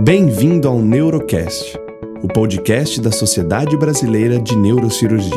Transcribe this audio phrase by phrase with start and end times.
[0.00, 1.76] Bem-vindo ao Neurocast,
[2.22, 5.32] o podcast da Sociedade Brasileira de Neurocirurgia.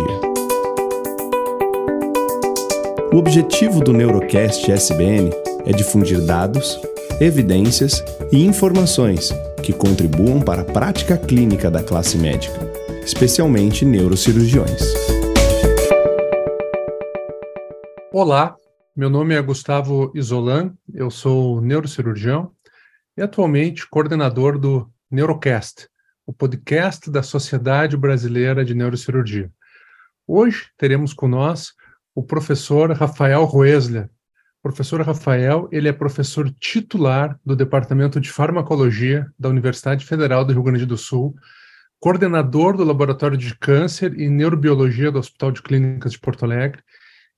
[3.12, 5.32] O objetivo do Neurocast SBN
[5.66, 6.80] é difundir dados,
[7.20, 9.32] evidências e informações
[9.64, 12.60] que contribuam para a prática clínica da classe médica,
[13.04, 14.82] especialmente neurocirurgiões.
[18.14, 18.56] Olá,
[18.96, 22.52] meu nome é Gustavo Isolan, eu sou neurocirurgião
[23.22, 25.88] atualmente coordenador do Neurocast,
[26.26, 29.52] o podcast da Sociedade Brasileira de Neurocirurgia.
[30.28, 31.74] Hoje teremos com nós
[32.16, 34.10] o professor Rafael Roesler.
[34.60, 40.54] O professor Rafael, ele é professor titular do Departamento de Farmacologia da Universidade Federal do
[40.54, 41.36] Rio Grande do Sul,
[42.00, 46.82] coordenador do Laboratório de Câncer e Neurobiologia do Hospital de Clínicas de Porto Alegre.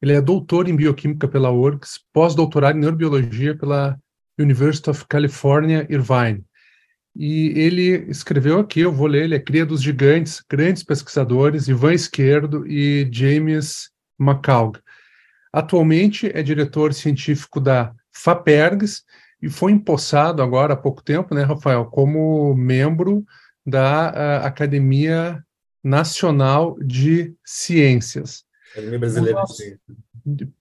[0.01, 3.97] Ele é doutor em Bioquímica pela URGS, pós-doutorado em Neurobiologia pela
[4.37, 6.43] University of California, Irvine.
[7.15, 11.93] E ele escreveu aqui, eu vou ler, ele é cria dos gigantes, grandes pesquisadores, Ivan
[11.93, 14.79] Esquerdo e James McCaug.
[15.51, 19.03] Atualmente é diretor científico da FAPERGS
[19.39, 23.23] e foi empossado agora há pouco tempo, né, Rafael, como membro
[23.65, 25.43] da uh, Academia
[25.83, 28.43] Nacional de Ciências.
[28.71, 29.79] Academia Brasileira de Ciências.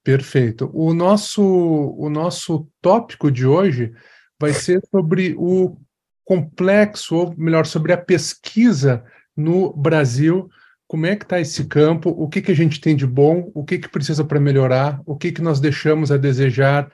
[0.03, 0.71] Perfeito.
[0.75, 3.93] O nosso, o nosso tópico de hoje
[4.41, 5.77] vai ser sobre o
[6.25, 9.05] complexo, ou melhor, sobre a pesquisa
[9.37, 10.49] no Brasil.
[10.87, 12.11] Como é que está esse campo?
[12.11, 13.51] O que, que a gente tem de bom?
[13.55, 15.01] O que, que precisa para melhorar?
[15.07, 16.91] O que, que nós deixamos a desejar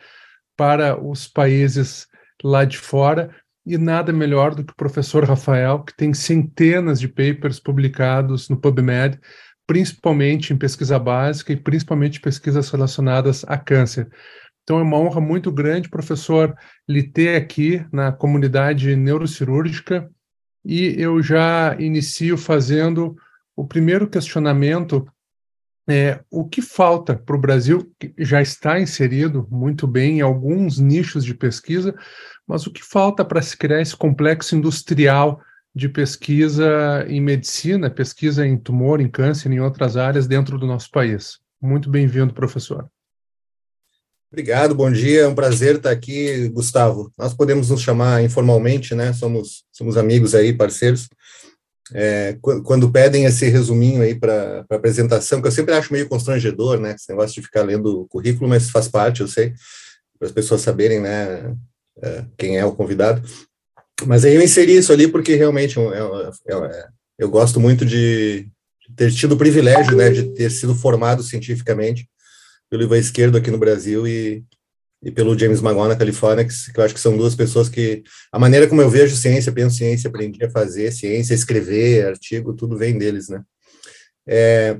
[0.56, 2.06] para os países
[2.42, 3.34] lá de fora?
[3.64, 8.56] E nada melhor do que o professor Rafael, que tem centenas de papers publicados no
[8.56, 9.18] PubMed
[9.68, 14.08] principalmente em pesquisa básica e principalmente pesquisas relacionadas a câncer.
[14.64, 16.56] Então é uma honra muito grande, professor,
[16.88, 20.10] lhe ter aqui na comunidade neurocirúrgica
[20.64, 23.14] e eu já inicio fazendo
[23.54, 25.06] o primeiro questionamento
[25.86, 30.78] é, o que falta para o Brasil, que já está inserido muito bem em alguns
[30.78, 31.94] nichos de pesquisa,
[32.46, 35.42] mas o que falta para se criar esse complexo industrial
[35.74, 40.90] de pesquisa em medicina, pesquisa em tumor, em câncer, em outras áreas dentro do nosso
[40.90, 41.38] país.
[41.60, 42.88] Muito bem-vindo, professor.
[44.30, 47.10] Obrigado, bom dia, é um prazer estar aqui, Gustavo.
[47.16, 49.12] Nós podemos nos chamar informalmente, né?
[49.14, 51.08] Somos, somos amigos aí, parceiros.
[51.94, 56.94] É, quando pedem esse resuminho aí para apresentação, que eu sempre acho meio constrangedor, né?
[56.94, 59.54] Esse negócio de ficar lendo o currículo, mas faz parte, eu sei,
[60.18, 61.56] para as pessoas saberem, né?
[62.02, 63.22] É, quem é o convidado.
[64.06, 66.70] Mas aí eu inseri isso ali porque realmente eu, eu, eu,
[67.18, 68.48] eu gosto muito de
[68.96, 72.08] ter tido o privilégio, né, de ter sido formado cientificamente
[72.70, 74.44] pelo Ivan Esquerdo aqui no Brasil e,
[75.02, 78.02] e pelo James Magon na Califórnia, que, que, eu acho que são duas pessoas que
[78.32, 82.76] a maneira como eu vejo ciência, penso ciência, aprendi a fazer ciência, escrever, artigo, tudo
[82.76, 83.42] vem deles, né?
[84.26, 84.78] É,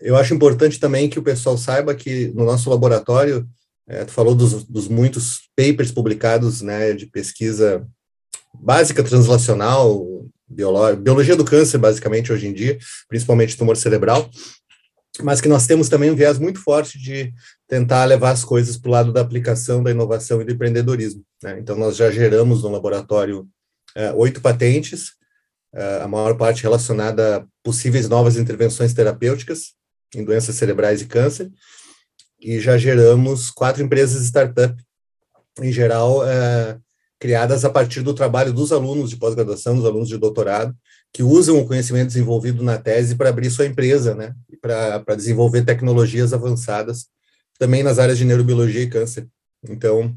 [0.00, 3.46] eu acho importante também que o pessoal saiba que no nosso laboratório,
[3.86, 7.86] é, tu falou dos, dos muitos papers publicados, né, de pesquisa
[8.54, 10.06] básica translacional,
[10.48, 12.78] biologia do câncer, basicamente, hoje em dia,
[13.08, 14.28] principalmente tumor cerebral,
[15.22, 17.32] mas que nós temos também um viés muito forte de
[17.68, 21.22] tentar levar as coisas para o lado da aplicação, da inovação e do empreendedorismo.
[21.42, 21.58] Né?
[21.58, 23.46] Então, nós já geramos no laboratório
[23.94, 25.12] é, oito patentes,
[25.72, 29.74] é, a maior parte relacionada a possíveis novas intervenções terapêuticas
[30.14, 31.50] em doenças cerebrais e câncer,
[32.40, 34.74] e já geramos quatro empresas startup,
[35.60, 36.78] em geral, é,
[37.20, 40.74] criadas a partir do trabalho dos alunos de pós-graduação, dos alunos de doutorado,
[41.12, 46.32] que usam o conhecimento desenvolvido na tese para abrir sua empresa, né, para desenvolver tecnologias
[46.32, 47.06] avançadas,
[47.58, 49.28] também nas áreas de neurobiologia e câncer.
[49.68, 50.16] Então,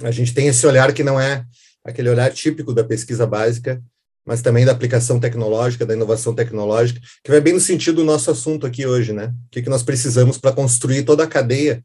[0.00, 1.44] a gente tem esse olhar que não é
[1.84, 3.82] aquele olhar típico da pesquisa básica,
[4.24, 8.30] mas também da aplicação tecnológica, da inovação tecnológica, que vai bem no sentido do nosso
[8.30, 9.26] assunto aqui hoje, né?
[9.26, 11.84] O que, que nós precisamos para construir toda a cadeia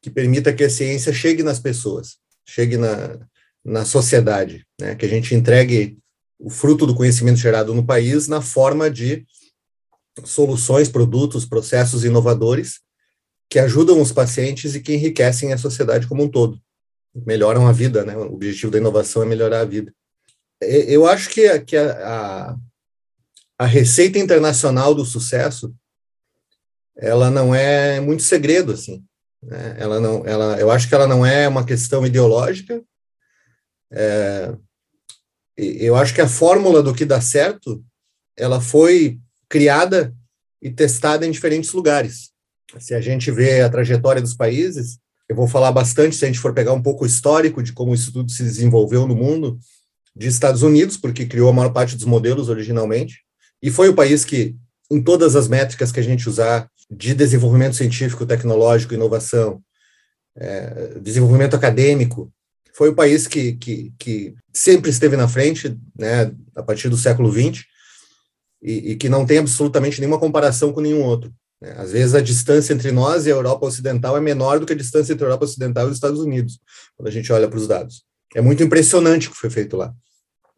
[0.00, 2.16] que permita que a ciência chegue nas pessoas,
[2.46, 3.18] chegue na,
[3.68, 4.94] na sociedade, né?
[4.94, 5.98] que a gente entregue
[6.38, 9.26] o fruto do conhecimento gerado no país na forma de
[10.24, 12.80] soluções, produtos, processos inovadores
[13.50, 16.60] que ajudam os pacientes e que enriquecem a sociedade como um todo,
[17.14, 18.16] melhoram a vida, né?
[18.16, 19.92] O objetivo da inovação é melhorar a vida.
[20.60, 22.56] Eu acho que, que a, a,
[23.58, 25.72] a receita internacional do sucesso
[26.96, 29.04] ela não é muito segredo assim.
[29.42, 29.76] Né?
[29.78, 32.82] Ela não, ela, eu acho que ela não é uma questão ideológica,
[33.92, 34.54] é,
[35.56, 37.84] eu acho que a fórmula do que dá certo,
[38.36, 39.18] ela foi
[39.48, 40.14] criada
[40.62, 42.30] e testada em diferentes lugares.
[42.78, 44.98] Se a gente vê a trajetória dos países,
[45.28, 48.12] eu vou falar bastante se a gente for pegar um pouco histórico de como isso
[48.12, 49.58] tudo se desenvolveu no mundo,
[50.14, 53.20] de Estados Unidos, porque criou a maior parte dos modelos originalmente,
[53.62, 54.56] e foi o país que,
[54.90, 59.62] em todas as métricas que a gente usar de desenvolvimento científico, tecnológico, inovação,
[60.36, 62.32] é, desenvolvimento acadêmico,
[62.78, 67.28] foi o país que, que, que, sempre esteve na frente, né, a partir do século
[67.28, 67.64] XX,
[68.62, 71.32] e, e que não tem absolutamente nenhuma comparação com nenhum outro.
[71.60, 71.74] Né?
[71.76, 74.76] Às vezes a distância entre nós e a Europa Ocidental é menor do que a
[74.76, 76.60] distância entre a Europa Ocidental e os Estados Unidos,
[76.96, 78.04] quando a gente olha para os dados.
[78.32, 79.92] É muito impressionante o que foi feito lá.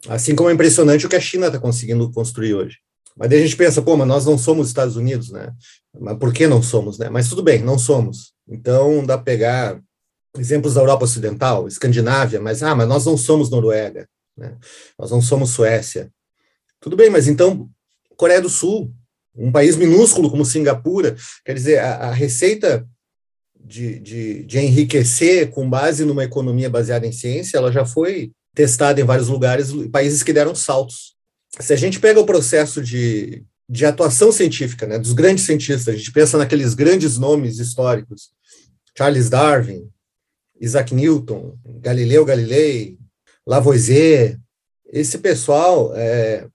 [0.07, 2.77] Assim como é impressionante o que a China está conseguindo construir hoje.
[3.17, 5.51] Mas daí a gente pensa, pô, mas nós não somos Estados Unidos, né?
[5.99, 7.09] Mas por que não somos, né?
[7.09, 8.35] Mas tudo bem, não somos.
[8.47, 9.81] Então dá para pegar
[10.39, 14.57] exemplos da Europa Ocidental, Escandinávia, mas ah, mas nós não somos Noruega, né?
[14.99, 16.11] Nós não somos Suécia.
[16.81, 17.69] Tudo bem, mas então
[18.17, 18.93] Coreia do Sul,
[19.35, 22.87] um país minúsculo como Singapura, quer dizer, a, a receita
[23.59, 29.01] de, de, de, enriquecer com base numa economia baseada em ciência, ela já foi testada
[29.01, 31.15] em vários lugares, países que deram saltos.
[31.59, 35.97] Se a gente pega o processo de, de atuação científica, né, dos grandes cientistas, a
[35.97, 38.31] gente pensa naqueles grandes nomes históricos,
[38.97, 39.89] Charles Darwin,
[40.61, 42.99] Isaac Newton, Galileu Galilei,
[43.47, 44.39] Lavoisier,
[44.93, 46.47] esse pessoal, é,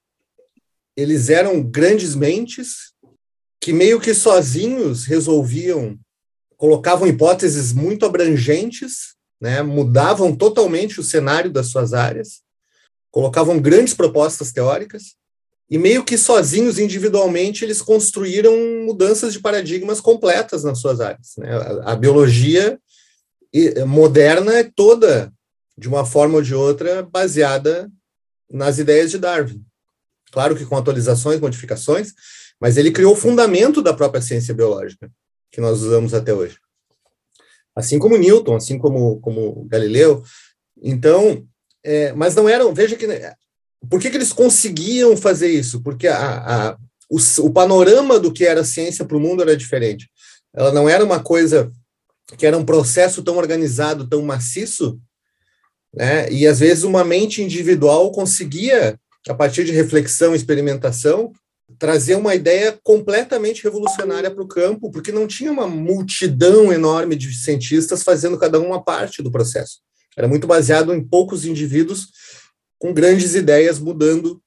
[0.96, 2.94] eles eram grandes mentes
[3.60, 5.98] que meio que sozinhos resolviam,
[6.56, 12.42] colocavam hipóteses muito abrangentes, né, mudavam totalmente o cenário das suas áreas,
[13.12, 15.16] colocavam grandes propostas teóricas
[15.70, 18.56] e meio que sozinhos, individualmente, eles construíram
[18.86, 21.34] mudanças de paradigmas completas nas suas áreas.
[21.38, 21.50] Né?
[21.52, 22.80] A, a biologia
[23.86, 25.32] moderna é toda,
[25.78, 27.90] de uma forma ou de outra, baseada
[28.50, 29.66] nas ideias de Darwin
[30.36, 32.12] claro que com atualizações, modificações,
[32.60, 35.10] mas ele criou o fundamento da própria ciência biológica
[35.50, 36.58] que nós usamos até hoje.
[37.74, 40.22] Assim como Newton, assim como, como Galileu.
[40.84, 41.48] Então,
[41.82, 43.08] é, mas não eram, veja que,
[43.90, 45.82] por que, que eles conseguiam fazer isso?
[45.82, 46.18] Porque a,
[46.72, 46.78] a,
[47.10, 50.10] o, o panorama do que era ciência para o mundo era diferente.
[50.54, 51.72] Ela não era uma coisa
[52.38, 55.00] que era um processo tão organizado, tão maciço,
[55.94, 56.30] né?
[56.32, 61.32] E às vezes uma mente individual conseguia a partir de reflexão e experimentação,
[61.80, 67.34] trazer uma ideia completamente revolucionária para o campo, porque não tinha uma multidão enorme de
[67.34, 69.80] cientistas fazendo cada uma parte do processo.
[70.16, 72.10] Era muito baseado em poucos indivíduos
[72.78, 74.42] com grandes ideias mudando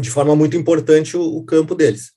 [0.00, 2.12] de forma muito importante o, o campo deles.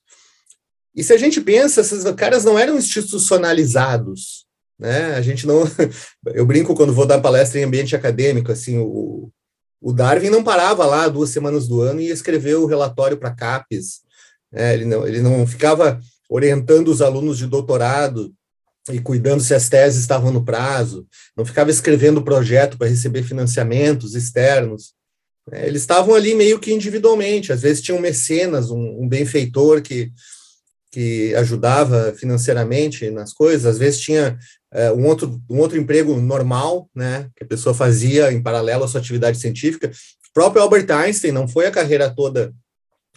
[0.94, 4.45] E se a gente pensa, esses caras não eram institucionalizados,
[4.78, 5.14] né?
[5.14, 5.62] A gente não,
[6.34, 9.30] eu brinco quando vou dar palestra em ambiente acadêmico, assim, o,
[9.80, 14.00] o Darwin não parava lá duas semanas do ano e escreveu o relatório para CAPES.
[14.52, 14.74] Né?
[14.74, 18.32] Ele, não, ele não ficava orientando os alunos de doutorado
[18.90, 21.06] e cuidando se as teses estavam no prazo,
[21.36, 24.94] não ficava escrevendo projeto para receber financiamentos externos.
[25.50, 25.66] Né?
[25.66, 30.12] Eles estavam ali meio que individualmente, às vezes tinham mecenas, um, um benfeitor que,
[30.92, 34.38] que ajudava financeiramente nas coisas, às vezes tinha
[34.92, 39.00] um, outro, um outro emprego normal, né, que a pessoa fazia em paralelo à sua
[39.00, 39.88] atividade científica.
[39.88, 42.54] O próprio Albert Einstein não foi a carreira toda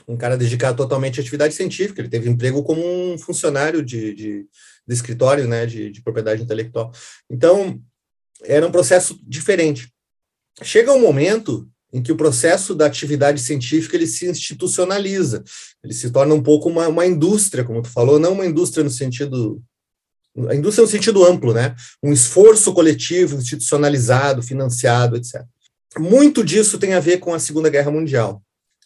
[0.10, 4.48] um cara dedicado totalmente à atividade científica, ele teve emprego como um funcionário de, de,
[4.88, 6.92] de escritório, né, de, de propriedade intelectual.
[7.30, 7.80] Então,
[8.44, 9.94] era um processo diferente.
[10.64, 15.44] Chega um momento em que o processo da atividade científica ele se institucionaliza,
[15.84, 18.90] ele se torna um pouco uma, uma indústria, como tu falou, não uma indústria no
[18.90, 19.62] sentido
[20.48, 21.76] a indústria é um sentido amplo, né?
[22.04, 25.44] Um esforço coletivo, institucionalizado, financiado, etc.
[25.98, 28.42] Muito disso tem a ver com a Segunda Guerra Mundial.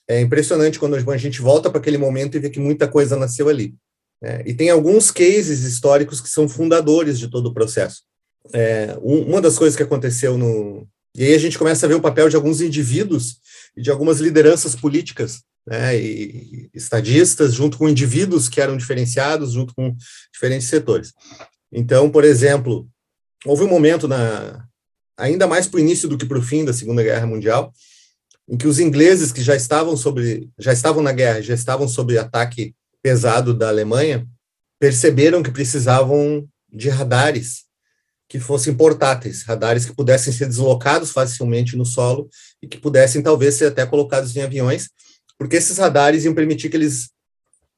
[0.07, 3.49] É impressionante quando a gente volta para aquele momento e vê que muita coisa nasceu
[3.49, 3.75] ali.
[4.21, 4.41] Né?
[4.45, 8.03] E tem alguns cases históricos que são fundadores de todo o processo.
[8.53, 10.87] É, uma das coisas que aconteceu no.
[11.15, 13.37] E aí a gente começa a ver o papel de alguns indivíduos
[13.77, 19.73] e de algumas lideranças políticas né, e estadistas, junto com indivíduos que eram diferenciados, junto
[19.73, 19.95] com
[20.31, 21.13] diferentes setores.
[21.71, 22.87] Então, por exemplo,
[23.45, 24.65] houve um momento na
[25.17, 27.71] ainda mais para o início do que para o fim da Segunda Guerra Mundial,
[28.49, 32.17] em que os ingleses que já estavam sobre já estavam na guerra, já estavam sob
[32.17, 34.27] ataque pesado da Alemanha,
[34.79, 37.63] perceberam que precisavam de radares
[38.27, 42.27] que fossem portáteis, radares que pudessem ser deslocados facilmente no solo
[42.61, 44.89] e que pudessem talvez ser até colocados em aviões
[45.37, 47.09] porque esses radares iam permitir que eles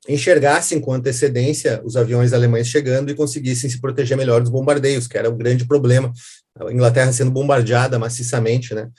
[0.07, 5.17] enxergassem com antecedência os aviões alemães chegando e conseguissem se proteger melhor dos bombardeios, que
[5.17, 6.13] era um grande problema,
[6.59, 8.89] a Inglaterra sendo bombardeada maciçamente, né,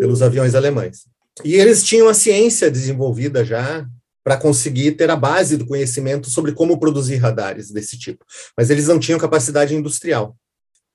[0.00, 1.06] pelos aviões alemães.
[1.44, 3.86] E eles tinham a ciência desenvolvida já
[4.22, 8.24] para conseguir ter a base do conhecimento sobre como produzir radares desse tipo,
[8.56, 10.36] mas eles não tinham capacidade industrial.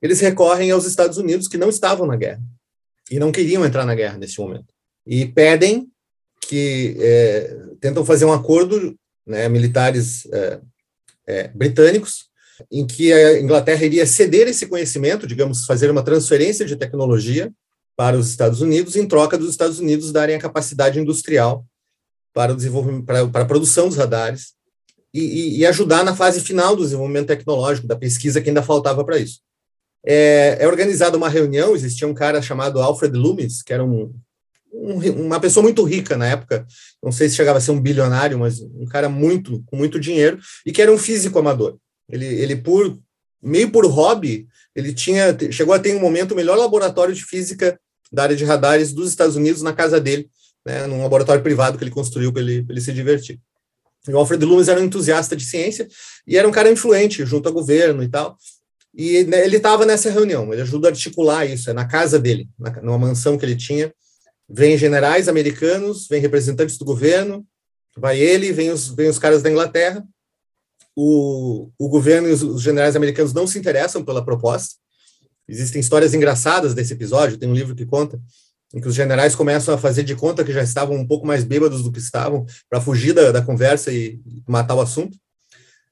[0.01, 2.41] Eles recorrem aos Estados Unidos que não estavam na guerra
[3.12, 4.74] e não queriam entrar na guerra nesse momento.
[5.05, 5.89] e pedem
[6.41, 10.60] que é, tentam fazer um acordo, né, militares é,
[11.27, 12.29] é, britânicos,
[12.72, 17.51] em que a Inglaterra iria ceder esse conhecimento, digamos, fazer uma transferência de tecnologia
[17.96, 21.65] para os Estados Unidos, em troca dos Estados Unidos darem a capacidade industrial
[22.34, 24.53] para o desenvolvimento, para, para a produção dos radares
[25.13, 29.17] e, e, ajudar na fase final do desenvolvimento tecnológico, da pesquisa que ainda faltava para
[29.17, 29.41] isso.
[30.05, 34.13] É, é organizada uma reunião, existia um cara chamado Alfred Loomis, que era um,
[34.73, 36.65] um, uma pessoa muito rica na época,
[37.03, 40.39] não sei se chegava a ser um bilionário, mas um cara muito com muito dinheiro,
[40.65, 41.77] e que era um físico amador.
[42.09, 42.97] Ele, ele por
[43.41, 47.79] meio por hobby, ele tinha chegou a ter um momento o melhor laboratório de física
[48.11, 50.29] da área de radares dos Estados Unidos na casa dele,
[50.65, 53.39] né, num laboratório privado que ele construiu para ele, ele se divertir.
[54.07, 55.88] O Alfred Loomis era um entusiasta de ciência
[56.25, 58.38] e era um cara influente junto ao governo e tal.
[58.93, 62.49] E né, ele estava nessa reunião, ele ajuda a articular isso, é na casa dele,
[62.57, 63.93] na, numa mansão que ele tinha.
[64.50, 67.46] Vem generais americanos, vem representantes do governo,
[67.96, 70.03] vai ele, vem os, vem os caras da Inglaterra.
[70.96, 74.75] O, o governo e os, os generais americanos não se interessam pela proposta.
[75.48, 78.20] Existem histórias engraçadas desse episódio, tem um livro que conta
[78.74, 81.44] em que os generais começam a fazer de conta que já estavam um pouco mais
[81.44, 85.18] bêbados do que estavam, para fugir da, da, conversa e matar o assunto.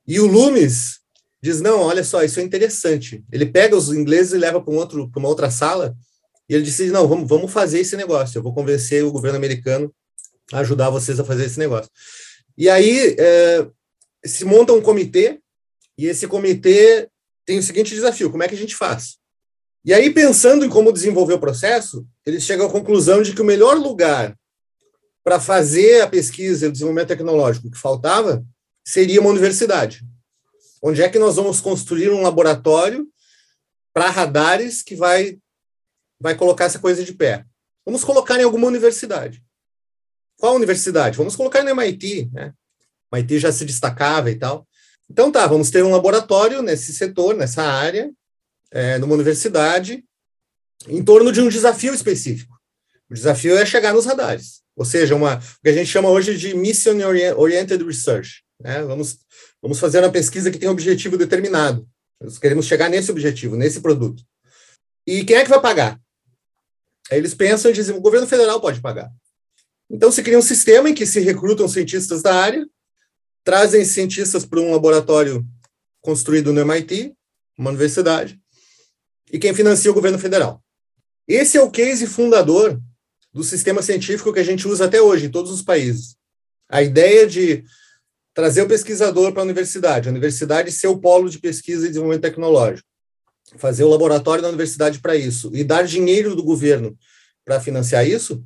[0.08, 1.00] E o Loomis
[1.42, 3.24] diz: Não, olha só, isso é interessante.
[3.32, 5.96] Ele pega os ingleses e leva para um outro, uma outra sala,
[6.50, 8.38] e ele disse: Não, vamos, vamos fazer esse negócio.
[8.38, 9.94] Eu vou convencer o governo americano
[10.52, 11.92] a ajudar vocês a fazer esse negócio.
[12.58, 13.68] E aí é,
[14.26, 15.40] se monta um comitê,
[15.98, 17.10] e esse comitê
[17.46, 19.18] tem o seguinte desafio: como é que a gente faz?
[19.84, 23.46] E aí, pensando em como desenvolver o processo, eles chegam à conclusão de que o
[23.46, 24.38] melhor lugar
[25.24, 28.46] para fazer a pesquisa e o desenvolvimento tecnológico que faltava
[28.84, 30.02] seria uma universidade.
[30.82, 33.08] Onde é que nós vamos construir um laboratório
[33.94, 35.38] para radares que vai,
[36.20, 37.46] vai colocar essa coisa de pé?
[37.86, 39.44] Vamos colocar em alguma universidade.
[40.38, 41.18] Qual universidade?
[41.18, 42.54] Vamos colocar no MIT, né?
[43.12, 44.68] O MIT já se destacava e tal.
[45.10, 48.12] Então tá, vamos ter um laboratório nesse setor, nessa área,
[48.72, 50.04] é, numa universidade
[50.88, 52.56] em torno de um desafio específico.
[53.10, 56.38] O desafio é chegar nos radares, ou seja, uma, o que a gente chama hoje
[56.38, 56.98] de Mission
[57.38, 58.44] Oriented Research.
[58.62, 58.84] Né?
[58.84, 59.20] Vamos,
[59.62, 61.88] vamos fazer uma pesquisa que tem um objetivo determinado.
[62.22, 64.24] Nós queremos chegar nesse objetivo, nesse produto.
[65.06, 66.00] E quem é que vai pagar?
[67.12, 69.10] Aí eles pensam e dizem, o governo federal pode pagar.
[69.90, 72.68] Então se cria um sistema em que se recrutam cientistas da área,
[73.44, 75.46] trazem cientistas para um laboratório
[76.02, 77.14] construído no MIT,
[77.58, 78.40] uma universidade,
[79.32, 80.62] e quem financia o governo federal.
[81.28, 82.80] Esse é o case fundador
[83.34, 86.16] do sistema científico que a gente usa até hoje em todos os países.
[86.70, 87.64] A ideia de
[88.34, 92.22] trazer o pesquisador para a universidade, a universidade ser o polo de pesquisa e desenvolvimento
[92.22, 92.88] tecnológico,
[93.56, 96.98] fazer o laboratório da universidade para isso e dar dinheiro do governo
[97.46, 98.44] para financiar isso,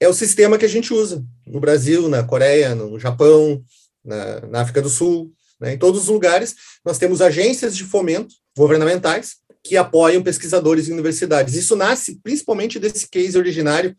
[0.00, 3.62] é o sistema que a gente usa no Brasil, na Coreia, no Japão,
[4.04, 5.74] na, na África do Sul, né?
[5.74, 6.54] em todos os lugares.
[6.84, 11.54] Nós temos agências de fomento governamentais que apoiam pesquisadores em universidades.
[11.54, 13.94] Isso nasce principalmente desse case originário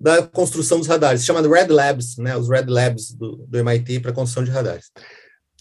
[0.00, 4.00] da construção dos radares, se chama Red Labs, né, os Red Labs do, do MIT
[4.00, 4.86] para construção de radares.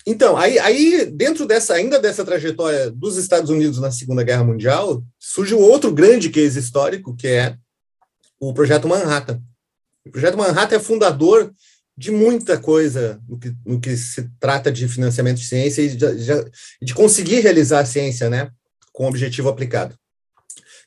[0.06, 5.04] Então, aí, aí, dentro dessa, ainda dessa trajetória dos Estados Unidos na Segunda Guerra Mundial,
[5.20, 7.56] surge um outro grande case histórico, que é
[8.40, 9.42] o Projeto Manhattan.
[10.06, 11.54] O Projeto Manhattan é fundador
[11.96, 16.46] de muita coisa no que, no que se trata de financiamento de ciência e de,
[16.82, 18.50] de, conseguir realizar a ciência, né?
[18.92, 19.96] com objetivo aplicado,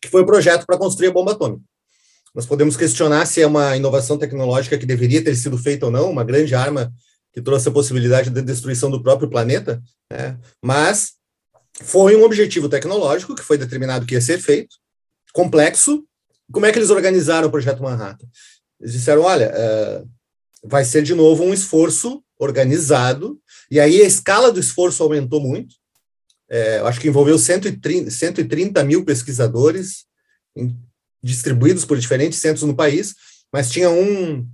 [0.01, 1.63] que foi o projeto para construir a bomba atômica.
[2.35, 6.11] Nós podemos questionar se é uma inovação tecnológica que deveria ter sido feita ou não,
[6.11, 6.93] uma grande arma
[7.35, 10.39] que trouxe a possibilidade de destruição do próprio planeta, né?
[10.63, 11.15] mas
[11.83, 14.77] foi um objetivo tecnológico que foi determinado que ia ser feito,
[15.33, 16.05] complexo.
[16.51, 18.27] Como é que eles organizaram o projeto Manhattan?
[18.81, 20.09] Eles disseram: olha, uh,
[20.63, 23.39] vai ser de novo um esforço organizado,
[23.71, 25.75] e aí a escala do esforço aumentou muito
[26.49, 30.05] é, acho que envolveu 130, 130 mil pesquisadores
[30.57, 30.77] em,
[31.23, 33.15] distribuídos por diferentes centros no país,
[33.53, 34.47] mas tinha um,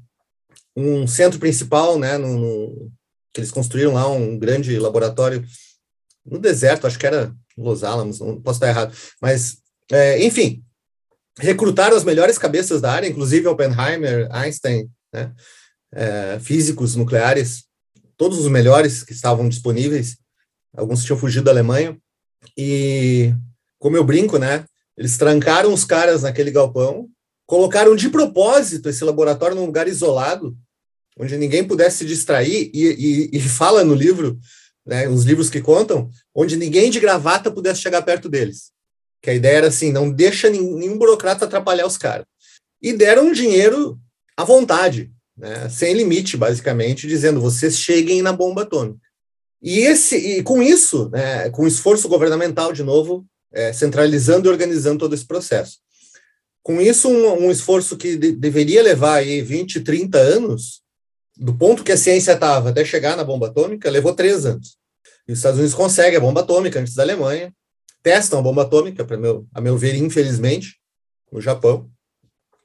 [0.77, 2.93] um centro principal, né, no, no,
[3.33, 5.45] que eles construíram lá, um grande laboratório
[6.25, 9.59] no deserto, acho que era Los Alamos, não posso estar errado, mas,
[9.91, 10.63] é, enfim,
[11.39, 15.33] recrutaram as melhores cabeças da área, inclusive Oppenheimer, Einstein, né,
[15.93, 17.65] é, físicos nucleares,
[18.17, 20.19] todos os melhores que estavam disponíveis,
[20.77, 21.99] alguns tinham fugido da Alemanha,
[22.57, 23.35] e
[23.79, 24.65] como eu brinco, né,
[24.97, 27.09] eles trancaram os caras naquele galpão,
[27.51, 30.57] colocaram de propósito esse laboratório num lugar isolado,
[31.19, 34.39] onde ninguém pudesse se distrair, e, e, e fala no livro,
[34.87, 38.71] né, os livros que contam, onde ninguém de gravata pudesse chegar perto deles.
[39.21, 42.25] Que a ideia era assim, não deixa nenhum burocrata atrapalhar os caras.
[42.81, 43.99] E deram dinheiro
[44.37, 49.01] à vontade, né, sem limite, basicamente, dizendo vocês cheguem na bomba atômica.
[49.61, 55.01] E, esse, e com isso, né, com esforço governamental, de novo, é, centralizando e organizando
[55.01, 55.79] todo esse processo.
[56.63, 60.83] Com isso, um, um esforço que de, deveria levar aí 20, 30 anos,
[61.37, 64.77] do ponto que a ciência estava até chegar na bomba atômica, levou três anos.
[65.27, 67.53] E os Estados Unidos conseguem a bomba atômica antes da Alemanha,
[68.03, 70.77] testam a bomba atômica, para meu, a meu ver, infelizmente,
[71.33, 71.89] no Japão.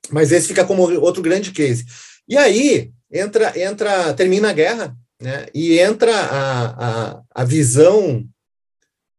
[0.10, 1.86] Mas esse fica como outro grande case.
[2.28, 5.48] E aí entra, entra termina a guerra, né?
[5.54, 8.28] E entra a, a, a visão.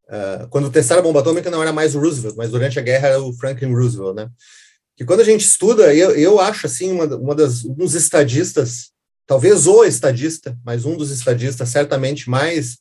[0.07, 3.09] Uh, quando testaram a bomba atômica, não era mais o Roosevelt, mas durante a guerra
[3.09, 4.29] era o Franklin Roosevelt, né?
[4.97, 8.89] Que quando a gente estuda, eu, eu acho assim, uma, uma das, um dos estadistas,
[9.25, 12.79] talvez o estadista, mas um dos estadistas certamente mais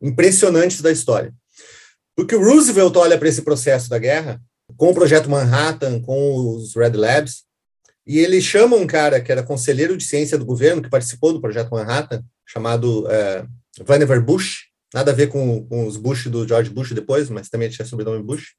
[0.00, 1.34] impressionantes da história.
[2.16, 4.40] Porque o Roosevelt olha para esse processo da guerra,
[4.76, 7.42] com o projeto Manhattan, com os Red Labs,
[8.06, 11.40] e ele chama um cara que era conselheiro de ciência do governo, que participou do
[11.40, 13.44] projeto Manhattan, chamado é,
[13.84, 17.68] Vannevar Bush, nada a ver com, com, os Bush do George Bush depois, mas também
[17.68, 18.54] tinha sobrenome Bush,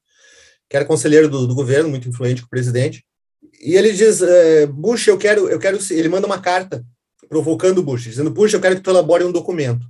[0.70, 3.04] que era conselheiro do, do governo, muito influente com o presidente.
[3.60, 6.84] E ele diz, é, Bush, eu quero, eu quero, ele manda uma carta
[7.28, 9.84] provocando Bush, dizendo, Bush, eu quero que tu elabore um documento.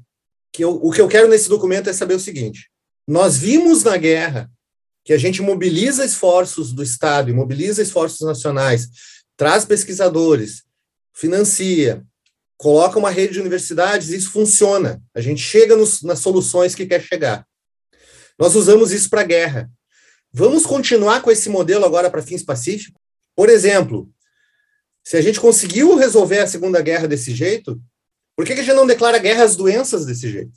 [0.51, 2.71] Que eu, o que eu quero nesse documento é saber o seguinte:
[3.07, 4.51] nós vimos na guerra
[5.05, 8.89] que a gente mobiliza esforços do Estado mobiliza esforços nacionais,
[9.37, 10.65] traz pesquisadores,
[11.15, 12.03] financia,
[12.57, 15.01] coloca uma rede de universidades, isso funciona.
[15.15, 17.47] A gente chega nos, nas soluções que quer chegar.
[18.39, 19.71] Nós usamos isso para a guerra.
[20.33, 23.01] Vamos continuar com esse modelo agora para fins pacíficos?
[23.35, 24.09] Por exemplo,
[25.03, 27.81] se a gente conseguiu resolver a Segunda Guerra desse jeito,
[28.37, 30.53] por que, que a gente não declara guerra às doenças desse jeito?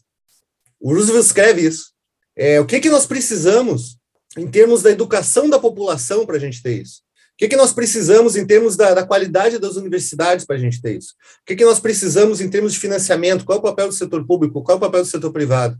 [0.79, 1.91] O Roosevelt escreve isso.
[2.35, 3.97] É, o que, que nós precisamos
[4.37, 7.01] em termos da educação da população para a gente ter isso?
[7.33, 10.81] O que, que nós precisamos em termos da, da qualidade das universidades para a gente
[10.81, 11.13] ter isso?
[11.41, 13.43] O que, que nós precisamos em termos de financiamento?
[13.43, 14.61] Qual é o papel do setor público?
[14.61, 15.79] Qual é o papel do setor privado?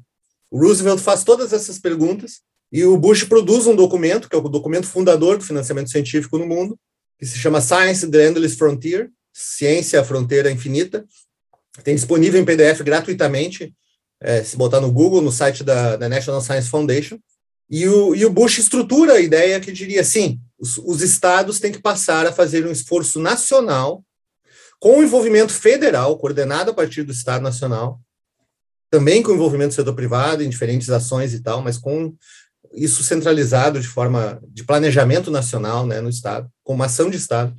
[0.49, 2.41] O Roosevelt faz todas essas perguntas
[2.73, 6.47] e o Bush produz um documento, que é o documento fundador do financiamento científico no
[6.47, 6.75] mundo,
[7.19, 11.05] que se chama Science the Endless Frontier, Ciência a Fronteira Infinita.
[11.83, 13.71] Tem disponível em PDF gratuitamente,
[14.19, 17.19] é, se botar no Google, no site da, da National Science Foundation.
[17.69, 21.71] E o, e o Bush estrutura a ideia que diria assim: os, os estados têm
[21.71, 24.03] que passar a fazer um esforço nacional,
[24.79, 28.01] com envolvimento federal, coordenado a partir do Estado Nacional,
[28.89, 32.15] também com envolvimento do setor privado em diferentes ações e tal, mas com
[32.71, 37.55] isso centralizado de forma de planejamento nacional né, no Estado, com uma ação de Estado,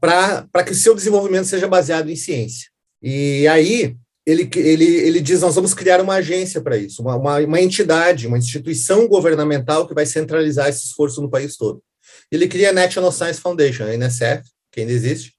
[0.00, 2.68] para que o seu desenvolvimento seja baseado em ciência.
[3.02, 7.38] E aí, ele, ele, ele diz: nós vamos criar uma agência para isso, uma, uma,
[7.38, 11.82] uma, entidade, uma instituição governamental que vai centralizar esse esforço no país todo.
[12.30, 15.34] Ele cria a National Science Foundation, a NSF, que ainda existe,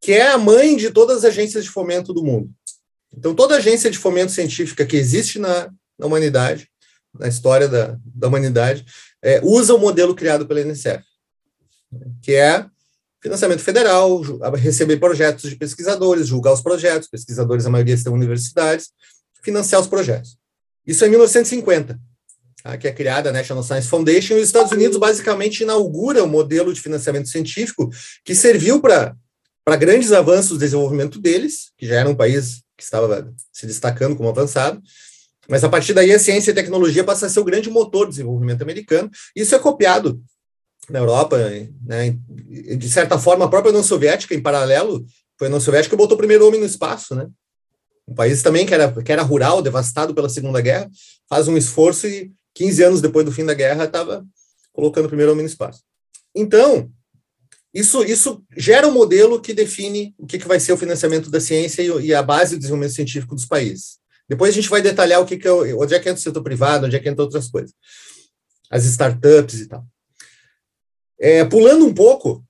[0.00, 2.50] que é a mãe de todas as agências de fomento do mundo.
[3.16, 6.68] Então, toda agência de fomento científica que existe na, na humanidade,
[7.18, 8.84] na história da, da humanidade,
[9.22, 11.02] é, usa o modelo criado pela NSF,
[12.22, 12.66] que é
[13.22, 14.20] financiamento federal,
[14.54, 18.90] receber projetos de pesquisadores, julgar os projetos, pesquisadores, a maioria estão em universidades,
[19.42, 20.36] financiar os projetos.
[20.86, 21.98] Isso é em 1950,
[22.62, 26.26] tá, que é criada a National Science Foundation, e os Estados Unidos basicamente inaugura o
[26.26, 27.88] um modelo de financiamento científico
[28.22, 29.16] que serviu para
[29.78, 34.28] grandes avanços do desenvolvimento deles, que já era um país que estava se destacando como
[34.28, 34.82] avançado,
[35.48, 38.06] mas a partir daí a ciência e a tecnologia passa a ser o grande motor
[38.06, 39.10] do desenvolvimento americano.
[39.34, 40.22] Isso é copiado
[40.88, 41.38] na Europa,
[41.82, 45.04] né, de certa forma, a própria União Soviética, em paralelo,
[45.38, 47.26] foi a União Soviética que botou o primeiro homem no espaço, né?
[48.06, 50.90] Um país também que era, que era rural, devastado pela Segunda Guerra,
[51.28, 54.24] faz um esforço e 15 anos depois do fim da guerra estava
[54.72, 55.82] colocando o primeiro homem no espaço.
[56.34, 56.90] Então,
[57.72, 61.40] isso, isso gera um modelo que define o que, que vai ser o financiamento da
[61.40, 63.98] ciência e, e a base do desenvolvimento científico dos países.
[64.28, 66.42] Depois a gente vai detalhar o que, que é, onde é que entra o setor
[66.42, 67.72] privado, onde é que entra outras coisas.
[68.70, 69.84] As startups e tal.
[71.20, 72.44] É, pulando um pouco,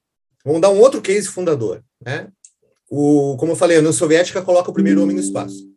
[0.44, 1.82] vamos dar um outro case fundador.
[2.00, 2.28] Né?
[2.88, 5.68] O, como eu falei, a União Soviética coloca o primeiro homem no espaço.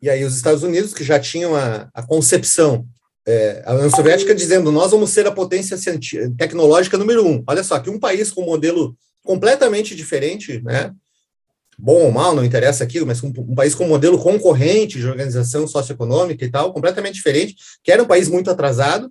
[0.00, 2.86] E aí os Estados Unidos, que já tinham a, a concepção,
[3.26, 5.78] é, a União Soviética dizendo, nós vamos ser a potência
[6.36, 7.42] tecnológica número um.
[7.46, 10.92] Olha só, que um país com um modelo completamente diferente, né?
[11.78, 15.06] Bom ou mal, não interessa aqui, mas um, um, país com um modelo concorrente de
[15.06, 19.10] organização socioeconômica e tal, completamente diferente, que era um país muito atrasado,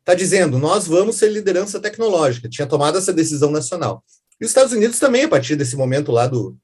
[0.00, 2.48] está dizendo: nós vamos ser liderança tecnológica.
[2.48, 4.04] Tinha tomado essa decisão nacional.
[4.40, 6.56] E os Estados Unidos também, a partir desse momento lá do,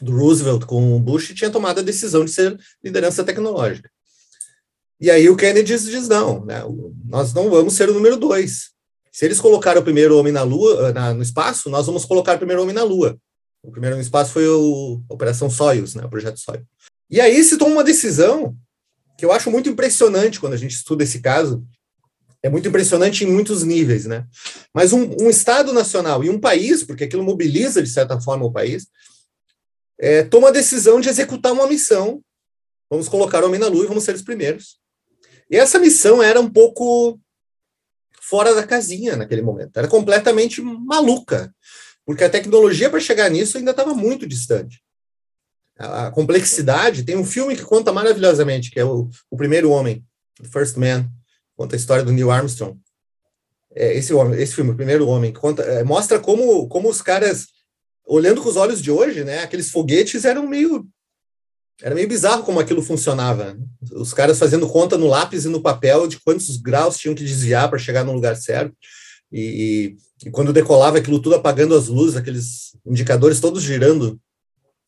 [0.00, 3.90] do Roosevelt com o Bush, tinha tomado a decisão de ser liderança tecnológica.
[5.00, 6.62] E aí o Kennedy diz: não, né,
[7.04, 8.70] nós não vamos ser o número dois.
[9.12, 12.38] Se eles colocaram o primeiro homem na Lua, na, no espaço, nós vamos colocar o
[12.38, 13.18] primeiro homem na Lua.
[13.66, 16.64] O primeiro no espaço foi o, a Operação Soyuz, né, o projeto Soyuz.
[17.10, 18.56] E aí se toma uma decisão
[19.18, 21.66] que eu acho muito impressionante quando a gente estuda esse caso.
[22.42, 24.24] É muito impressionante em muitos níveis, né?
[24.72, 28.52] Mas um, um Estado nacional e um país, porque aquilo mobiliza de certa forma o
[28.52, 28.86] país,
[29.98, 32.22] é, toma a decisão de executar uma missão.
[32.88, 34.78] Vamos colocar o homem na Lua e vamos ser os primeiros.
[35.50, 37.18] E essa missão era um pouco
[38.20, 39.76] fora da casinha naquele momento.
[39.76, 41.52] Era completamente maluca,
[42.06, 44.80] porque a tecnologia para chegar nisso ainda estava muito distante.
[45.76, 50.02] A, complexidade, tem um filme que conta maravilhosamente, que é o, o Primeiro Homem,
[50.40, 51.10] The First Man,
[51.56, 52.78] conta a história do Neil Armstrong.
[53.74, 57.48] É, esse, esse filme, O Primeiro Homem, conta, é, mostra como, como os caras,
[58.06, 60.88] olhando com os olhos de hoje, né, aqueles foguetes eram meio
[61.82, 63.54] era meio bizarro como aquilo funcionava.
[63.92, 67.68] Os caras fazendo conta no lápis e no papel de quantos graus tinham que desviar
[67.68, 68.74] para chegar no lugar certo.
[69.30, 74.18] E, e, quando decolava aquilo tudo apagando as luzes, aqueles indicadores todos girando,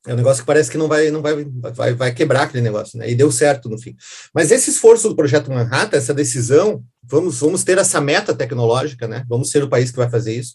[0.06, 2.98] é um negócio que parece que não vai não vai, vai, vai quebrar aquele negócio,
[2.98, 3.10] né?
[3.10, 3.94] E deu certo no fim.
[4.32, 9.24] Mas esse esforço do projeto Manhattan, essa decisão, vamos vamos ter essa meta tecnológica, né?
[9.28, 10.54] Vamos ser o país que vai fazer isso.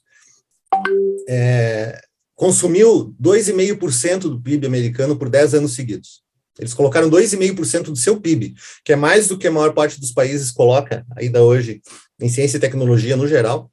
[1.27, 2.01] É,
[2.35, 6.23] consumiu 2,5% do PIB americano por 10 anos seguidos.
[6.57, 10.11] Eles colocaram 2,5% do seu PIB, que é mais do que a maior parte dos
[10.11, 11.81] países coloca ainda hoje
[12.19, 13.71] em ciência e tecnologia no geral,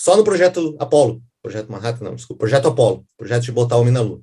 [0.00, 3.92] só no projeto Apollo, projeto Manhattan, não, desculpa, projeto Apollo, projeto de botar o homem
[3.92, 4.22] na Lua.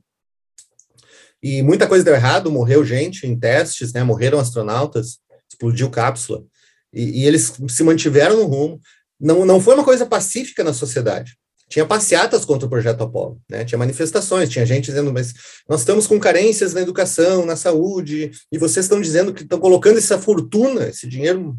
[1.42, 6.44] E muita coisa deu errado, morreu gente em testes, né, morreram astronautas, explodiu cápsula,
[6.92, 8.82] e, e eles se mantiveram no rumo.
[9.20, 11.38] Não, não foi uma coisa pacífica na sociedade
[11.70, 13.66] tinha passeatas contra o projeto Apolo, né?
[13.66, 15.34] Tinha manifestações, tinha gente dizendo, mas
[15.68, 19.98] nós estamos com carências na educação, na saúde, e vocês estão dizendo que estão colocando
[19.98, 21.58] essa fortuna, esse dinheiro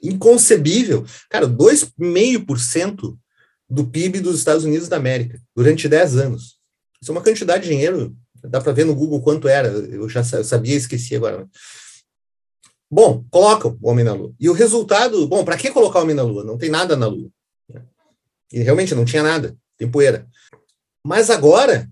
[0.00, 1.04] inconcebível.
[1.28, 3.16] Cara, 2,5%
[3.68, 6.58] do PIB dos Estados Unidos da América, durante 10 anos.
[7.00, 10.22] Isso é uma quantidade de dinheiro, dá para ver no Google quanto era, eu já
[10.24, 11.48] sabia, esqueci agora.
[12.90, 14.32] Bom, colocam o homem na Lua.
[14.40, 16.42] E o resultado, bom, para que colocar o homem na Lua?
[16.42, 17.30] Não tem nada na Lua.
[18.50, 20.26] E realmente não tinha nada, tem poeira.
[21.04, 21.88] Mas agora,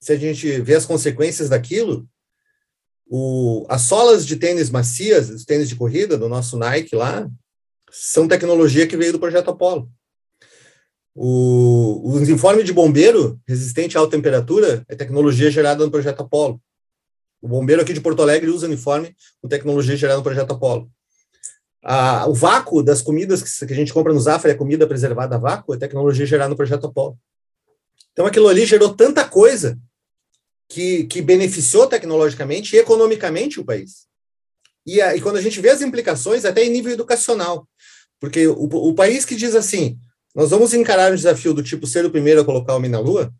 [0.00, 2.08] se a gente vê as consequências daquilo,
[3.08, 7.28] o, as solas de tênis macias, os tênis de corrida do nosso Nike lá,
[7.90, 9.88] são tecnologia que veio do projeto Apollo.
[11.18, 16.60] O, o uniforme de bombeiro resistente à alta temperatura é tecnologia gerada no projeto Apollo.
[17.40, 20.90] O bombeiro aqui de Porto Alegre usa uniforme com tecnologia gerada no projeto Apollo
[22.26, 25.38] o vácuo das comidas que, que, a gente compra no Zafra é comida preservada a
[25.38, 27.16] vácuo, é tecnologia gerada no projeto Apollo.
[28.12, 29.78] Então aquilo ali gerou tanta coisa
[30.68, 34.06] que, que beneficiou tecnologicamente e economicamente o país.
[34.84, 37.68] E, a, e quando a gente vê as implicações, até em nível educacional,
[38.18, 39.98] porque o, o país que diz assim,
[40.36, 43.00] nós vamos encarar um desafio do tipo ser o primeiro a colocar o homem na
[43.00, 43.32] Lua,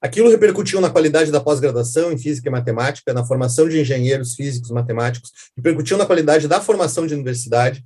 [0.00, 4.70] Aquilo repercutiu na qualidade da pós-graduação em física e matemática, na formação de engenheiros físicos
[4.70, 7.84] matemáticos, repercutiu na qualidade da formação de universidade,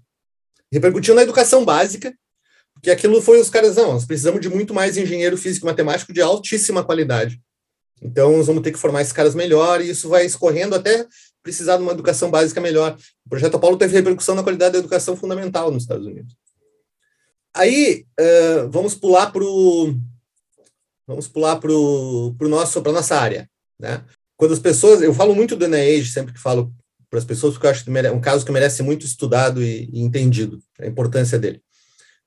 [0.71, 2.15] repercutiu na educação básica,
[2.73, 6.13] porque aquilo foi os caras, não, nós precisamos de muito mais engenheiro físico e matemático
[6.13, 7.41] de altíssima qualidade.
[8.01, 11.07] Então, nós vamos ter que formar esses caras melhor, e isso vai escorrendo até
[11.43, 12.97] precisar de uma educação básica melhor.
[13.27, 16.37] O projeto Apolo teve repercussão na qualidade da educação fundamental nos Estados Unidos.
[17.55, 19.45] Aí, uh, vamos pular para
[21.07, 24.03] Vamos pular para nosso para nossa área, né?
[24.37, 26.75] Quando as pessoas, eu falo muito do NIH sempre que falo
[27.11, 29.89] para as pessoas porque eu acho que é um caso que merece muito estudado e,
[29.93, 31.63] e entendido a importância dele.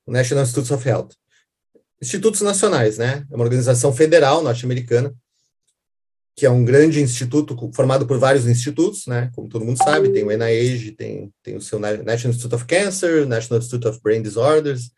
[0.06, 1.08] O National Institutes of Health.
[2.00, 3.26] Institutos nacionais, né?
[3.30, 5.14] É uma organização federal norte-americana
[6.36, 9.28] que é um grande instituto formado por vários institutos, né?
[9.34, 13.26] Como todo mundo sabe, tem o NIH, tem, tem o seu National Institute of Cancer,
[13.26, 14.92] National Institute of Brain Disorders,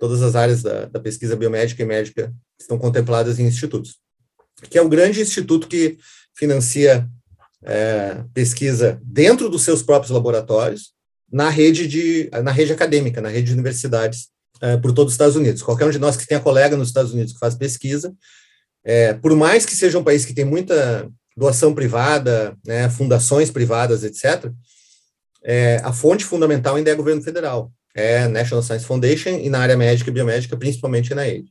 [0.00, 3.98] todas as áreas da, da pesquisa biomédica e médica estão contempladas em institutos,
[4.70, 5.98] que é o grande instituto que
[6.34, 7.06] financia
[7.62, 10.94] é, pesquisa dentro dos seus próprios laboratórios,
[11.30, 14.30] na rede de na rede acadêmica, na rede de universidades
[14.62, 15.62] é, por todos os Estados Unidos.
[15.62, 18.12] Qualquer um de nós que tenha colega nos Estados Unidos que faz pesquisa,
[18.82, 24.02] é, por mais que seja um país que tem muita doação privada, né, fundações privadas,
[24.02, 24.50] etc.,
[25.44, 29.58] é, a fonte fundamental ainda é o governo federal é National Science Foundation e na
[29.58, 31.48] área médica e biomédica, principalmente na NIH.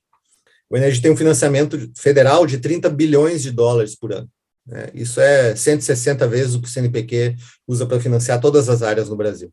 [0.69, 4.29] O NIH tem um financiamento federal de 30 bilhões de dólares por ano.
[4.65, 4.87] Né?
[4.93, 7.35] Isso é 160 vezes o que o CNPq
[7.67, 9.51] usa para financiar todas as áreas no Brasil.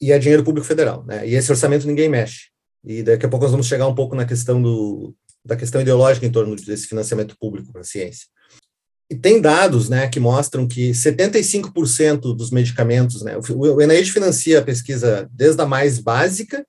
[0.00, 1.24] E é dinheiro público federal, né?
[1.28, 2.48] E esse orçamento ninguém mexe.
[2.84, 6.26] E daqui a pouco nós vamos chegar um pouco na questão do, da questão ideológica
[6.26, 8.26] em torno desse financiamento público para a ciência.
[9.12, 14.64] E tem dados né, que mostram que 75% dos medicamentos, né, o NIH financia a
[14.64, 16.66] pesquisa desde a mais básica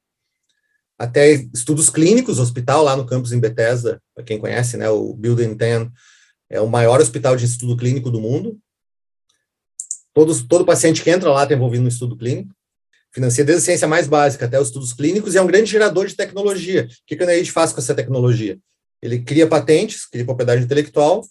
[0.99, 5.53] até estudos clínicos, hospital lá no campus em Bethesda, para quem conhece, né, o Building
[5.53, 5.87] 10
[6.49, 8.59] é o maior hospital de estudo clínico do mundo.
[10.13, 12.53] Todos, todo paciente que entra lá está envolvido no estudo clínico.
[13.09, 16.07] Financia desde a ciência mais básica até os estudos clínicos e é um grande gerador
[16.07, 16.89] de tecnologia.
[16.91, 18.59] O que, que a NIH faz com essa tecnologia?
[19.01, 21.23] Ele cria patentes, cria propriedade intelectual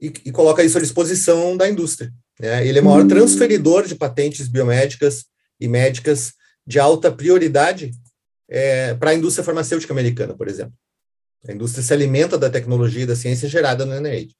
[0.00, 2.12] e, e coloca isso à disposição da indústria.
[2.38, 2.66] Né?
[2.66, 5.26] Ele é o maior transferidor de patentes biomédicas
[5.60, 6.34] e médicas
[6.66, 7.92] de alta prioridade
[8.48, 10.74] é, para a indústria farmacêutica americana, por exemplo.
[11.48, 14.34] A indústria se alimenta da tecnologia e da ciência gerada no NIH.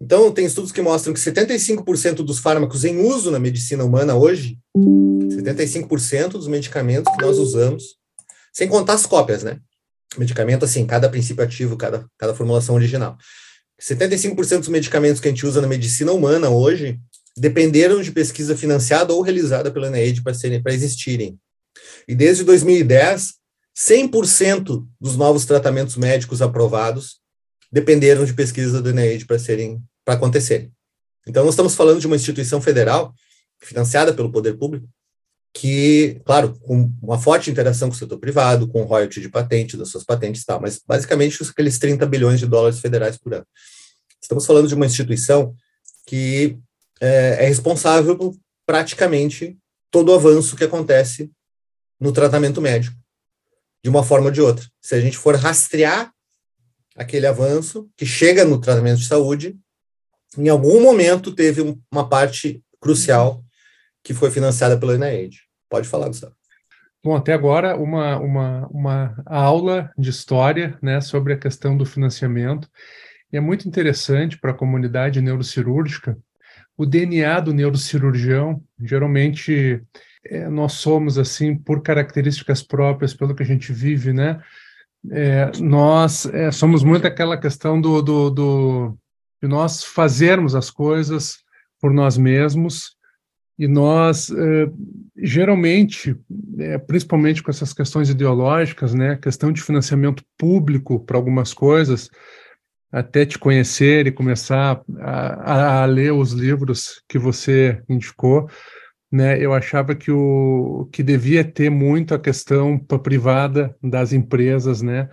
[0.00, 4.58] Então, tem estudos que mostram que 75% dos fármacos em uso na medicina humana hoje,
[4.76, 7.96] 75% dos medicamentos que nós usamos,
[8.52, 9.58] sem contar as cópias, né?
[10.16, 13.16] Medicamento, assim, cada princípio ativo, cada, cada formulação original.
[13.80, 16.98] 75% dos medicamentos que a gente usa na medicina humana hoje
[17.36, 21.38] dependeram de pesquisa financiada ou realizada pela NIH para existirem.
[22.06, 23.34] E desde 2010,
[23.76, 27.20] 100% dos novos tratamentos médicos aprovados
[27.72, 30.70] dependeram de pesquisa do NIH para serem para acontecerem.
[31.26, 33.14] Então, nós estamos falando de uma instituição federal
[33.58, 34.86] financiada pelo poder público
[35.54, 39.88] que, claro, com uma forte interação com o setor privado, com royalty de patente, das
[39.88, 43.46] suas patentes e tal, mas basicamente aqueles 30 bilhões de dólares federais por ano.
[44.20, 45.54] Estamos falando de uma instituição
[46.06, 46.58] que
[47.00, 48.36] é, é responsável por
[48.66, 49.56] praticamente
[49.92, 51.30] todo o avanço que acontece
[52.00, 52.96] no tratamento médico,
[53.82, 54.66] de uma forma ou de outra.
[54.82, 56.12] Se a gente for rastrear
[56.96, 59.56] aquele avanço que chega no tratamento de saúde,
[60.36, 61.60] em algum momento teve
[61.92, 63.43] uma parte crucial
[64.04, 65.38] que foi financiada pela NIH.
[65.68, 66.34] Pode falar, Gustavo.
[67.02, 72.68] Bom, até agora uma, uma, uma aula de história né, sobre a questão do financiamento.
[73.32, 76.16] E é muito interessante para a comunidade neurocirúrgica.
[76.76, 79.82] O DNA do neurocirurgião, geralmente,
[80.26, 84.40] é, nós somos assim por características próprias, pelo que a gente vive, né?
[85.10, 88.98] É, nós é, somos muito aquela questão do, do, do,
[89.42, 91.38] de nós fazermos as coisas
[91.78, 92.93] por nós mesmos
[93.58, 94.68] e nós é,
[95.16, 96.16] geralmente,
[96.58, 102.10] é, principalmente com essas questões ideológicas, né, questão de financiamento público para algumas coisas,
[102.90, 108.48] até te conhecer e começar a, a, ler os livros que você indicou,
[109.10, 115.08] né, eu achava que o que devia ter muito a questão privada das empresas, né,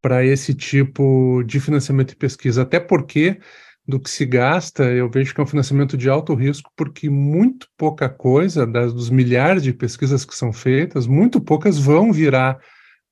[0.00, 3.38] para esse tipo de financiamento e pesquisa, até porque
[3.86, 7.66] do que se gasta, eu vejo que é um financiamento de alto risco, porque muito
[7.76, 12.60] pouca coisa das, dos milhares de pesquisas que são feitas, muito poucas vão virar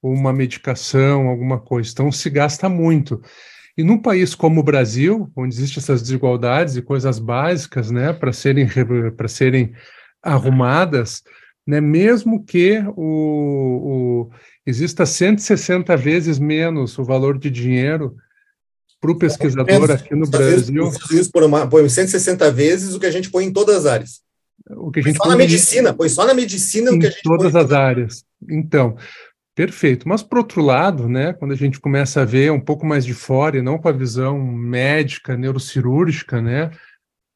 [0.02, 1.90] uma medicação, alguma coisa.
[1.90, 3.20] Então se gasta muito.
[3.76, 8.32] E num país como o Brasil, onde existem essas desigualdades e coisas básicas, né, para
[8.32, 8.68] serem
[9.28, 9.72] serem
[10.22, 11.22] arrumadas,
[11.66, 14.30] né, mesmo que o, o,
[14.66, 18.16] exista 160 vezes menos o valor de dinheiro
[19.00, 20.90] para o pesquisador aqui no Brasil.
[21.70, 24.20] Põe 160 vezes o que a gente põe em todas as áreas.
[24.70, 27.10] O que a gente põe só na medicina, põe só na medicina o que a
[27.10, 28.24] gente todas as áreas.
[28.48, 28.96] Então,
[29.54, 30.06] perfeito.
[30.06, 33.14] Mas por outro lado, né, quando a gente começa a ver um pouco mais de
[33.14, 36.70] fora e não com a visão médica, neurocirúrgica, né,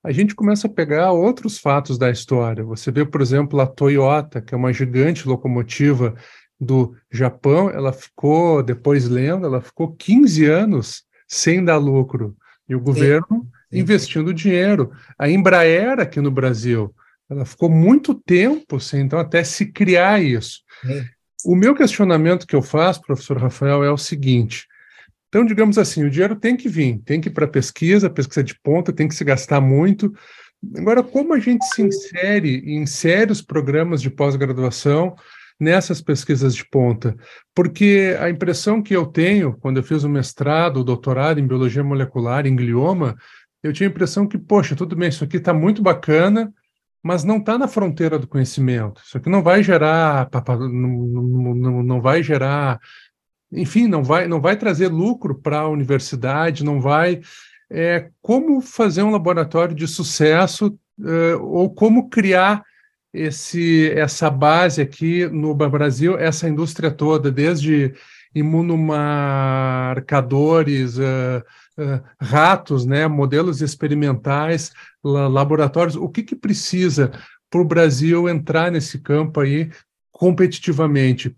[0.04, 2.62] a gente começa a pegar outros fatos da história.
[2.62, 6.14] Você vê, por exemplo, a Toyota, que é uma gigante locomotiva
[6.60, 12.36] do Japão, ela ficou, depois lendo, ela ficou 15 anos sem dar lucro.
[12.68, 13.42] E o governo sim,
[13.72, 13.78] sim.
[13.80, 14.90] investindo dinheiro.
[15.18, 16.94] A Embraer aqui no Brasil,
[17.28, 20.60] ela ficou muito tempo sem, então, até se criar isso.
[20.82, 21.04] Sim.
[21.44, 24.66] O meu questionamento que eu faço, professor Rafael, é o seguinte:
[25.28, 28.58] então, digamos assim, o dinheiro tem que vir, tem que ir para pesquisa, pesquisa de
[28.62, 30.14] ponta, tem que se gastar muito.
[30.76, 35.14] Agora, como a gente se insere e insere os programas de pós-graduação
[35.58, 37.16] nessas pesquisas de ponta?
[37.54, 41.84] Porque a impressão que eu tenho, quando eu fiz o mestrado, o doutorado em biologia
[41.84, 43.16] molecular, em glioma,
[43.62, 46.52] eu tinha a impressão que, poxa, tudo bem, isso aqui está muito bacana,
[47.02, 49.02] mas não está na fronteira do conhecimento.
[49.04, 52.80] Isso aqui não vai gerar, não, não, não vai gerar
[53.54, 57.20] enfim, não vai, não vai trazer lucro para a universidade, não vai.
[57.70, 62.62] É, como fazer um laboratório de sucesso é, ou como criar
[63.14, 67.94] esse, essa base aqui no Brasil, essa indústria toda, desde
[68.34, 71.40] imunomarcadores, uh,
[71.78, 74.72] uh, ratos, né, modelos experimentais,
[75.04, 77.12] laboratórios, o que, que precisa
[77.48, 79.70] para o Brasil entrar nesse campo aí
[80.10, 81.36] competitivamente?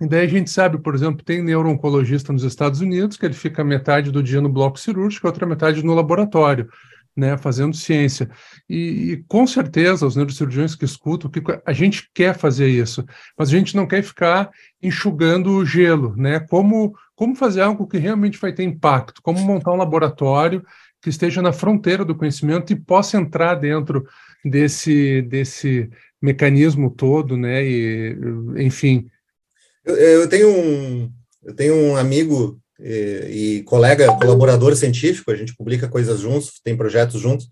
[0.00, 3.64] E daí a gente sabe, por exemplo, tem neuro-oncologista nos Estados Unidos, que ele fica
[3.64, 6.68] metade do dia no bloco cirúrgico, outra metade no laboratório.
[7.16, 8.28] Né, fazendo ciência.
[8.68, 13.04] E, e, com certeza os neurocirurgiões que escutam, que a gente quer fazer isso,
[13.38, 14.50] mas a gente não quer ficar
[14.82, 16.40] enxugando o gelo, né?
[16.40, 20.64] Como, como fazer algo que realmente vai ter impacto, como montar um laboratório
[21.00, 24.06] que esteja na fronteira do conhecimento e possa entrar dentro
[24.44, 27.64] desse, desse mecanismo todo, né?
[27.64, 28.16] E,
[28.56, 29.08] enfim.
[29.84, 31.12] Eu, eu tenho um
[31.44, 36.76] eu tenho um amigo e, e, colega, colaborador científico, a gente publica coisas juntos, tem
[36.76, 37.48] projetos juntos,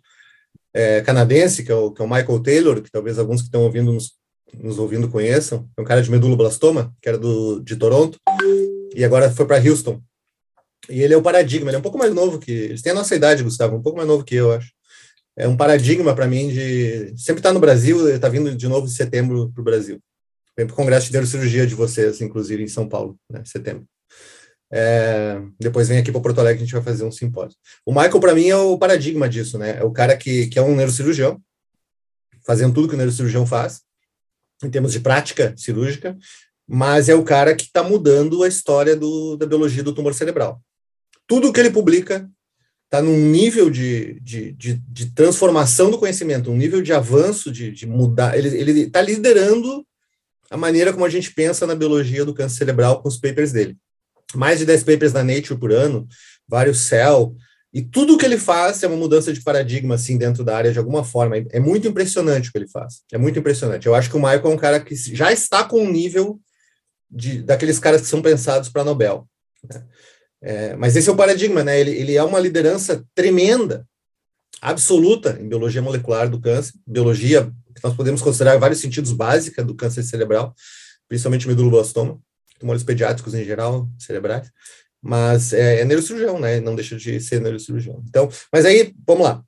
[0.74, 3.62] é, canadense, que é, o, que é o Michael Taylor, que talvez alguns que estão
[3.62, 4.12] ouvindo nos,
[4.54, 8.18] nos ouvindo conheçam, é um cara de meduloblastoma, que era do, de Toronto,
[8.94, 10.02] e agora foi para Houston.
[10.90, 12.50] E ele é o paradigma, ele é um pouco mais novo que.
[12.50, 14.70] Eles têm a nossa idade, Gustavo, um pouco mais novo que eu, acho.
[15.36, 17.14] É um paradigma para mim de.
[17.16, 20.00] Sempre estar tá no Brasil, está vindo de novo em setembro para o Brasil.
[20.56, 23.86] Vem para o Congresso de Neurocirurgia de vocês, inclusive em São Paulo, né, setembro.
[24.74, 27.58] É, depois vem aqui para Porto Alegre, a gente vai fazer um simpósio.
[27.84, 29.78] O Michael, para mim, é o paradigma disso, né?
[29.78, 31.38] É o cara que, que é um neurocirurgião,
[32.46, 33.82] fazendo tudo que o neurocirurgião faz,
[34.64, 36.16] em termos de prática cirúrgica,
[36.66, 40.58] mas é o cara que está mudando a história do, da biologia do tumor cerebral.
[41.26, 42.26] Tudo que ele publica
[42.86, 47.72] está num nível de, de, de, de, transformação do conhecimento, um nível de avanço, de,
[47.72, 48.38] de mudar.
[48.38, 49.86] Ele está liderando
[50.50, 53.76] a maneira como a gente pensa na biologia do câncer cerebral com os papers dele
[54.38, 56.06] mais de 10 papers na Nature por ano,
[56.48, 57.34] vários Cell,
[57.72, 60.78] e tudo que ele faz é uma mudança de paradigma, assim, dentro da área de
[60.78, 61.36] alguma forma.
[61.50, 63.00] É muito impressionante o que ele faz.
[63.10, 63.86] É muito impressionante.
[63.86, 66.38] Eu acho que o Michael é um cara que já está com um nível
[67.10, 69.26] de, daqueles caras que são pensados para Nobel.
[69.64, 69.84] Né?
[70.42, 71.80] É, mas esse é o paradigma, né?
[71.80, 73.86] Ele, ele é uma liderança tremenda,
[74.60, 79.74] absoluta em biologia molecular do câncer, biologia que nós podemos considerar vários sentidos básica do
[79.74, 80.54] câncer cerebral,
[81.08, 82.20] principalmente meduloblastoma
[82.62, 84.50] tumores pediátricos em geral, cerebrais,
[85.02, 86.60] mas é, é neurocirurgião, né?
[86.60, 88.02] Não deixa de ser neurocirurgião.
[88.08, 89.42] Então, mas aí, vamos lá.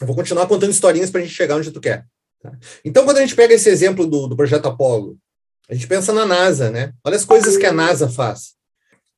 [0.00, 2.04] Eu vou continuar contando historinhas para a gente chegar onde tu quer.
[2.42, 2.52] Tá?
[2.84, 5.18] Então, quando a gente pega esse exemplo do, do projeto Apollo,
[5.68, 6.92] a gente pensa na NASA, né?
[7.02, 8.54] Olha as coisas que a NASA faz.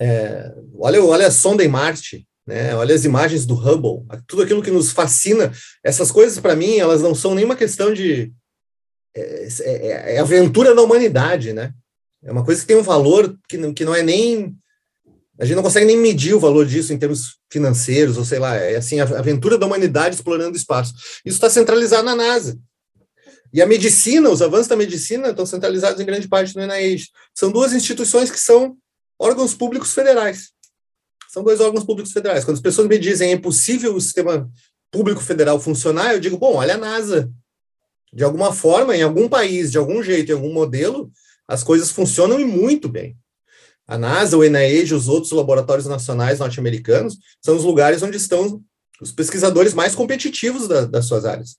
[0.01, 2.75] É, olha, olha a sonda em Marte, né?
[2.77, 5.53] Olha as imagens do Hubble, tudo aquilo que nos fascina.
[5.83, 8.33] Essas coisas, para mim, elas não são nenhuma questão de
[9.15, 11.73] é, é, é, aventura da humanidade, né?
[12.25, 14.57] É uma coisa que tem um valor que não, que não é nem.
[15.39, 18.55] A gente não consegue nem medir o valor disso em termos financeiros, ou sei lá,
[18.55, 20.95] é assim, a aventura da humanidade explorando o espaço.
[21.25, 22.59] Isso está centralizado na NASA.
[23.53, 27.05] E a medicina, os avanços da medicina estão centralizados em grande parte no NIH.
[27.35, 28.77] São duas instituições que são
[29.19, 30.51] órgãos públicos federais.
[31.29, 32.45] São dois órgãos públicos federais.
[32.45, 34.51] Quando as pessoas me dizem é impossível o sistema
[34.91, 37.31] público federal funcionar, eu digo, bom, olha a NASA.
[38.13, 41.11] De alguma forma, em algum país, de algum jeito, em algum modelo,
[41.53, 43.15] as coisas funcionam e muito bem.
[43.87, 48.63] A NASA, o NIH os outros laboratórios nacionais norte-americanos são os lugares onde estão
[49.03, 51.59] os pesquisadores mais competitivos da, das suas áreas.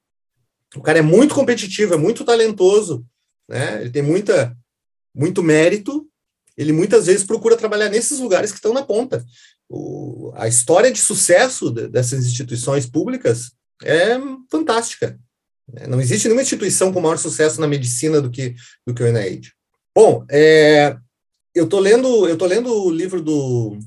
[0.75, 3.06] O cara é muito competitivo, é muito talentoso,
[3.47, 3.82] né?
[3.82, 4.58] ele tem muita,
[5.13, 6.08] muito mérito,
[6.58, 9.23] ele muitas vezes procura trabalhar nesses lugares que estão na ponta.
[9.69, 13.51] O, a história de sucesso de, dessas instituições públicas
[13.84, 14.17] é
[14.49, 15.19] fantástica.
[15.88, 18.56] Não existe nenhuma instituição com maior sucesso na medicina do que,
[18.88, 19.51] do que o NIH.
[19.95, 20.97] Bom, é,
[21.53, 23.77] eu tô lendo, eu tô lendo o livro do.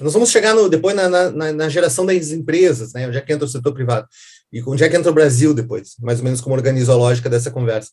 [0.00, 3.08] Nós vamos chegar no, depois na, na, na, geração das empresas, né?
[3.08, 4.06] Onde é que entra o setor privado
[4.52, 7.28] e onde é que entra o Brasil depois, mais ou menos como organiza a lógica
[7.28, 7.90] dessa conversa.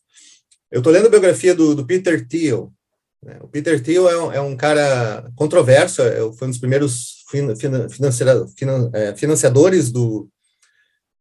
[0.70, 2.72] Eu tô lendo a biografia do, do Peter Thiel.
[3.20, 3.38] Né?
[3.40, 7.56] O Peter Thiel é um, é um cara controverso, é, foi um dos primeiros fin,
[7.88, 10.28] financiera, finan, é, financiadores do,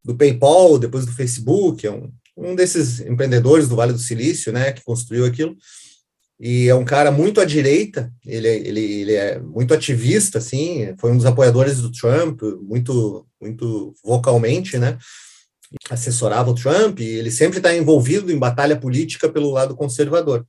[0.04, 4.71] do PayPal, depois do Facebook, é um, um desses empreendedores do Vale do Silício, né?
[4.71, 5.58] Que construiu aquilo
[6.39, 10.93] e é um cara muito à direita, ele, é, ele, ele é muito ativista, assim,
[11.00, 14.98] foi um dos apoiadores do Trump, muito, muito vocalmente, né?
[15.89, 20.46] Assessorava o Trump, e ele sempre está envolvido em batalha política pelo lado conservador.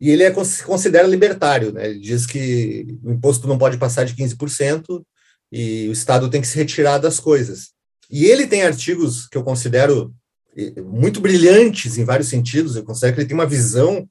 [0.00, 1.90] E ele é, se considera libertário, né?
[1.90, 5.04] Ele diz que o imposto não pode passar de 15%
[5.52, 7.70] e o Estado tem que se retirar das coisas.
[8.10, 10.14] E ele tem artigos que eu considero
[10.56, 14.08] eh, muito brilhantes em vários sentidos, eu considero que ele tem uma visão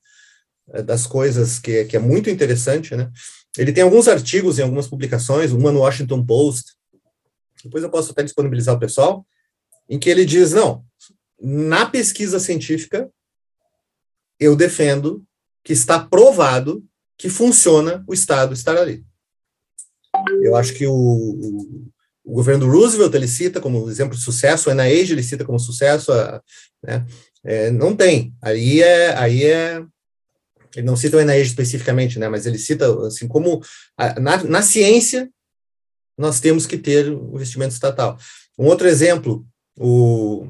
[0.86, 3.12] das coisas que, que é muito interessante, né?
[3.58, 6.74] Ele tem alguns artigos em algumas publicações, uma no Washington Post,
[7.64, 9.26] depois eu posso até disponibilizar o pessoal,
[9.90, 10.86] em que ele diz, não,
[11.42, 13.10] na pesquisa científica,
[14.40, 15.26] eu defendo
[15.64, 16.84] que está provado
[17.18, 19.04] que funciona o Estado estar ali.
[20.42, 21.88] Eu acho que o, o,
[22.24, 25.60] o governo do Roosevelt, ele cita como exemplo de sucesso, o NIH ele cita como
[25.60, 26.42] sucesso, a,
[26.82, 27.06] né,
[27.44, 28.34] é, não tem.
[28.42, 29.84] Aí é, aí é
[30.76, 33.62] ele não cita o NIH especificamente, né, mas ele cita assim como
[33.98, 35.30] a, na, na ciência
[36.18, 38.18] nós temos que ter o investimento estatal.
[38.58, 39.46] Um outro exemplo
[39.78, 40.48] o,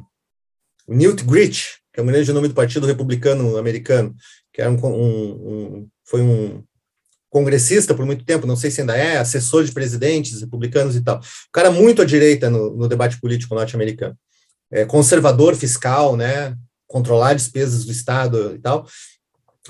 [0.88, 4.15] o Newt Gingrich, que é o grande nome do Partido Republicano Americano,
[4.51, 6.63] que era um, um, um, foi um
[7.30, 11.20] congressista por muito tempo, não sei se ainda é, assessor de presidentes republicanos e tal.
[11.20, 14.17] O cara muito à direita no, no debate político norte-americano.
[14.72, 16.55] É, conservador fiscal, né,
[16.88, 18.88] controlar despesas do Estado e tal.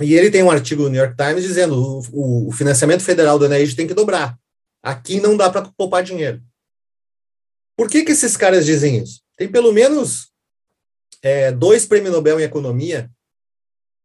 [0.01, 3.47] E ele tem um artigo no New York Times dizendo o, o financiamento federal do
[3.47, 4.37] NIH tem que dobrar.
[4.81, 6.41] Aqui não dá para poupar dinheiro.
[7.75, 9.21] Por que, que esses caras dizem isso?
[9.37, 10.29] Tem pelo menos
[11.21, 13.09] é, dois prêmios Nobel em economia,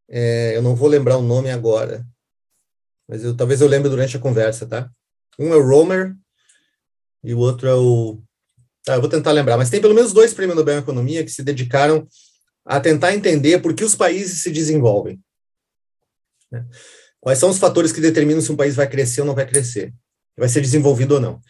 [0.09, 2.05] é, eu não vou lembrar o nome agora,
[3.07, 4.89] mas eu, talvez eu lembre durante a conversa, tá?
[5.37, 6.15] Um é o Romer
[7.23, 8.21] e o outro é o.
[8.83, 11.31] Tá, eu vou tentar lembrar, mas tem pelo menos dois prêmios Nobel em economia que
[11.31, 12.07] se dedicaram
[12.63, 15.19] a tentar entender por que os países se desenvolvem.
[16.55, 16.65] Né?
[17.19, 19.93] Quais são os fatores que determinam se um país vai crescer ou não vai crescer?
[20.37, 21.41] Vai ser desenvolvido ou não?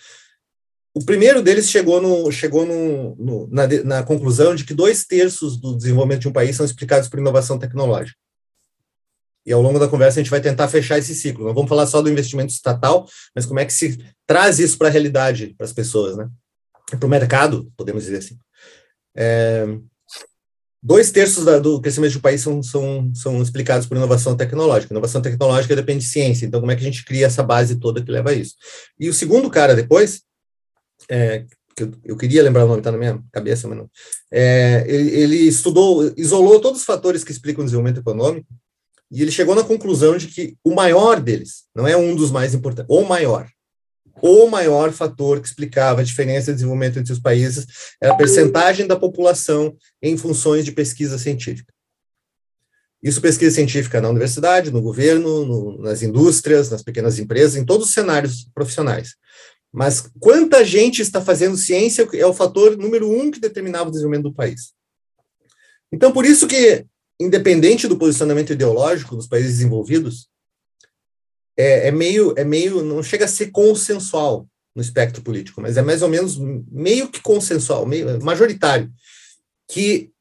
[0.93, 5.59] O primeiro deles chegou, no, chegou no, no, na, na conclusão de que dois terços
[5.59, 8.17] do desenvolvimento de um país são explicados por inovação tecnológica.
[9.45, 11.45] E ao longo da conversa a gente vai tentar fechar esse ciclo.
[11.45, 14.87] Não vamos falar só do investimento estatal, mas como é que se traz isso para
[14.87, 16.27] a realidade, para as pessoas, né?
[16.89, 18.37] Para o mercado, podemos dizer assim.
[19.15, 19.65] É,
[20.85, 24.93] dois terços da, do crescimento do país são, são, são explicados por inovação tecnológica.
[24.93, 28.03] Inovação tecnológica depende de ciência, então como é que a gente cria essa base toda
[28.03, 28.53] que leva a isso?
[28.99, 30.21] E o segundo cara depois,
[31.09, 31.43] é,
[31.75, 33.89] que eu, eu, queria lembrar o nome, está na minha cabeça, mas não.
[34.31, 38.47] É, ele, ele, estudou, isolou todos os fatores que explicam o desenvolvimento econômico,
[39.11, 42.53] e ele chegou na conclusão de que o maior deles, não é um dos mais
[42.53, 43.47] importantes, o maior,
[44.21, 47.67] o maior fator que explicava a diferença de desenvolvimento entre os países
[48.01, 51.73] era a percentagem da população em funções de pesquisa científica.
[53.03, 57.87] Isso pesquisa científica na universidade, no governo, no, nas indústrias, nas pequenas empresas, em todos
[57.87, 59.15] os cenários profissionais.
[59.71, 64.29] Mas quanta gente está fazendo ciência é o fator número um que determinava o desenvolvimento
[64.29, 64.73] do país.
[65.91, 66.85] Então, por isso que,
[67.19, 70.27] independente do posicionamento ideológico dos países desenvolvidos,
[71.57, 75.81] é, é, meio, é meio, não chega a ser consensual no espectro político, mas é
[75.81, 78.91] mais ou menos meio que consensual, meio majoritário,
[79.69, 80.11] que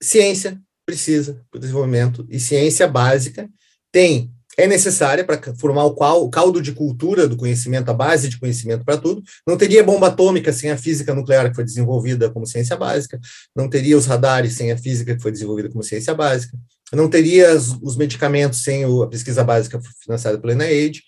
[0.00, 3.48] ciência precisa para o desenvolvimento e ciência básica
[3.90, 8.28] tem é necessária para formar o, qual, o caldo de cultura do conhecimento, a base
[8.28, 9.22] de conhecimento para tudo.
[9.46, 13.18] Não teria bomba atômica sem a física nuclear que foi desenvolvida como ciência básica,
[13.54, 16.56] não teria os radares sem a física que foi desenvolvida como ciência básica,
[16.94, 21.00] não teria os medicamentos sem a pesquisa básica financiada pela NIH.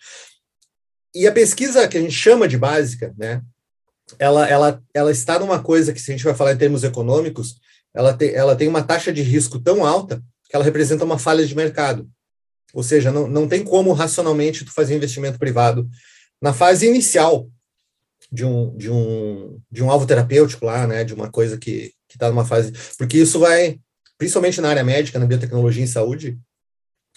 [1.15, 3.43] E a pesquisa que a gente chama de básica, né,
[4.19, 7.57] ela, ela, ela está numa coisa que, se a gente vai falar em termos econômicos,
[7.95, 11.45] ela, te, ela tem uma taxa de risco tão alta que ela representa uma falha
[11.45, 12.09] de mercado.
[12.75, 15.89] Ou seja, não, não tem como racionalmente tu fazer investimento privado
[16.41, 17.49] na fase inicial
[18.31, 22.29] de um, de um, de um alvo terapêutico lá, né, de uma coisa que está
[22.29, 23.79] numa fase, porque isso vai,
[24.19, 26.39] principalmente na área médica, na biotecnologia e saúde,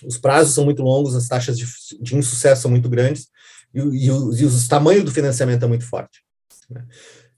[0.03, 1.65] os prazos são muito longos, as taxas de,
[2.01, 3.27] de insucesso são muito grandes
[3.73, 6.21] e, e, e, o, e o tamanho do financiamento é muito forte,
[6.69, 6.85] né?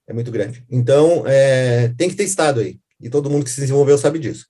[0.08, 0.66] é muito grande.
[0.70, 4.46] Então, é, tem que ter estado aí, e todo mundo que se desenvolveu sabe disso.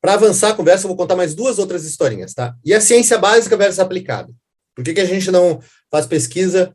[0.00, 2.56] Para avançar a conversa, eu vou contar mais duas outras historinhas, tá?
[2.64, 4.32] E a ciência básica versus aplicada.
[4.74, 6.74] Por que, que a gente não faz pesquisa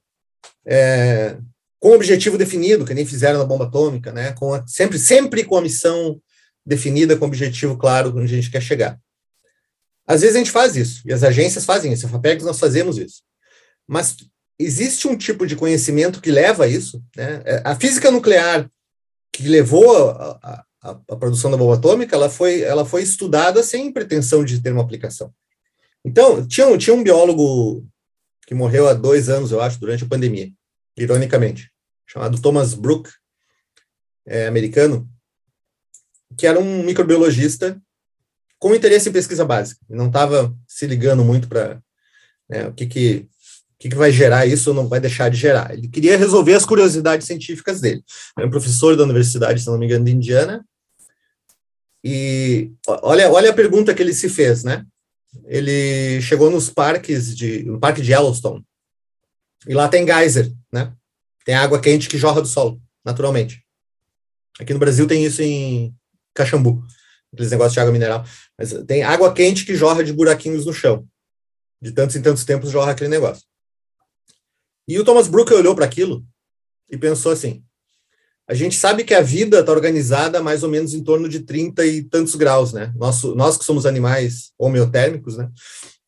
[0.63, 1.35] é,
[1.79, 4.33] com objetivo definido, que nem fizeram na bomba atômica, né?
[4.33, 6.21] Com a, sempre, sempre com a missão
[6.65, 8.99] definida, com objetivo claro, onde a gente quer chegar.
[10.07, 12.97] Às vezes a gente faz isso, e as agências fazem isso, a FAPEX nós fazemos
[12.97, 13.23] isso.
[13.87, 14.15] Mas
[14.57, 17.41] existe um tipo de conhecimento que leva a isso, né?
[17.45, 18.69] É, a física nuclear,
[19.31, 23.91] que levou a, a, a, produção da bomba atômica, ela foi, ela foi estudada sem
[23.91, 25.33] pretensão de ter uma aplicação.
[26.03, 27.85] Então, tinha, tinha um biólogo
[28.47, 30.51] que morreu há dois anos, eu acho, durante a pandemia,
[30.95, 31.71] ironicamente,
[32.05, 33.09] chamado Thomas Brook,
[34.25, 35.09] é, americano,
[36.37, 37.79] que era um microbiologista
[38.59, 41.79] com interesse em pesquisa básica, não estava se ligando muito para
[42.49, 43.27] né, o que, que
[43.77, 45.73] que, que, vai gerar isso ou não vai deixar de gerar.
[45.73, 48.03] Ele queria resolver as curiosidades científicas dele.
[48.39, 50.65] É um professor da universidade, se não me engano, de Indiana,
[52.03, 52.71] e
[53.01, 54.85] olha, olha a pergunta que ele se fez, né?
[55.45, 58.63] Ele chegou nos parques de, no parque de Yellowstone,
[59.67, 60.93] e lá tem geyser, né?
[61.43, 63.63] Tem água quente que jorra do solo, naturalmente.
[64.59, 65.93] Aqui no Brasil tem isso em
[66.35, 66.83] Caxambu,
[67.33, 68.23] aqueles negócios de água mineral.
[68.57, 71.07] Mas tem água quente que jorra de buraquinhos no chão.
[71.81, 73.43] De tantos em tantos tempos jorra aquele negócio.
[74.87, 76.23] E o Thomas Brooker olhou para aquilo
[76.89, 77.63] e pensou assim:
[78.47, 81.85] a gente sabe que a vida está organizada mais ou menos em torno de 30
[81.85, 82.93] e tantos graus, né?
[82.95, 85.49] Nosso, nós que somos animais homeotérmicos, né?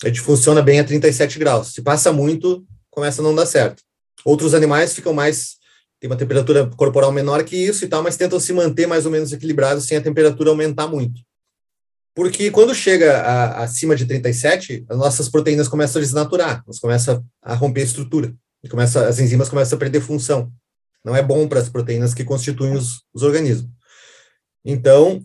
[0.03, 1.73] A gente funciona bem a 37 graus.
[1.73, 3.81] Se passa muito, começa a não dar certo.
[4.23, 5.57] Outros animais ficam mais
[5.99, 9.11] tem uma temperatura corporal menor que isso e tal, mas tentam se manter mais ou
[9.11, 11.21] menos equilibrados sem a temperatura aumentar muito.
[12.13, 17.23] Porque quando chega a, acima de 37, as nossas proteínas começam a desnaturar, elas começam
[17.41, 18.33] a romper a estrutura,
[18.63, 20.51] e começa, as enzimas começam a perder função.
[21.05, 23.69] Não é bom para as proteínas que constituem os, os organismos.
[24.65, 25.23] Então,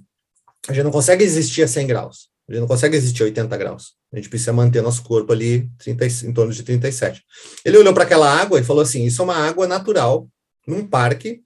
[0.68, 3.56] a gente não consegue existir a 100 graus, a gente não consegue existir a 80
[3.56, 3.94] graus.
[4.12, 7.24] A gente precisa manter nosso corpo ali 30, em torno de 37.
[7.64, 10.28] Ele olhou para aquela água e falou assim: Isso é uma água natural
[10.66, 11.42] num parque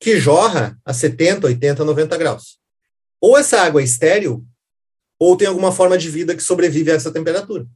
[0.00, 2.58] que jorra a 70, 80, 90 graus.
[3.20, 4.46] Ou essa água é estéril,
[5.18, 7.66] ou tem alguma forma de vida que sobrevive a essa temperatura.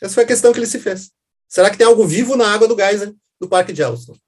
[0.00, 1.10] Essa foi a questão que ele se fez.
[1.48, 4.20] Será que tem algo vivo na água do geyser do Parque de Yellowstone?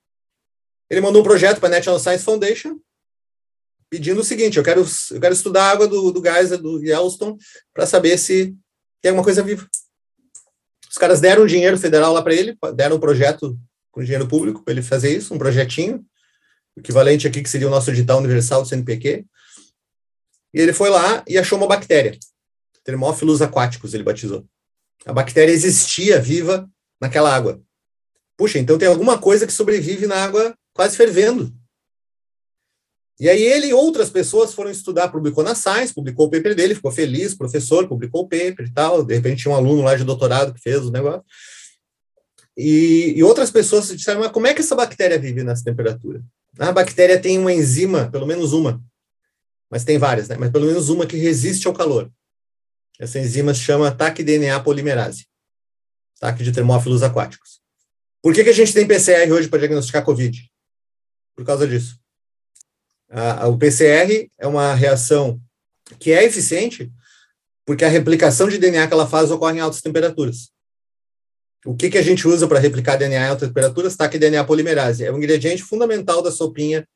[0.88, 2.78] Ele mandou um projeto para a National Science Foundation
[3.90, 7.36] pedindo o seguinte: eu quero, eu quero estudar a água do, do geyser do Yellowstone
[7.72, 8.54] para saber se
[9.00, 9.68] tem alguma coisa viva.
[10.88, 13.58] Os caras deram dinheiro federal lá para ele, deram um projeto
[13.94, 16.04] com dinheiro público para ele fazer isso, um projetinho,
[16.76, 19.24] equivalente aqui que seria o nosso edital universal do CNPq.
[20.52, 22.18] E ele foi lá e achou uma bactéria,
[22.82, 24.44] termófilos aquáticos, ele batizou.
[25.06, 26.68] A bactéria existia viva
[27.00, 27.62] naquela água.
[28.36, 31.54] Puxa, então tem alguma coisa que sobrevive na água quase fervendo.
[33.20, 36.74] E aí ele e outras pessoas foram estudar, publicou na Science, publicou o paper dele,
[36.74, 39.04] ficou feliz, professor, publicou o paper e tal.
[39.04, 41.22] De repente tinha um aluno lá de doutorado que fez o negócio.
[42.56, 46.22] E, e, outras pessoas disseram, mas como é que essa bactéria vive nessa temperatura?
[46.58, 48.80] A bactéria tem uma enzima, pelo menos uma,
[49.68, 50.36] mas tem várias, né?
[50.38, 52.10] Mas pelo menos uma que resiste ao calor.
[52.98, 55.26] Essa enzima se chama TAC-DNA polimerase,
[56.20, 57.60] TAC de termófilos aquáticos.
[58.22, 60.48] Por que, que a gente tem PCR hoje para diagnosticar COVID?
[61.34, 61.98] Por causa disso.
[63.48, 65.40] O PCR é uma reação
[65.98, 66.90] que é eficiente
[67.64, 70.53] porque a replicação de DNA que ela faz ocorre em altas temperaturas.
[71.64, 73.96] O que, que a gente usa para replicar DNA em altas temperaturas?
[73.96, 75.04] TAC DNA polimerase.
[75.04, 76.86] É um ingrediente fundamental da sopinha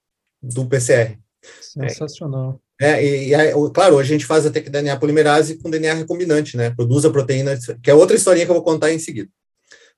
[0.43, 1.19] do PCR.
[1.61, 2.61] Sensacional.
[2.81, 6.57] É, e, e, claro, hoje a gente faz até que DNA polimerase com DNA recombinante,
[6.57, 6.71] né?
[6.71, 9.31] Produz a proteína, que é outra historinha que eu vou contar em seguida.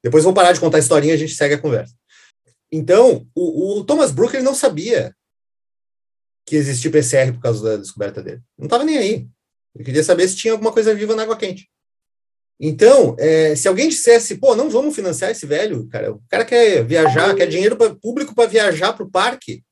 [0.02, 1.94] Depois vou parar de contar a historinha e a gente segue a conversa.
[2.72, 5.14] Então, o, o Thomas Brooker não sabia
[6.46, 8.40] que existia PCR por causa da descoberta dele.
[8.56, 9.28] Não estava nem aí.
[9.74, 11.68] Ele queria saber se tinha alguma coisa viva na água quente.
[12.62, 16.84] Então, é, se alguém dissesse, pô, não vamos financiar esse velho, cara, o cara quer
[16.84, 19.64] viajar, quer dinheiro pra, público para viajar para o parque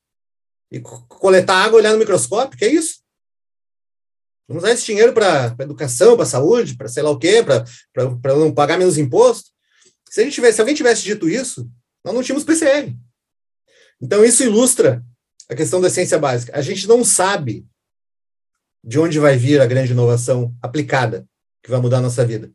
[0.71, 3.01] e coletar água, olhar no microscópio, que é isso?
[4.47, 8.51] Vamos usar esse dinheiro para educação, para saúde, para sei lá o quê, para não
[8.51, 9.51] pagar menos imposto.
[10.09, 11.69] Se, a gente tivesse, se alguém tivesse dito isso,
[12.03, 12.91] nós não tínhamos PCR.
[14.01, 15.05] Então, isso ilustra
[15.47, 16.57] a questão da ciência básica.
[16.57, 17.67] A gente não sabe
[18.83, 21.27] de onde vai vir a grande inovação aplicada
[21.61, 22.51] que vai mudar a nossa vida.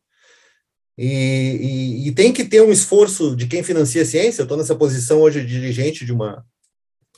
[0.96, 4.42] E, e, e, tem que ter um esforço de quem financia a ciência.
[4.42, 6.44] Eu estou nessa posição hoje de dirigente de uma,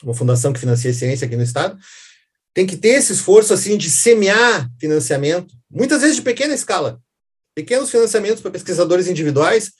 [0.01, 1.77] uma fundação que financia a ciência aqui no Estado.
[2.53, 6.99] Tem que ter esse esforço assim de semear financiamento, muitas vezes de pequena escala,
[7.53, 9.71] pequenos financiamentos para pesquisadores individuais,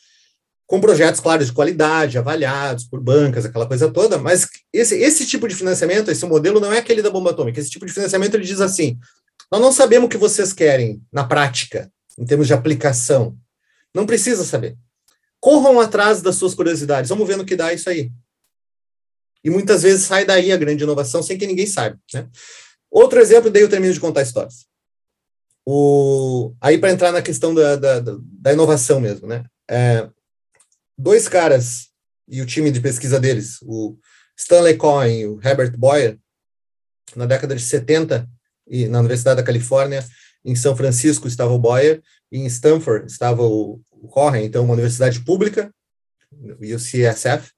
[0.68, 5.48] com projetos, claro, de qualidade, avaliados por bancas, aquela coisa toda, mas esse, esse tipo
[5.48, 7.60] de financiamento, esse modelo não é aquele da bomba atômica.
[7.60, 9.00] Esse tipo de financiamento ele diz assim:
[9.50, 13.38] nós não sabemos o que vocês querem na prática, em termos de aplicação.
[13.98, 14.78] Não precisa saber.
[15.40, 17.10] Corram atrás das suas curiosidades.
[17.10, 18.12] Vamos ver no que dá isso aí.
[19.44, 22.00] E muitas vezes sai daí a grande inovação sem que ninguém saiba.
[22.14, 22.30] Né?
[22.92, 24.68] Outro exemplo, daí eu termino de contar histórias.
[25.66, 29.44] O, aí para entrar na questão da, da, da, inovação mesmo, né?
[29.68, 30.08] É,
[30.96, 31.88] dois caras
[32.28, 33.98] e o time de pesquisa deles, o
[34.38, 36.20] Stanley Cohen e o Herbert Boyer,
[37.16, 38.30] na década de 70,
[38.68, 40.06] e na Universidade da Califórnia,
[40.46, 45.20] em São Francisco estava o Boyer, em Stanford estava o, o Cohen, então uma universidade
[45.22, 45.74] pública,
[46.62, 47.52] e o CSF,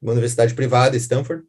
[0.00, 1.44] uma universidade privada, Stanford,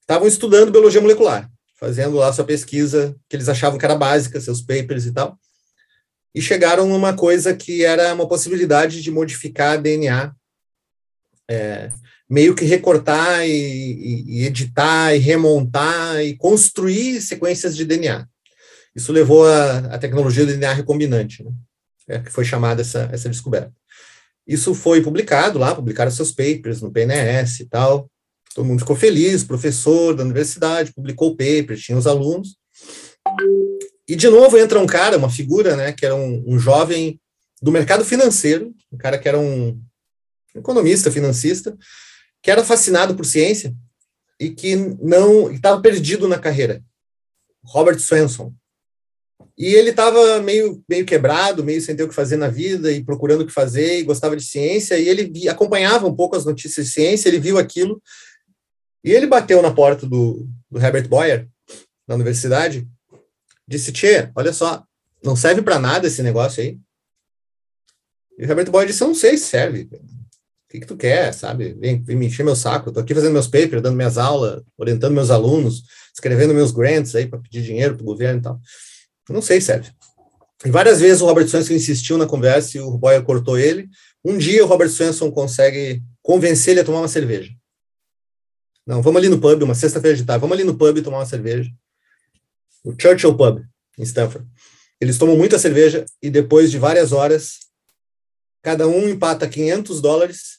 [0.00, 4.60] estavam estudando biologia molecular, fazendo lá sua pesquisa, que eles achavam que era básica, seus
[4.60, 5.38] papers e tal,
[6.34, 10.32] e chegaram numa coisa que era uma possibilidade de modificar DNA,
[11.48, 11.90] é,
[12.28, 18.26] meio que recortar e, e, editar e remontar e construir sequências de DNA.
[18.94, 21.50] Isso levou a tecnologia do DNA recombinante, né?
[22.08, 23.72] É, que foi chamada essa, essa descoberta.
[24.46, 28.10] Isso foi publicado lá, publicaram seus papers no PNS e tal.
[28.54, 32.56] Todo mundo ficou feliz, professor da universidade, publicou o paper, tinha os alunos.
[34.08, 37.20] E de novo entra um cara, uma figura, né, que era um, um jovem
[37.60, 39.78] do mercado financeiro, um cara que era um
[40.54, 41.76] economista, financista,
[42.42, 43.74] que era fascinado por ciência
[44.40, 46.82] e que não estava perdido na carreira.
[47.62, 48.54] Robert Swenson.
[49.58, 53.02] E ele estava meio, meio quebrado, meio sem ter o que fazer na vida e
[53.02, 54.96] procurando o que fazer e gostava de ciência.
[54.96, 58.00] E ele acompanhava um pouco as notícias de ciência, ele viu aquilo
[59.02, 61.48] E ele bateu na porta do, do Herbert Boyer,
[62.06, 62.86] na universidade,
[63.66, 64.84] disse: Tchê, olha só,
[65.24, 66.78] não serve para nada esse negócio aí.
[68.38, 69.88] E o Herbert Boyer disse: Eu não sei se serve.
[69.92, 71.72] O que, que tu quer, sabe?
[71.74, 72.90] Vem, vem me encher meu saco.
[72.90, 75.82] Eu tô aqui fazendo meus papers, dando minhas aulas, orientando meus alunos,
[76.14, 78.60] escrevendo meus grants aí para pedir dinheiro para o governo e tal.
[79.32, 79.90] Não sei se serve.
[80.64, 83.88] E várias vezes o Robert Swenson insistiu na conversa e o Boyer cortou ele.
[84.24, 87.52] Um dia o Robert Swenson consegue convencer ele a tomar uma cerveja.
[88.86, 91.26] Não, vamos ali no pub, uma sexta-feira de tarde, vamos ali no pub tomar uma
[91.26, 91.70] cerveja.
[92.82, 93.62] O Churchill Pub,
[93.98, 94.48] em Stanford.
[95.00, 97.58] Eles tomam muita cerveja e depois de várias horas,
[98.62, 100.58] cada um empata 500 dólares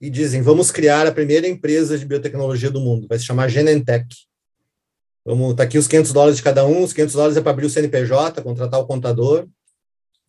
[0.00, 3.06] e dizem: vamos criar a primeira empresa de biotecnologia do mundo.
[3.08, 4.06] Vai se chamar Genentech.
[5.24, 6.82] Vamos, tá aqui os 500 dólares de cada um.
[6.82, 9.46] Os 500 dólares é para abrir o CNPJ, contratar o contador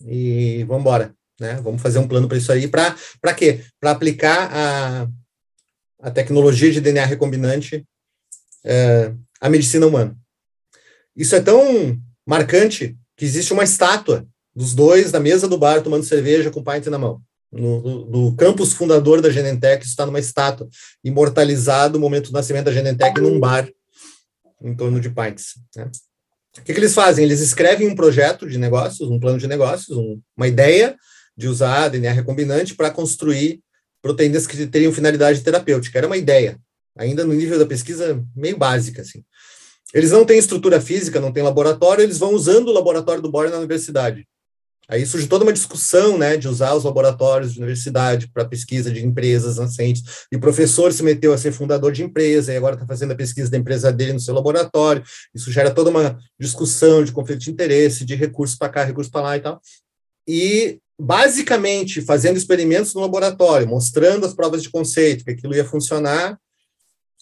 [0.01, 1.13] e vamos embora.
[1.39, 1.59] Né?
[1.61, 2.67] Vamos fazer um plano para isso aí.
[2.67, 2.95] Para
[3.35, 3.61] quê?
[3.79, 5.07] Para aplicar a,
[6.01, 7.85] a tecnologia de DNA recombinante
[8.63, 10.15] é, à medicina humana.
[11.15, 14.25] Isso é tão marcante que existe uma estátua
[14.55, 17.21] dos dois na mesa do bar tomando cerveja com o pint na mão.
[17.51, 20.67] No, no, no campus fundador da Genentech, está numa estátua,
[21.03, 23.69] imortalizado o momento do nascimento da Genentech num bar
[24.65, 25.55] em torno de pints.
[25.75, 25.89] Né?
[26.57, 27.23] O que, que, eles fazem?
[27.23, 30.95] Eles escrevem um projeto de negócios, um plano de negócios, um, uma ideia
[31.37, 33.61] de usar DNA recombinante para construir
[34.01, 35.97] proteínas que teriam finalidade terapêutica.
[35.97, 36.57] Era uma ideia,
[36.97, 39.01] ainda no nível da pesquisa meio básica.
[39.01, 39.23] Assim.
[39.93, 43.49] Eles não têm estrutura física, não têm laboratório, eles vão usando o laboratório do Bohr
[43.49, 44.25] na universidade.
[44.87, 49.03] Aí surge toda uma discussão, né, de usar os laboratórios de universidade para pesquisa de
[49.03, 50.25] empresas nascentes.
[50.31, 53.15] E o professor se meteu a ser fundador de empresa e agora está fazendo a
[53.15, 55.03] pesquisa da empresa dele no seu laboratório.
[55.33, 59.21] Isso gera toda uma discussão de conflito de interesse, de recursos para cá, recursos para
[59.21, 59.59] lá e tal.
[60.27, 66.39] E basicamente fazendo experimentos no laboratório, mostrando as provas de conceito que aquilo ia funcionar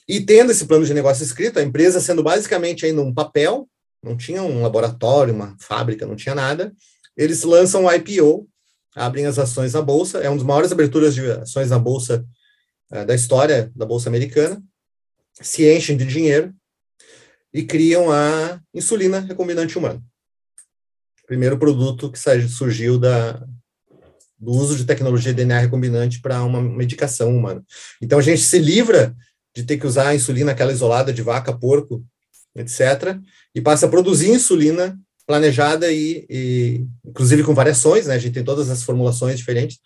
[0.07, 3.67] e tendo esse plano de negócio escrito, a empresa sendo basicamente ainda um papel,
[4.03, 6.73] não tinha um laboratório, uma fábrica, não tinha nada
[7.15, 8.47] eles lançam o IPO,
[8.95, 12.25] abrem as ações na bolsa, é uma das maiores aberturas de ações na bolsa
[12.91, 14.61] é, da história da bolsa americana,
[15.41, 16.53] se enchem de dinheiro
[17.53, 20.01] e criam a insulina recombinante humana.
[21.25, 23.43] Primeiro produto que surgiu da,
[24.37, 27.63] do uso de tecnologia de DNA recombinante para uma medicação humana.
[28.01, 29.15] Então a gente se livra
[29.55, 32.03] de ter que usar a insulina aquela isolada de vaca, porco,
[32.55, 33.17] etc.,
[33.55, 38.15] e passa a produzir insulina planejada e, e, inclusive com variações, né?
[38.15, 39.79] A gente tem todas as formulações diferentes,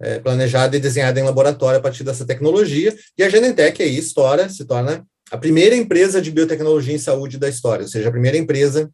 [0.00, 2.96] é, planejada e desenhada em laboratório a partir dessa tecnologia.
[3.16, 7.48] E a Genentech aí estoura, se torna a primeira empresa de biotecnologia em saúde da
[7.48, 8.90] história, ou seja, a primeira empresa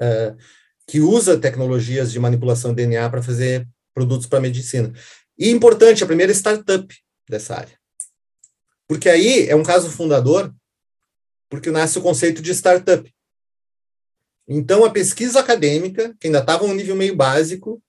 [0.00, 0.34] é,
[0.86, 4.92] que usa tecnologias de manipulação de DNA para fazer produtos para medicina.
[5.38, 6.94] E importante, a primeira startup
[7.28, 7.76] dessa área.
[8.86, 10.54] Porque aí é um caso fundador,
[11.48, 13.12] porque nasce o conceito de startup.
[14.48, 17.82] Então, a pesquisa acadêmica, que ainda estava um nível meio básico,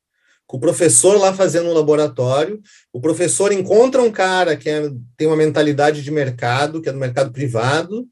[0.48, 5.28] com o professor lá fazendo um laboratório, o professor encontra um cara que é, tem
[5.28, 8.08] uma mentalidade de mercado, que é do mercado privado,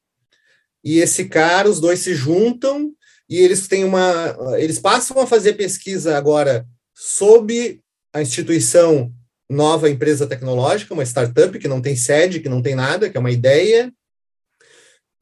[0.84, 2.92] e esse cara, os dois se juntam
[3.28, 7.82] e eles têm uma, eles passam a fazer pesquisa agora sob
[8.14, 9.12] a instituição
[9.50, 13.20] nova empresa tecnológica, uma startup que não tem sede, que não tem nada, que é
[13.20, 13.92] uma ideia,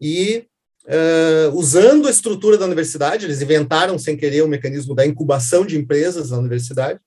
[0.01, 0.45] e
[0.85, 5.77] uh, usando a estrutura da universidade, eles inventaram sem querer o mecanismo da incubação de
[5.77, 6.99] empresas na universidade,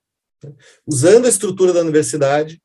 [0.42, 0.52] né?
[0.86, 2.60] usando a estrutura da universidade,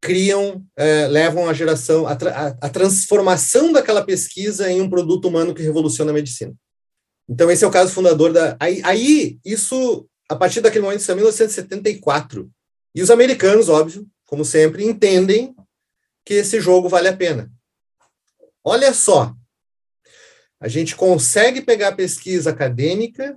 [0.00, 5.54] criam, uh, levam a geração, a, tra a, transformação daquela pesquisa em um produto humano
[5.54, 6.54] que revoluciona a medicina.
[7.28, 8.56] Então, esse é o caso fundador da.
[8.58, 12.50] Aí, aí isso, a partir daquele momento, isso é 1974.
[12.94, 15.54] E os americanos, óbvio, como sempre, entendem
[16.24, 17.50] que esse jogo vale a pena.
[18.64, 19.34] Olha só,
[20.60, 23.34] a gente consegue pegar a pesquisa acadêmica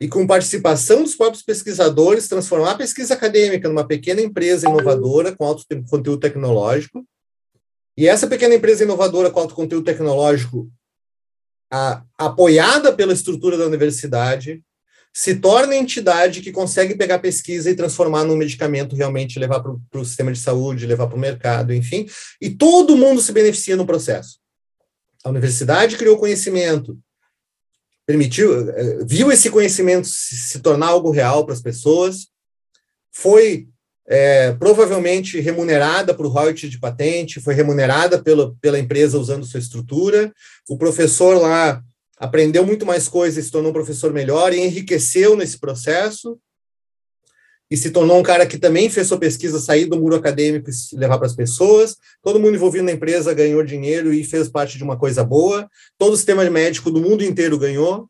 [0.00, 5.44] e, com participação dos próprios pesquisadores, transformar a pesquisa acadêmica numa pequena empresa inovadora com
[5.44, 7.04] alto conteúdo tecnológico.
[7.96, 10.70] E essa pequena empresa inovadora com alto conteúdo tecnológico,
[11.68, 14.62] a, apoiada pela estrutura da universidade,
[15.12, 20.00] se torna entidade que consegue pegar a pesquisa e transformar num medicamento realmente levar para
[20.00, 22.06] o sistema de saúde, levar para o mercado, enfim,
[22.40, 24.38] e todo mundo se beneficia no processo.
[25.24, 26.98] A universidade criou conhecimento,
[28.06, 32.28] permitiu, eh, viu esse conhecimento se tornar algo real para as pessoas,
[33.12, 33.68] foi
[34.10, 40.32] é, provavelmente remunerada por royalties de patente, foi remunerada pela, pela empresa usando sua estrutura.
[40.66, 41.82] O professor lá
[42.16, 46.38] aprendeu muito mais coisas, se tornou um professor melhor e enriqueceu nesse processo.
[47.70, 50.96] E se tornou um cara que também fez sua pesquisa sair do muro acadêmico e
[50.96, 51.96] levar para as pessoas.
[52.22, 55.68] Todo mundo envolvido na empresa ganhou dinheiro e fez parte de uma coisa boa.
[55.98, 58.08] Todo o sistema médico do mundo inteiro ganhou.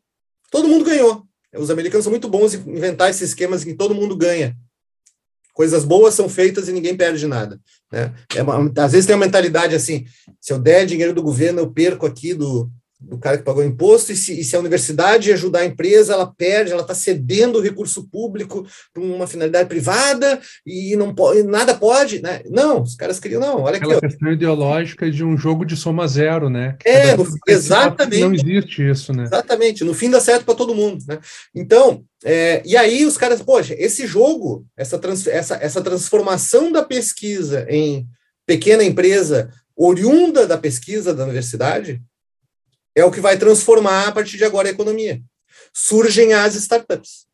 [0.49, 1.23] Todo mundo ganhou.
[1.55, 4.55] Os americanos são muito bons em inventar esses esquemas em que todo mundo ganha.
[5.53, 7.59] Coisas boas são feitas e ninguém perde nada.
[7.91, 8.13] Né?
[8.33, 10.05] É uma, às vezes tem uma mentalidade assim:
[10.39, 14.11] se eu der dinheiro do governo, eu perco aqui do, do cara que pagou imposto,
[14.11, 17.61] e se, e se, a universidade ajudar a empresa, ela perde, ela está cedendo o
[17.61, 22.41] recurso público para uma finalidade privada e não pode, nada pode, né?
[22.49, 24.05] Não, os caras queriam, não, olha Aquela aqui.
[24.05, 26.75] Aquela questão ideológica de um jogo de soma zero, né?
[26.83, 28.19] É, no, exatamente.
[28.19, 29.23] Não existe isso, né?
[29.23, 31.19] Exatamente, no fim dá certo para todo mundo, né?
[31.55, 36.83] Então, é, e aí os caras, poxa, esse jogo, essa, trans, essa, essa transformação da
[36.83, 38.05] pesquisa em
[38.45, 42.01] pequena empresa oriunda da pesquisa da universidade,
[42.99, 45.21] é o que vai transformar a partir de agora a economia.
[45.73, 47.27] Surgem as startups.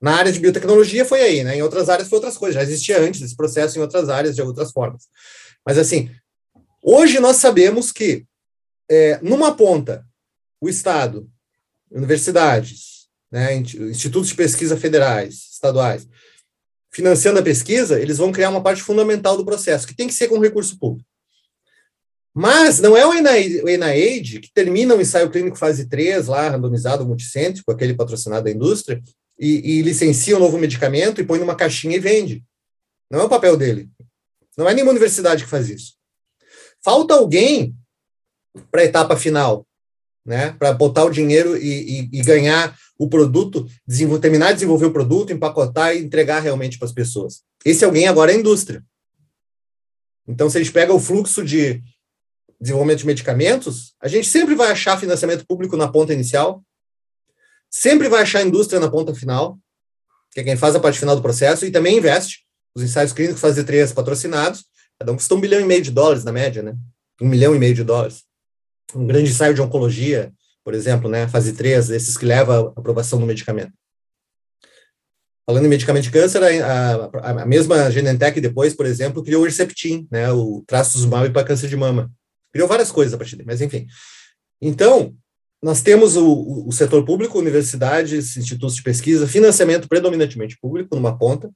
[0.00, 1.56] Na área de biotecnologia foi aí, né?
[1.56, 2.56] Em outras áreas foi outras coisas.
[2.56, 5.04] Já existia antes esse processo em outras áreas de outras formas.
[5.64, 6.10] Mas assim,
[6.82, 8.26] hoje nós sabemos que
[8.90, 10.04] é, numa ponta
[10.60, 11.28] o Estado,
[11.90, 16.06] universidades, né, institutos de pesquisa federais, estaduais,
[16.90, 20.28] financiando a pesquisa, eles vão criar uma parte fundamental do processo, que tem que ser
[20.28, 21.08] com recurso público.
[22.34, 27.70] Mas não é o NIH que termina o ensaio clínico fase 3, lá, randomizado, multicêntrico,
[27.70, 29.02] aquele patrocinado da indústria,
[29.38, 32.42] e, e licencia um novo medicamento e põe numa caixinha e vende.
[33.10, 33.90] Não é o papel dele.
[34.56, 35.94] Não é nenhuma universidade que faz isso.
[36.82, 37.74] Falta alguém
[38.70, 39.66] para a etapa final,
[40.24, 40.52] né?
[40.52, 43.66] Para botar o dinheiro e, e, e ganhar o produto,
[44.20, 47.42] terminar de desenvolver o produto, empacotar e entregar realmente para as pessoas.
[47.64, 48.84] Esse alguém agora é a indústria.
[50.26, 51.82] Então, se a gente pega o fluxo de
[52.62, 56.62] desenvolvimento de medicamentos, a gente sempre vai achar financiamento público na ponta inicial,
[57.68, 59.58] sempre vai achar indústria na ponta final,
[60.30, 62.46] que é quem faz a parte final do processo, e também investe.
[62.72, 64.64] Os ensaios clínicos fazem três patrocinados,
[64.96, 66.74] cada um custa um bilhão e meio de dólares na média, né?
[67.20, 68.22] Um milhão e meio de dólares.
[68.94, 70.32] Um grande ensaio de oncologia,
[70.64, 71.26] por exemplo, né?
[71.26, 73.72] Fase 3, esses que levam à aprovação do medicamento.
[75.44, 79.46] Falando em medicamento de câncer, a, a, a mesma Genentech depois, por exemplo, criou o
[79.46, 80.30] Herceptin, né?
[80.30, 82.08] O trastuzumab para câncer de mama
[82.52, 83.86] Criou várias coisas a partir daí, mas enfim.
[84.60, 85.14] Então,
[85.62, 91.50] nós temos o, o setor público, universidades, institutos de pesquisa, financiamento predominantemente público numa ponta.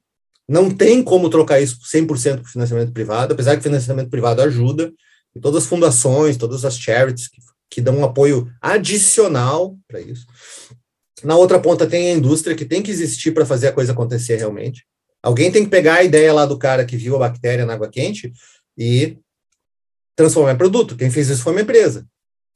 [0.47, 4.93] Não tem como trocar isso 100% por financiamento privado, apesar que financiamento privado ajuda,
[5.35, 10.25] e todas as fundações, todas as charities que, que dão um apoio adicional para isso.
[11.23, 14.37] Na outra ponta tem a indústria que tem que existir para fazer a coisa acontecer
[14.37, 14.85] realmente.
[15.21, 17.89] Alguém tem que pegar a ideia lá do cara que viu a bactéria na água
[17.89, 18.31] quente
[18.77, 19.17] e
[20.17, 20.97] transformar em produto.
[20.97, 22.05] Quem fez isso foi uma empresa.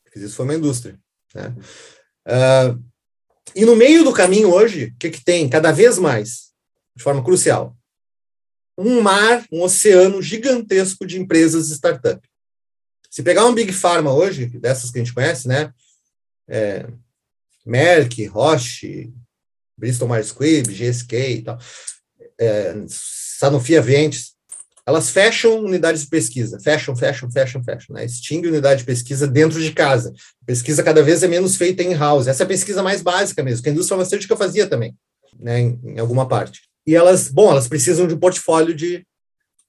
[0.03, 0.99] Quem fez isso foi uma indústria.
[1.33, 1.55] Né?
[2.27, 2.83] Uh,
[3.55, 6.51] e no meio do caminho hoje, o que, que tem cada vez mais,
[6.95, 7.77] de forma crucial?
[8.77, 12.27] Um mar, um oceano gigantesco de empresas e startup.
[13.09, 15.71] Se pegar um Big Pharma hoje, dessas que a gente conhece, né?
[16.47, 16.87] É,
[17.65, 19.13] Merck, Roche,
[19.77, 21.59] Bristol Myers Squibb, GSK e tal,
[22.39, 24.30] é, Sanofi Aventis,
[24.91, 28.05] elas fecham unidades de pesquisa, fecham, fecham, fecham, fecham, né?
[28.05, 30.13] Extingue unidade de pesquisa dentro de casa.
[30.45, 32.27] Pesquisa cada vez é menos feita em house.
[32.27, 34.93] Essa é a pesquisa mais básica mesmo, que a indústria farmacêutica fazia também,
[35.39, 35.61] né?
[35.61, 36.61] Em, em alguma parte.
[36.85, 39.05] E elas, bom, elas precisam de um portfólio de,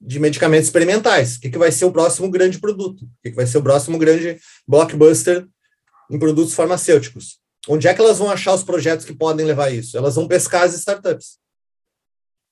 [0.01, 1.37] de medicamentos experimentais.
[1.37, 3.05] O que, que vai ser o próximo grande produto?
[3.05, 5.47] O que, que vai ser o próximo grande blockbuster
[6.11, 7.39] em produtos farmacêuticos?
[7.69, 9.97] Onde é que elas vão achar os projetos que podem levar isso?
[9.97, 11.39] Elas vão pescar as startups.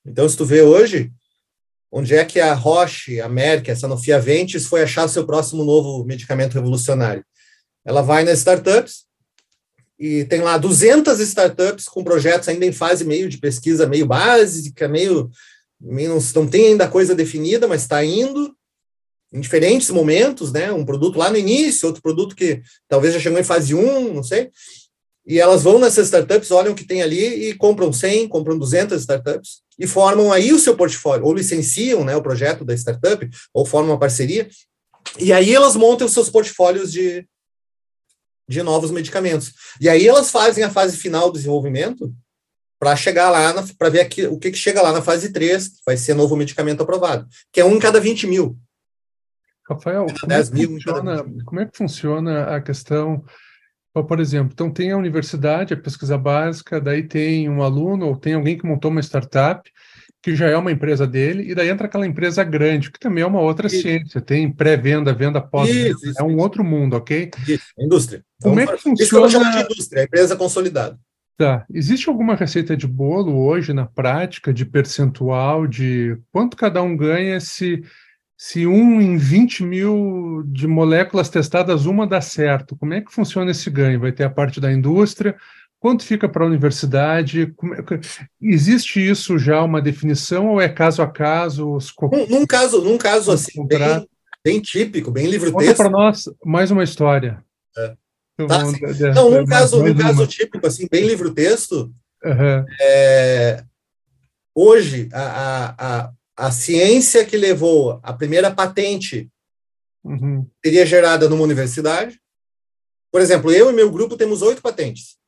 [0.05, 1.11] Então, se tu vê hoje,
[1.91, 6.05] onde é que a Roche, a Merck, a Sanofi Aventis foi achar seu próximo novo
[6.05, 7.25] medicamento revolucionário?
[7.83, 9.05] Ela vai nas startups
[9.99, 14.87] e tem lá 200 startups com projetos ainda em fase meio de pesquisa, meio básica,
[14.87, 15.29] meio,
[15.79, 18.55] meio não, não tem ainda coisa definida, mas está indo
[19.33, 20.71] em diferentes momentos, né?
[20.71, 24.23] Um produto lá no início, outro produto que talvez já chegou em fase 1, não
[24.23, 24.49] sei.
[25.25, 28.99] E elas vão nessas startups, olham o que tem ali e compram 100, compram 200
[29.01, 33.65] startups e formam aí o seu portfólio, ou licenciam né, o projeto da startup, ou
[33.65, 34.47] formam uma parceria,
[35.19, 37.27] e aí elas montam os seus portfólios de,
[38.47, 39.53] de novos medicamentos.
[39.79, 42.13] E aí elas fazem a fase final do desenvolvimento
[42.79, 45.75] para chegar lá, para ver aqui, o que, que chega lá na fase 3, que
[45.85, 48.57] vai ser novo medicamento aprovado, que é um em cada 20 mil.
[49.69, 53.23] Rafael, como, é mil, funciona, como é que funciona a questão
[53.93, 58.33] por exemplo, então tem a universidade, a pesquisa básica, daí tem um aluno ou tem
[58.33, 59.69] alguém que montou uma startup
[60.21, 63.27] que já é uma empresa dele, e daí entra aquela empresa grande, que também é
[63.27, 63.81] uma outra isso.
[63.81, 66.37] ciência, tem pré-venda, venda pós-venda, é um isso.
[66.37, 67.31] outro mundo, ok?
[67.47, 68.23] Isso, indústria.
[68.39, 69.25] Como então, é que funciona?
[69.25, 70.99] Isso que eu de indústria, empresa consolidada.
[71.35, 71.65] Tá.
[71.73, 77.39] Existe alguma receita de bolo hoje na prática, de percentual, de quanto cada um ganha
[77.39, 77.81] se,
[78.43, 82.75] se um em 20 mil de moléculas testadas, uma dá certo?
[82.75, 83.99] Como é que funciona esse ganho?
[83.99, 85.35] Vai ter a parte da indústria?
[85.79, 87.43] Quanto fica para a universidade?
[87.43, 87.99] É,
[88.41, 91.71] existe isso já uma definição ou é caso a caso?
[91.71, 91.93] Os...
[92.01, 94.07] Num, num caso, num caso assim, bem,
[94.43, 95.67] bem, típico, bem livro-texto.
[95.67, 97.45] Conta para nós mais uma história.
[97.77, 97.93] É.
[98.47, 98.63] Tá,
[99.13, 101.93] Não, num caso, num caso típico, assim, bem livro-texto,
[102.25, 102.65] uhum.
[102.81, 103.63] é,
[104.55, 106.11] hoje a, a, a,
[106.49, 109.29] ciência que levou a primeira patente
[110.03, 110.47] uhum.
[110.63, 112.19] seria gerada numa universidade.
[113.11, 115.19] Por exemplo, eu e meu grupo temos oito patentes.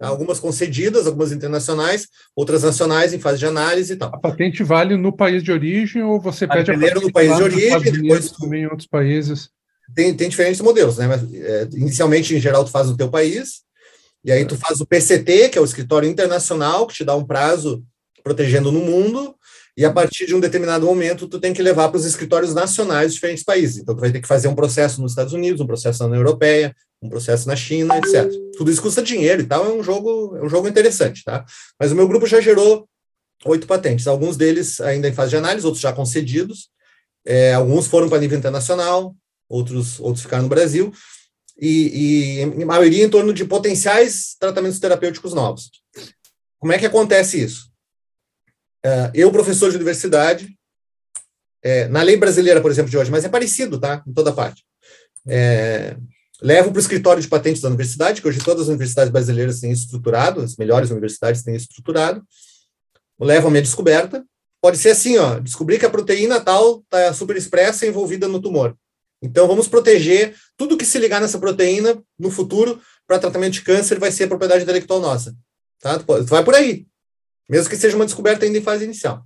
[0.00, 4.08] Algumas concedidas, algumas internacionais, outras nacionais em fase de análise e tal.
[4.12, 7.36] A patente vale no país de origem ou você pede a, a patente no país
[7.36, 9.50] de origem, depois também em outros países?
[9.94, 11.06] tem, tem diferentes modelos, né?
[11.06, 13.62] Mas, é, inicialmente, em geral, tu faz no teu país,
[14.24, 17.24] e aí tu faz o PCT, que é o escritório internacional, que te dá um
[17.24, 17.84] prazo
[18.22, 19.34] protegendo no mundo,
[19.76, 23.08] e a partir de um determinado momento tu tem que levar para os escritórios nacionais
[23.08, 23.78] de diferentes países.
[23.78, 26.20] Então tu vai ter que fazer um processo nos Estados Unidos, um processo na União
[26.20, 28.30] Europeia, um processo na China, etc.
[28.56, 31.44] Tudo isso custa dinheiro e tal, é um jogo, é um jogo interessante, tá?
[31.80, 32.86] Mas o meu grupo já gerou
[33.44, 36.68] oito patentes, alguns deles ainda em fase de análise, outros já concedidos,
[37.24, 39.16] é, alguns foram para nível internacional,
[39.48, 40.92] outros, outros ficaram no Brasil,
[41.60, 45.70] e, e em maioria em torno de potenciais tratamentos terapêuticos novos.
[46.58, 47.71] Como é que acontece isso?
[48.84, 50.56] Uh, eu, professor de universidade,
[51.62, 54.02] é, na lei brasileira, por exemplo, de hoje, mas é parecido, tá?
[54.06, 54.64] Em toda parte.
[55.26, 55.96] É,
[56.42, 59.70] levo para o escritório de patentes da universidade, que hoje todas as universidades brasileiras têm
[59.70, 62.22] estruturado, as melhores universidades têm estruturado,
[63.20, 64.24] levo a minha descoberta.
[64.60, 68.76] Pode ser assim, ó, descobrir que a proteína tal está super expressa envolvida no tumor.
[69.20, 73.98] Então, vamos proteger tudo que se ligar nessa proteína no futuro para tratamento de câncer
[74.00, 75.34] vai ser propriedade intelectual nossa.
[75.80, 75.98] Tá?
[75.98, 76.86] Tu vai por aí,
[77.48, 79.24] mesmo que seja uma descoberta ainda em fase inicial.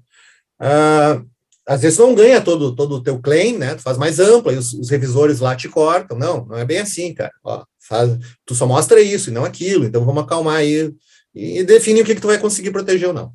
[0.61, 1.27] Uh,
[1.67, 3.75] às vezes não ganha todo, todo o teu claim, né?
[3.75, 6.17] Tu faz mais ampla e os, os, revisores lá te cortam.
[6.17, 7.33] Não, não é bem assim, cara.
[7.43, 9.85] Ó, faz, tu só mostra isso e não aquilo.
[9.85, 10.95] Então vamos acalmar aí
[11.35, 13.33] e, e o que, que tu vai conseguir proteger ou não.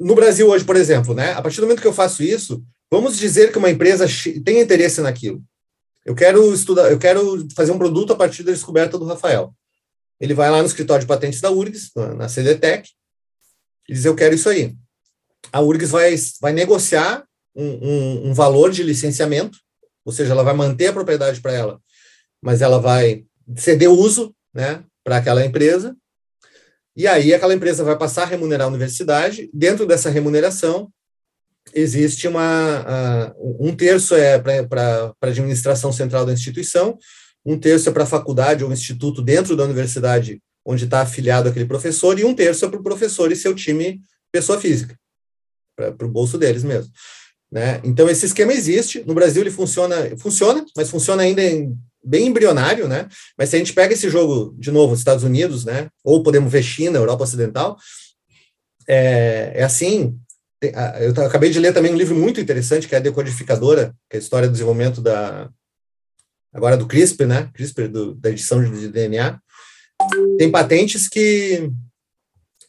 [0.00, 1.32] No Brasil hoje, por exemplo, né?
[1.32, 4.06] A partir do momento que eu faço isso, vamos dizer que uma empresa
[4.44, 5.42] tem interesse naquilo.
[6.06, 9.52] Eu quero estudar, eu quero fazer um produto a partir da descoberta do Rafael.
[10.18, 12.88] Ele vai lá no escritório de patentes da URGS, na CDTEC,
[13.88, 14.74] e diz: Eu quero isso aí.
[15.52, 17.24] A URGS vai, vai negociar
[17.54, 19.58] um, um, um valor de licenciamento,
[20.04, 21.80] ou seja, ela vai manter a propriedade para ela,
[22.42, 23.24] mas ela vai
[23.56, 25.96] ceder uso né, para aquela empresa,
[26.94, 29.48] e aí aquela empresa vai passar a remunerar a universidade.
[29.54, 30.92] Dentro dessa remuneração,
[31.72, 36.98] existe uma uh, um terço é para a administração central da instituição,
[37.44, 41.64] um terço é para a faculdade ou instituto dentro da universidade onde está afiliado aquele
[41.64, 44.94] professor, e um terço é para o professor e seu time pessoa física,
[45.74, 46.92] para o bolso deles mesmo.
[47.50, 47.80] Né?
[47.82, 49.02] Então, esse esquema existe.
[49.06, 53.08] No Brasil, ele funciona, funciona, mas funciona ainda em, bem embrionário, né?
[53.38, 55.88] Mas se a gente pega esse jogo, de novo, Estados Unidos, né?
[56.04, 57.78] Ou podemos ver China, Europa Ocidental,
[58.86, 60.18] é, é assim,
[60.60, 64.18] eu acabei de ler também um livro muito interessante, que é a Decodificadora, que é
[64.18, 65.48] a história do desenvolvimento da.
[66.52, 67.50] Agora do CRISPR, né?
[67.54, 69.40] CRISPR, do, da edição de DNA.
[70.38, 71.70] Tem patentes que,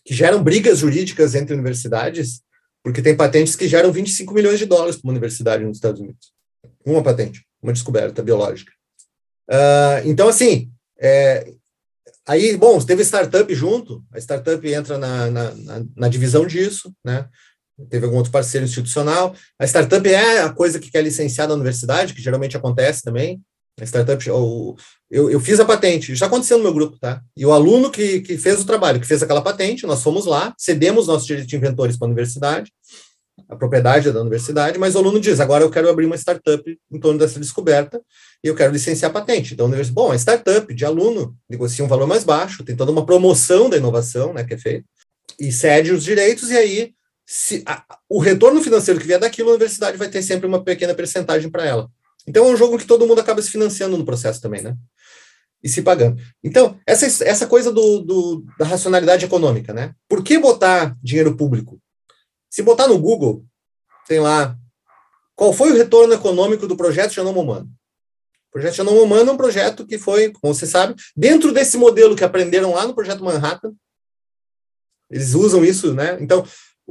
[0.03, 2.41] que geram brigas jurídicas entre universidades,
[2.83, 6.31] porque tem patentes que geram 25 milhões de dólares para uma universidade nos Estados Unidos.
[6.85, 8.71] Uma patente, uma descoberta biológica.
[9.49, 11.53] Uh, então, assim, é,
[12.25, 17.27] aí, bom, teve startup junto, a startup entra na, na, na, na divisão disso, né?
[17.89, 19.35] teve algum outro parceiro institucional.
[19.57, 23.41] A startup é a coisa que quer licenciar na universidade, que geralmente acontece também.
[23.81, 24.75] A startup, eu,
[25.09, 27.21] eu, eu, fiz a patente, já aconteceu no meu grupo, tá?
[27.35, 30.53] E o aluno que, que fez o trabalho, que fez aquela patente, nós fomos lá,
[30.57, 32.71] cedemos nossos direitos de inventores para a universidade,
[33.47, 36.79] a propriedade é da universidade, mas o aluno diz: agora eu quero abrir uma startup
[36.91, 38.01] em torno dessa descoberta
[38.43, 39.53] e eu quero licenciar a patente.
[39.53, 42.91] Então, a universidade, bom, a startup de aluno negocia um valor mais baixo, tem toda
[42.91, 44.85] uma promoção da inovação, né, que é feita,
[45.39, 46.93] e cede os direitos, e aí
[47.25, 50.95] se a, o retorno financeiro que vier daquilo, a universidade vai ter sempre uma pequena
[50.95, 51.89] percentagem para ela.
[52.27, 54.75] Então é um jogo que todo mundo acaba se financiando no processo também, né?
[55.63, 56.21] E se pagando.
[56.43, 59.93] Então, essa, essa coisa do, do, da racionalidade econômica, né?
[60.07, 61.81] Por que botar dinheiro público?
[62.49, 63.45] Se botar no Google,
[64.07, 64.57] tem lá
[65.35, 67.69] qual foi o retorno econômico do projeto Genoma Humano.
[68.49, 72.15] O projeto Genoma Humano é um projeto que foi, como você sabe, dentro desse modelo
[72.15, 73.73] que aprenderam lá no projeto Manhattan.
[75.09, 76.17] Eles usam isso, né?
[76.19, 76.45] Então,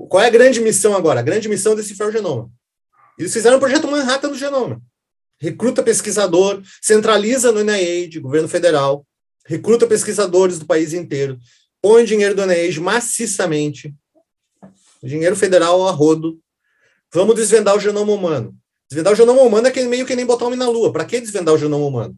[0.08, 1.20] qual é a grande missão agora?
[1.20, 2.50] A grande missão é decifrar o genoma.
[3.18, 4.80] Eles fizeram o projeto Manhattan do genoma.
[5.40, 9.06] Recruta pesquisador, centraliza no NIH, governo federal,
[9.46, 11.38] recruta pesquisadores do país inteiro,
[11.80, 13.94] põe dinheiro do Eneid maciçamente,
[15.02, 16.38] dinheiro federal a rodo,
[17.12, 18.54] vamos desvendar o genoma humano.
[18.90, 20.92] Desvendar o genoma humano é meio que nem botar homem na lua.
[20.92, 22.16] Para que desvendar o genoma humano?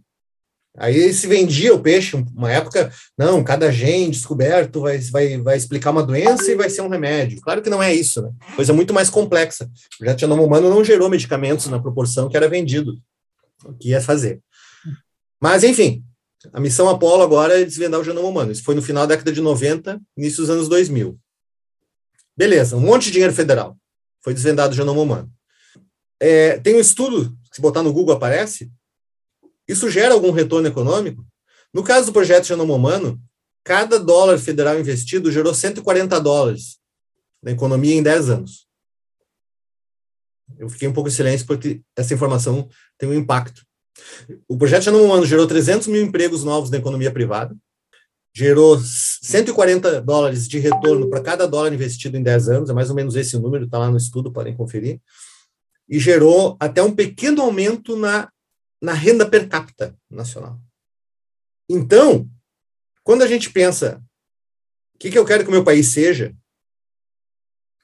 [0.78, 5.90] Aí se vendia o peixe, uma época, não, cada gene descoberto vai, vai, vai explicar
[5.90, 7.40] uma doença e vai ser um remédio.
[7.40, 8.30] Claro que não é isso, né?
[8.54, 9.68] Coisa muito mais complexa.
[10.00, 12.94] O genoma humano não gerou medicamentos na proporção que era vendido,
[13.64, 14.40] o que ia fazer.
[15.40, 16.04] Mas, enfim,
[16.52, 18.52] a missão Apolo agora é desvendar o genoma humano.
[18.52, 21.18] Isso foi no final da década de 90, início dos anos 2000.
[22.36, 23.76] Beleza, um monte de dinheiro federal.
[24.22, 25.30] Foi desvendado o genoma humano.
[26.18, 28.70] É, tem um estudo, se botar no Google aparece,
[29.66, 31.24] isso gera algum retorno econômico?
[31.72, 33.20] No caso do projeto Genoma Humano,
[33.62, 36.78] cada dólar federal investido gerou 140 dólares
[37.40, 38.66] na economia em 10 anos.
[40.58, 43.64] Eu fiquei um pouco em silêncio porque essa informação tem um impacto.
[44.48, 47.56] O projeto Genoma Humano gerou 300 mil empregos novos na economia privada,
[48.34, 52.96] gerou 140 dólares de retorno para cada dólar investido em 10 anos, é mais ou
[52.96, 55.00] menos esse número, está lá no estudo, podem conferir,
[55.88, 58.30] e gerou até um pequeno aumento na
[58.80, 60.58] na renda per capita nacional.
[61.68, 62.28] Então,
[63.04, 64.02] quando a gente pensa
[64.94, 66.34] o que, que eu quero que o meu país seja,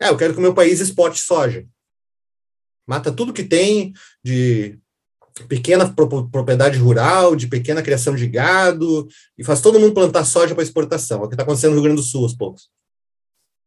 [0.01, 1.67] é, eu quero que o meu país exporte soja.
[2.87, 4.79] Mata tudo que tem de
[5.49, 9.07] pequena propriedade rural, de pequena criação de gado,
[9.37, 11.21] e faz todo mundo plantar soja para exportação.
[11.21, 12.71] É o que está acontecendo no Rio Grande do Sul aos poucos.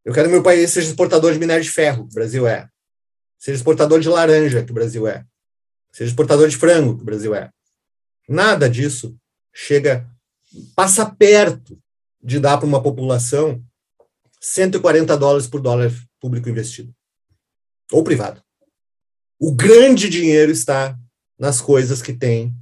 [0.03, 2.67] Eu quero que meu país seja exportador de minério de ferro, que o Brasil é.
[3.37, 5.25] Seja exportador de laranja, que o Brasil é
[5.91, 7.51] seja exportador de frango, que o Brasil é.
[8.27, 9.17] Nada disso
[9.53, 10.07] chega,
[10.75, 11.77] passa perto
[12.21, 13.63] de dar para uma população
[14.39, 16.93] 140 dólares por dólar público investido,
[17.91, 18.41] ou privado.
[19.39, 20.99] O grande dinheiro está
[21.39, 22.53] nas coisas que têm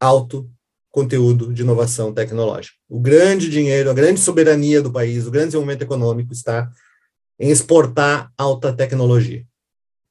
[0.00, 0.50] alto
[0.90, 2.76] conteúdo de inovação tecnológica.
[2.88, 6.68] O grande dinheiro, a grande soberania do país, o grande desenvolvimento econômico está
[7.38, 9.46] em exportar alta tecnologia.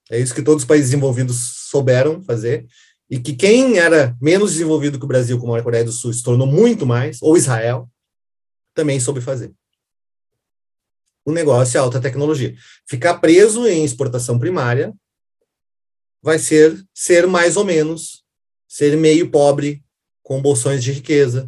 [0.09, 2.65] É isso que todos os países desenvolvidos souberam fazer,
[3.09, 6.23] e que quem era menos desenvolvido que o Brasil, como a Coreia do Sul, se
[6.23, 7.89] tornou muito mais, ou Israel,
[8.73, 9.51] também soube fazer.
[11.25, 12.55] O negócio é alta tecnologia.
[12.87, 14.93] Ficar preso em exportação primária
[16.25, 18.23] vai ser ser mais ou menos,
[18.67, 19.83] ser meio pobre,
[20.23, 21.47] com bolsões de riqueza,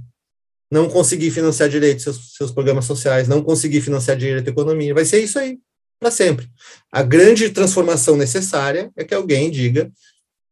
[0.70, 4.94] não conseguir financiar direito seus, seus programas sociais, não conseguir financiar direito à economia.
[4.94, 5.58] Vai ser isso aí
[6.00, 6.48] para sempre.
[6.92, 9.92] A grande transformação necessária é que alguém diga: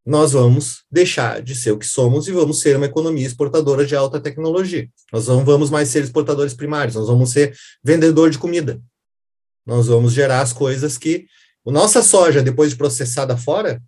[0.04, 3.96] nós vamos deixar de ser o que somos e vamos ser uma economia exportadora de
[3.96, 4.90] alta tecnologia.
[5.14, 8.82] Nós não vamos mais ser exportadores primários, nós vamos ser vendedor de comida.
[9.64, 11.28] Nós vamos gerar as coisas que
[11.68, 13.80] a nossa soja, depois de processada fora,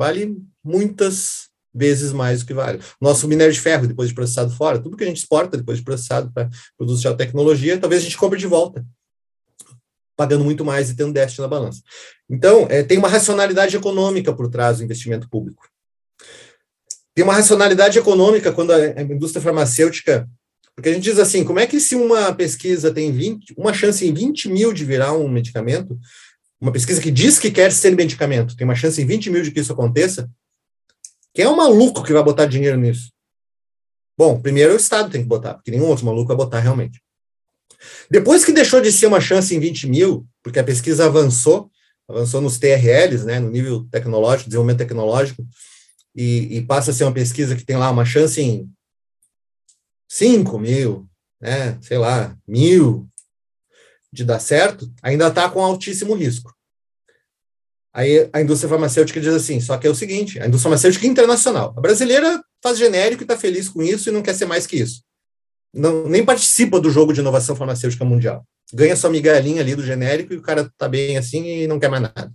[0.00, 0.34] vale
[0.64, 2.80] muitas vezes mais do que vale.
[2.98, 5.84] Nosso minério de ferro, depois de processado fora, tudo que a gente exporta depois de
[5.84, 8.82] processado para produtos de tecnologia, talvez a gente compre de volta
[10.16, 11.80] pagando muito mais e tendo déficit na balança.
[12.28, 15.66] Então, é, tem uma racionalidade econômica por trás do investimento público.
[17.14, 20.28] Tem uma racionalidade econômica quando a indústria farmacêutica.
[20.74, 24.06] Porque a gente diz assim: como é que se uma pesquisa tem 20, uma chance
[24.06, 25.98] em 20 mil de virar um medicamento,
[26.60, 29.50] uma pesquisa que diz que quer ser medicamento, tem uma chance em 20 mil de
[29.50, 30.30] que isso aconteça,
[31.32, 33.10] quem é o maluco que vai botar dinheiro nisso?
[34.18, 37.00] Bom, primeiro o Estado tem que botar, porque nenhum outro maluco vai botar realmente.
[38.10, 41.70] Depois que deixou de ser uma chance em 20 mil, porque a pesquisa avançou,
[42.06, 45.46] avançou nos TRLs, né, no nível tecnológico, desenvolvimento tecnológico,
[46.14, 48.68] e, e passa a ser uma pesquisa que tem lá uma chance em
[50.08, 51.08] 5 mil,
[51.40, 53.08] né, sei lá, mil
[54.12, 56.54] de dar certo, ainda está com altíssimo risco.
[57.92, 61.74] Aí a indústria farmacêutica diz assim: só que é o seguinte, a indústria farmacêutica internacional.
[61.76, 64.76] A brasileira faz genérico e está feliz com isso e não quer ser mais que
[64.76, 65.02] isso
[65.72, 68.44] não, nem participa do jogo de inovação farmacêutica mundial.
[68.72, 71.88] Ganha sua migalhinha ali do genérico e o cara tá bem assim e não quer
[71.88, 72.32] mais nada.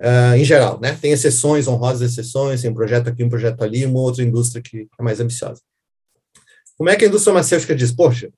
[0.00, 0.98] Uh, em geral, né?
[1.00, 4.88] Tem exceções, honrosas exceções, tem um projeto aqui, um projeto ali, uma outra indústria que
[4.98, 5.60] é mais ambiciosa.
[6.76, 8.30] Como é que a indústria farmacêutica diz, poxa,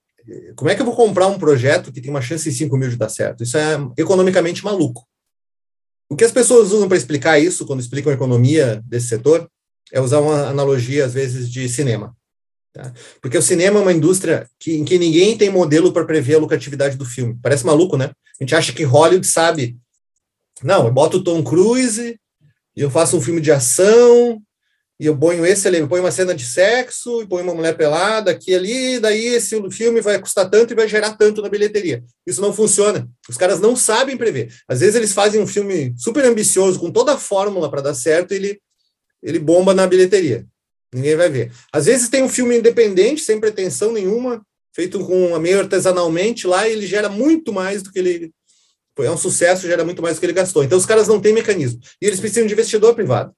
[0.57, 2.89] como é que eu vou comprar um projeto que tem uma chance de 5 mil
[2.89, 3.43] de dar certo?
[3.43, 5.07] Isso é economicamente maluco.
[6.09, 9.49] O que as pessoas usam para explicar isso, quando explicam a economia desse setor,
[9.93, 12.17] é usar uma analogia, às vezes, de cinema.
[12.73, 12.93] Tá?
[13.21, 16.39] Porque o cinema é uma indústria que, em que ninguém tem modelo para prever a
[16.39, 17.39] lucratividade do filme.
[17.43, 18.11] Parece maluco, né?
[18.39, 19.79] A gente acha que Hollywood sabe.
[20.63, 22.19] Não, eu boto o Tom Cruise
[22.77, 24.43] e eu faço um filme de ação
[24.99, 28.31] e eu ponho esse eu ponho uma cena de sexo e ponho uma mulher pelada
[28.31, 32.03] aqui ali, daí esse filme vai custar tanto e vai gerar tanto na bilheteria.
[32.27, 33.09] Isso não funciona.
[33.29, 34.53] Os caras não sabem prever.
[34.67, 38.33] Às vezes eles fazem um filme super ambicioso com toda a fórmula para dar certo
[38.33, 38.61] e ele
[39.23, 40.47] ele bomba na bilheteria.
[40.95, 41.53] Ninguém vai ver.
[41.73, 44.41] Às vezes tem um filme independente, sem pretensão nenhuma,
[44.75, 48.33] feito com meio artesanalmente lá, e ele gera muito mais do que ele.
[48.99, 50.65] É um sucesso, gera muito mais do que ele gastou.
[50.65, 51.81] Então, os caras não têm mecanismo.
[52.01, 53.35] E eles precisam de investidor privado.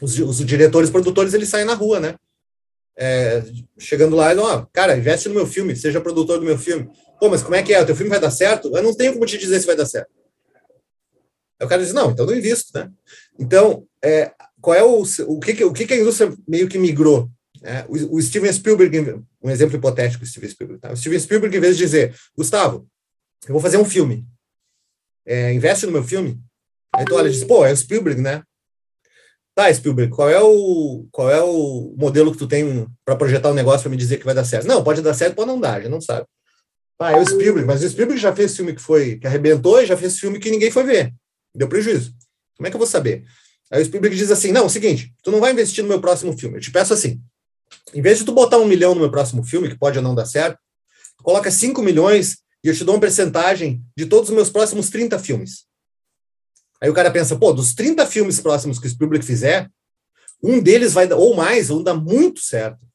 [0.00, 2.14] Os, os diretores, produtores, eles saem na rua, né?
[2.96, 3.42] É,
[3.78, 6.90] chegando lá, ó, cara, investe no meu filme, seja produtor do meu filme.
[7.18, 7.80] Pô, mas como é que é?
[7.80, 8.74] O teu filme vai dar certo?
[8.74, 10.10] Eu não tenho como te dizer se vai dar certo.
[11.58, 12.90] Aí o cara diz, não, então não invisto, né?
[13.38, 17.30] Então, é, qual é o, o, que, o que a indústria meio que migrou?
[17.62, 20.92] É, o, o, Steven Spielberg, um exemplo hipotético, Steven Spielberg, tá?
[20.92, 22.88] o Steven Spielberg, em vez de dizer, Gustavo,
[23.46, 24.26] eu vou fazer um filme,
[25.26, 26.40] é, investe no meu filme,
[26.90, 28.42] aí tu olha e diz, pô, é o Spielberg, né?
[29.54, 33.54] Tá, Spielberg, qual é o, qual é o modelo que tu tem para projetar um
[33.54, 34.66] negócio para me dizer que vai dar certo?
[34.66, 36.26] Não, pode dar certo, pode não dar, gente não sabe.
[36.98, 39.86] Ah, é o Spielberg, mas o Spielberg já fez filme que foi que arrebentou e
[39.86, 41.14] já fez filme que ninguém foi ver.
[41.54, 42.14] Deu prejuízo.
[42.56, 43.24] Como é que eu vou saber?
[43.70, 46.00] Aí o Spielberg diz assim: não, é o seguinte, tu não vai investir no meu
[46.00, 46.58] próximo filme.
[46.58, 47.20] Eu te peço assim:
[47.94, 50.14] em vez de tu botar um milhão no meu próximo filme, que pode ou não
[50.14, 50.58] dar certo,
[51.22, 55.18] coloca cinco milhões e eu te dou uma percentagem de todos os meus próximos 30
[55.18, 55.64] filmes.
[56.80, 59.68] Aí o cara pensa, pô, dos 30 filmes próximos que o Spielberg fizer,
[60.42, 62.86] um deles vai ou mais, vão dar muito certo.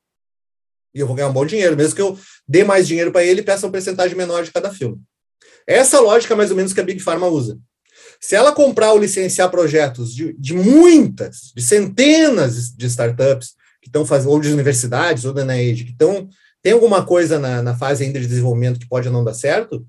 [0.93, 2.17] E eu vou ganhar um bom dinheiro, mesmo que eu
[2.47, 4.97] dê mais dinheiro para ele e peça uma percentagem menor de cada filme.
[5.67, 7.59] Essa lógica é mais ou menos que a Big Pharma usa.
[8.19, 14.05] Se ela comprar ou licenciar projetos de, de muitas, de centenas de startups que estão
[14.05, 16.27] fazendo, ou de universidades, ou da NIH, que estão,
[16.61, 19.85] tem alguma coisa na, na fase ainda de desenvolvimento que pode não dar certo,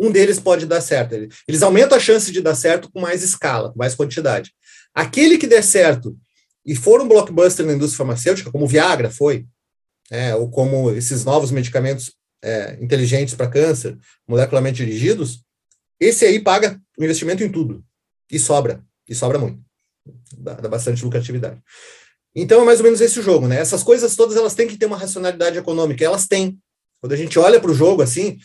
[0.00, 1.14] um deles pode dar certo.
[1.46, 4.52] Eles aumentam a chance de dar certo com mais escala, com mais quantidade.
[4.94, 6.16] Aquele que der certo
[6.64, 9.46] e for um blockbuster na indústria farmacêutica, como Viagra foi,
[10.10, 15.42] é, ou como esses novos medicamentos é, inteligentes para câncer, molecularmente dirigidos,
[15.98, 17.84] esse aí paga o investimento em tudo.
[18.30, 18.82] E sobra.
[19.08, 19.60] E sobra muito.
[20.38, 21.60] Dá, dá, bastante lucratividade.
[22.34, 23.56] Então é mais ou menos esse o jogo, né?
[23.56, 26.04] Essas coisas todas elas têm que ter uma racionalidade econômica.
[26.04, 26.58] Elas têm.
[27.00, 28.38] Quando a gente olha para o jogo assim,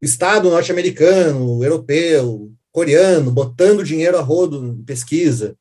[0.00, 5.56] Estado norte-americano, europeu, coreano, botando dinheiro a rodo em pesquisa,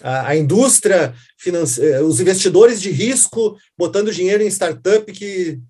[0.00, 5.60] a, a indústria financeira, os investidores de risco botando dinheiro em startup que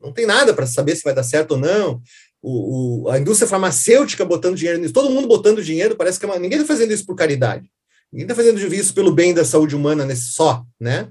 [0.00, 2.02] não tem nada para saber se vai dar certo ou não
[2.48, 6.28] o, o, a indústria farmacêutica botando dinheiro nisso, todo mundo botando dinheiro, parece que é
[6.28, 7.68] uma, ninguém está fazendo isso por caridade.
[8.12, 11.10] Ninguém está fazendo isso pelo bem da saúde humana nesse só, né?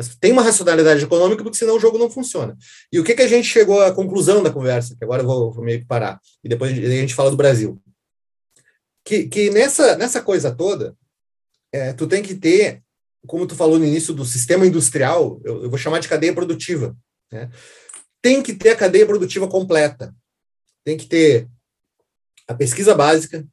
[0.00, 2.56] Mas tem uma racionalidade econômica, porque senão o jogo não funciona.
[2.92, 5.52] E o que, que a gente chegou à conclusão da conversa, que agora eu vou,
[5.52, 7.80] vou meio que parar, e depois a gente fala do Brasil.
[9.04, 10.96] Que, que nessa, nessa coisa toda,
[11.72, 12.82] é, tu tem que ter,
[13.26, 16.96] como tu falou no início do sistema industrial, eu, eu vou chamar de cadeia produtiva,
[17.30, 17.50] né?
[18.22, 20.14] Tem que ter a cadeia produtiva completa
[20.84, 21.48] tem que ter
[22.48, 23.46] a pesquisa básica,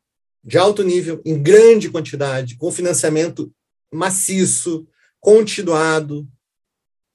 [0.44, 3.54] de alto nível, em grande quantidade, com financiamento
[3.92, 4.88] maciço,
[5.20, 6.28] continuado.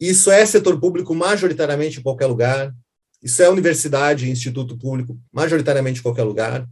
[0.03, 2.75] Isso é setor público majoritariamente em qualquer lugar.
[3.23, 6.69] Isso é universidade, instituto público majoritariamente em qualquer lugar.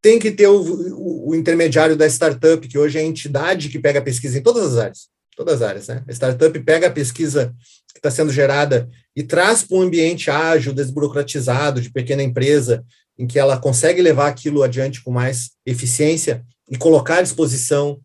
[0.00, 3.80] Tem que ter o, o, o intermediário da startup, que hoje é a entidade que
[3.80, 5.08] pega a pesquisa em todas as áreas.
[5.36, 6.04] Todas as áreas, né?
[6.06, 7.52] A startup pega a pesquisa
[7.92, 12.84] que está sendo gerada e traz para um ambiente ágil, desburocratizado, de pequena empresa,
[13.18, 18.00] em que ela consegue levar aquilo adiante com mais eficiência e colocar à disposição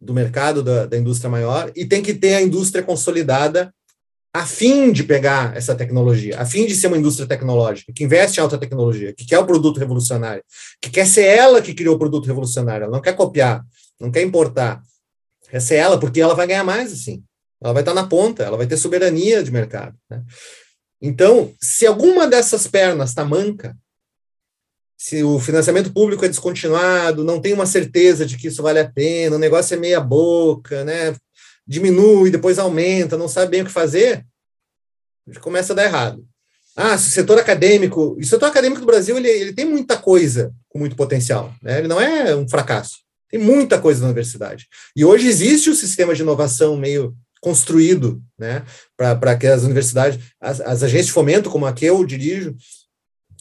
[0.00, 3.72] do mercado da, da indústria maior, e tem que ter a indústria consolidada
[4.32, 8.38] a fim de pegar essa tecnologia, a fim de ser uma indústria tecnológica, que investe
[8.38, 10.42] em alta tecnologia, que quer o produto revolucionário,
[10.80, 13.64] que quer ser ela que criou o produto revolucionário, ela não quer copiar,
[14.00, 14.80] não quer importar.
[15.50, 17.24] Quer ser ela, porque ela vai ganhar mais assim.
[17.60, 19.96] Ela vai estar na ponta, ela vai ter soberania de mercado.
[20.08, 20.22] Né?
[21.02, 23.76] Então, se alguma dessas pernas está manca,
[25.00, 28.86] se o financiamento público é descontinuado, não tem uma certeza de que isso vale a
[28.86, 31.16] pena, o negócio é meia boca, né?
[31.66, 34.26] diminui, depois aumenta, não sabe bem o que fazer,
[35.40, 36.22] começa a dar errado.
[36.76, 40.52] Ah, se o setor acadêmico, o setor acadêmico do Brasil ele, ele tem muita coisa
[40.68, 41.78] com muito potencial, né?
[41.78, 42.98] ele não é um fracasso,
[43.30, 44.68] tem muita coisa na universidade.
[44.94, 48.62] E hoje existe o um sistema de inovação meio construído, né,
[48.94, 52.54] para que as universidades, as, as, agências de fomento, como a que eu dirijo,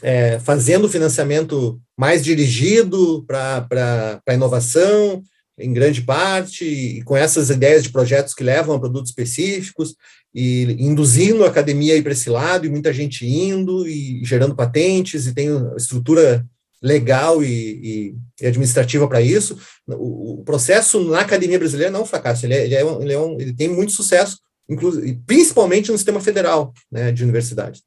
[0.01, 5.21] é, fazendo financiamento mais dirigido para a inovação,
[5.57, 9.95] em grande parte, e com essas ideias de projetos que levam a produtos específicos,
[10.33, 14.55] e induzindo a academia a ir para esse lado, e muita gente indo, e gerando
[14.55, 16.45] patentes, e tem estrutura
[16.81, 19.57] legal e, e, administrativa para isso.
[19.87, 23.01] O, o, processo na academia brasileira não é um fracasso, ele, é, ele, é um,
[23.01, 24.39] ele, é um, ele tem muito sucesso,
[24.69, 27.81] inclusive, principalmente no sistema federal né, de universidades.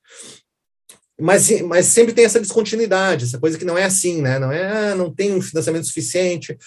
[1.22, 4.40] Mas, mas sempre tem essa descontinuidade, essa coisa que não é assim, né?
[4.40, 6.58] Não é, ah, não tem um financiamento suficiente,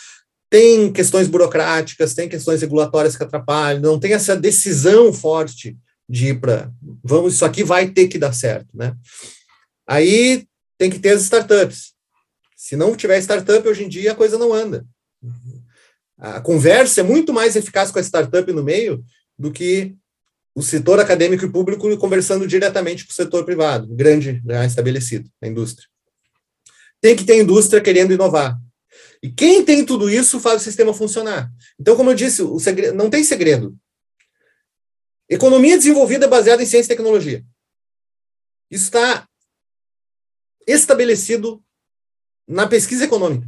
[0.49, 5.77] tem questões burocráticas, tem questões regulatórias que atrapalham, não tem essa decisão forte
[6.07, 6.71] de ir para.
[7.03, 8.95] Vamos, isso aqui vai ter que dar certo, né?
[9.85, 11.93] Aí tem que ter as startups.
[12.55, 14.85] Se não tiver startup, hoje em dia a coisa não anda.
[16.17, 19.03] A conversa é muito mais eficaz com a startup no meio
[19.37, 19.93] do que
[20.55, 25.47] o setor acadêmico e público conversando diretamente com o setor privado, grande, já estabelecido, a
[25.47, 25.87] indústria.
[27.01, 28.57] Tem que ter indústria querendo inovar.
[29.21, 31.51] E quem tem tudo isso faz o sistema funcionar.
[31.77, 33.77] Então, como eu disse, o segredo, não tem segredo.
[35.27, 37.43] Economia desenvolvida baseada em ciência e tecnologia.
[38.71, 39.27] Isso está
[40.65, 41.61] estabelecido
[42.47, 43.47] na pesquisa econômica.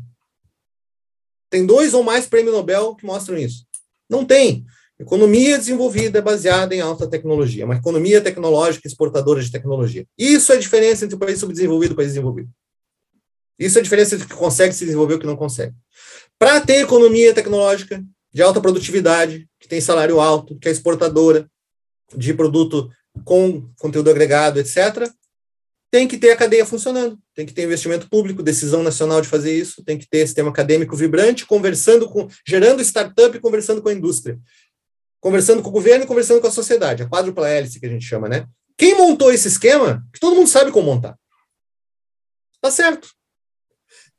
[1.49, 3.65] Tem dois ou mais prêmios Nobel que mostram isso.
[4.09, 4.65] Não tem.
[4.99, 10.07] Economia desenvolvida baseada em alta tecnologia, uma economia tecnológica exportadora de tecnologia.
[10.17, 12.49] Isso é a diferença entre o país subdesenvolvido e o país desenvolvido.
[13.59, 15.75] Isso é a diferença entre o que consegue se desenvolver e o que não consegue.
[16.39, 18.03] Para ter economia tecnológica
[18.33, 21.49] de alta produtividade, que tem salário alto, que é exportadora
[22.15, 22.89] de produto
[23.23, 25.11] com conteúdo agregado, etc.,
[25.89, 29.57] tem que ter a cadeia funcionando, tem que ter investimento público, decisão nacional de fazer
[29.57, 33.93] isso, tem que ter sistema acadêmico vibrante, conversando com, gerando startup e conversando com a
[33.93, 34.37] indústria,
[35.19, 38.05] conversando com o governo e conversando com a sociedade, a quádrupla hélice que a gente
[38.05, 38.47] chama, né?
[38.77, 41.17] Quem montou esse esquema, que todo mundo sabe como montar.
[42.61, 43.09] Tá certo.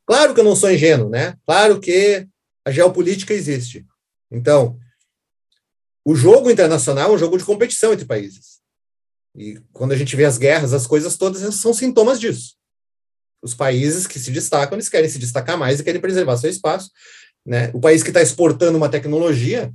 [0.04, 1.36] Claro que eu não sou ingênuo, né?
[1.46, 2.26] Claro que
[2.64, 3.86] a geopolítica existe.
[4.30, 4.78] Então,
[6.04, 8.58] o jogo internacional é um jogo de competição entre países.
[9.36, 12.56] E quando a gente vê as guerras, as coisas todas são sintomas disso.
[13.42, 16.90] Os países que se destacam, eles querem se destacar mais e querem preservar seu espaço.
[17.44, 17.70] Né?
[17.72, 19.72] O país que está exportando uma tecnologia,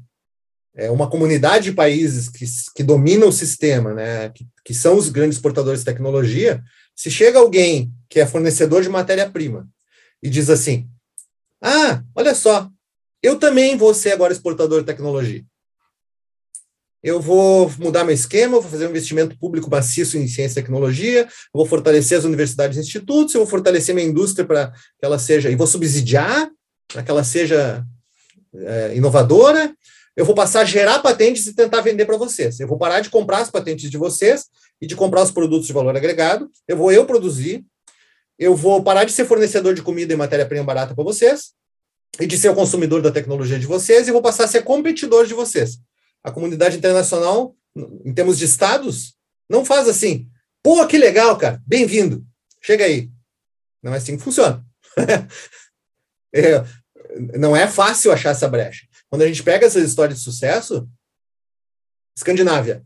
[0.76, 2.46] é uma comunidade de países que,
[2.76, 4.30] que domina o sistema, né?
[4.30, 6.64] que, que são os grandes exportadores de tecnologia,
[6.96, 9.68] se chega alguém que é fornecedor de matéria-prima
[10.22, 10.88] e diz assim:
[11.62, 12.70] Ah, olha só,
[13.22, 15.44] eu também vou ser agora exportador de tecnologia
[17.04, 21.28] eu vou mudar meu esquema, vou fazer um investimento público maciço em ciência e tecnologia,
[21.54, 25.52] vou fortalecer as universidades e institutos, eu vou fortalecer minha indústria para que ela seja,
[25.52, 26.50] e vou subsidiar
[26.88, 27.86] para que ela seja
[28.56, 29.76] é, inovadora,
[30.16, 32.60] eu vou passar a gerar patentes e tentar vender para vocês.
[32.60, 34.46] Eu vou parar de comprar as patentes de vocês
[34.80, 37.66] e de comprar os produtos de valor agregado, eu vou eu produzir,
[38.38, 41.54] eu vou parar de ser fornecedor de comida e matéria-prima barata para vocês,
[42.20, 45.26] e de ser o consumidor da tecnologia de vocês, e vou passar a ser competidor
[45.26, 45.80] de vocês
[46.24, 47.56] a comunidade internacional,
[48.06, 49.16] em termos de estados,
[49.50, 50.30] não faz assim.
[50.64, 52.26] Pô, que legal, cara, bem-vindo,
[52.62, 53.12] chega aí.
[53.82, 54.66] Não é assim que funciona.
[56.34, 56.64] é,
[57.38, 58.88] não é fácil achar essa brecha.
[59.14, 60.90] Quando a gente pega essas histórias de sucesso,
[62.18, 62.84] Escandinávia.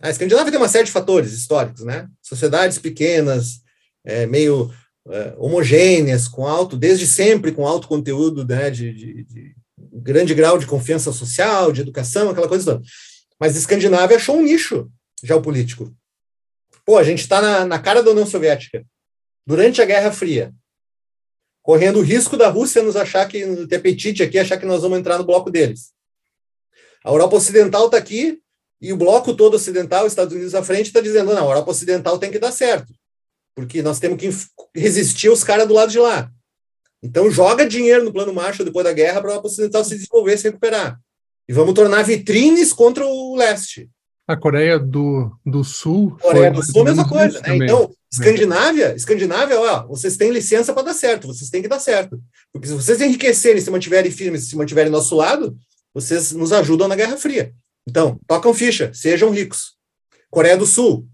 [0.00, 2.08] A Escandinávia tem uma série de fatores históricos, né?
[2.22, 3.60] Sociedades pequenas,
[4.04, 4.72] é, meio
[5.08, 10.56] é, homogêneas, com alto, desde sempre com alto conteúdo né, de, de, de grande grau
[10.56, 12.84] de confiança social, de educação, aquela coisa toda.
[13.40, 14.88] Mas Escandinávia achou um nicho
[15.24, 15.92] geopolítico.
[16.86, 18.86] Pô, a gente está na, na cara da União Soviética,
[19.44, 20.54] durante a Guerra Fria,
[21.68, 24.98] correndo o risco da Rússia nos achar que, ter apetite aqui, achar que nós vamos
[24.98, 25.92] entrar no bloco deles.
[27.04, 28.40] A Europa Ocidental está aqui,
[28.80, 32.18] e o bloco todo ocidental, Estados Unidos à frente, está dizendo: não, a Europa Ocidental
[32.18, 32.90] tem que dar certo,
[33.54, 34.30] porque nós temos que
[34.74, 36.30] resistir os caras do lado de lá.
[37.02, 40.44] Então, joga dinheiro no plano Marshall depois da guerra para a ocidental se desenvolver, se
[40.44, 40.98] recuperar.
[41.46, 43.90] E vamos tornar vitrines contra o leste.
[44.26, 46.16] A Coreia do, do Sul.
[46.18, 47.42] Coreia do Sul, a mesma coisa.
[47.42, 47.56] Né?
[47.56, 52.20] Então, Escandinávia, Escandinávia, ó, vocês têm licença para dar certo, vocês têm que dar certo.
[52.52, 55.56] Porque se vocês enriquecerem, se mantiverem firmes, se mantiverem nosso lado,
[55.92, 57.52] vocês nos ajudam na Guerra Fria.
[57.86, 59.76] Então, tocam ficha, sejam ricos.
[60.30, 61.06] Coreia do Sul.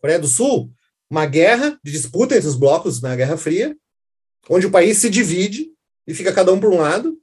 [0.00, 0.72] Coreia do Sul,
[1.10, 3.76] uma guerra de disputa entre os blocos na Guerra Fria,
[4.48, 5.70] onde o país se divide
[6.06, 7.20] e fica cada um por um lado,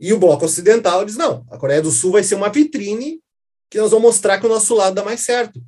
[0.00, 3.20] e o bloco ocidental diz: não, a Coreia do Sul vai ser uma vitrine
[3.70, 5.62] que nós vamos mostrar que o nosso lado dá mais certo.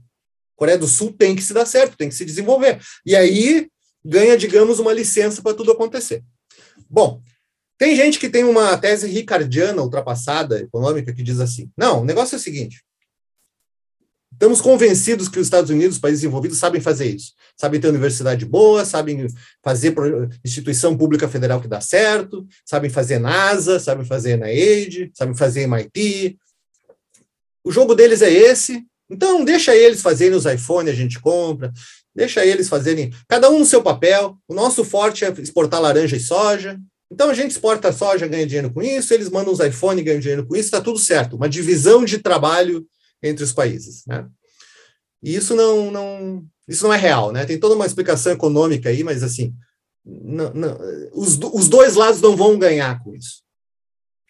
[0.56, 2.80] Coreia do Sul tem que se dar certo, tem que se desenvolver.
[3.04, 3.68] E aí
[4.04, 6.22] ganha, digamos, uma licença para tudo acontecer.
[6.88, 7.22] Bom,
[7.78, 12.34] tem gente que tem uma tese ricardiana ultrapassada, econômica, que diz assim: não, o negócio
[12.36, 12.84] é o seguinte:
[14.34, 17.32] Estamos convencidos que os Estados Unidos, os países desenvolvidos, sabem fazer isso.
[17.56, 19.28] Sabem ter universidade boa, sabem
[19.62, 19.94] fazer
[20.44, 26.36] instituição pública federal que dá certo, sabem fazer NASA, sabem fazer NIAID, sabem fazer MIT.
[27.62, 28.84] O jogo deles é esse.
[29.10, 31.72] Então, deixa eles fazerem os iPhones, a gente compra.
[32.14, 34.38] Deixa eles fazerem, cada um no seu papel.
[34.48, 36.78] O nosso forte é exportar laranja e soja.
[37.10, 39.12] Então, a gente exporta soja, ganha dinheiro com isso.
[39.12, 40.66] Eles mandam os iPhones, ganham dinheiro com isso.
[40.66, 41.36] Está tudo certo.
[41.36, 42.86] Uma divisão de trabalho
[43.22, 44.04] entre os países.
[44.06, 44.26] Né?
[45.22, 47.44] E isso não, não, isso não é real, né?
[47.44, 49.54] Tem toda uma explicação econômica aí, mas assim,
[50.04, 50.78] não, não,
[51.12, 53.42] os, os dois lados não vão ganhar com isso.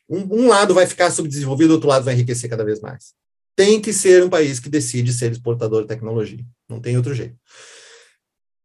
[0.09, 3.15] Um, um, lado vai ficar subdesenvolvido, o outro lado vai enriquecer cada vez mais.
[3.57, 6.45] Tem que ser um país que decide ser exportador de tecnologia.
[6.69, 7.37] Não tem outro jeito.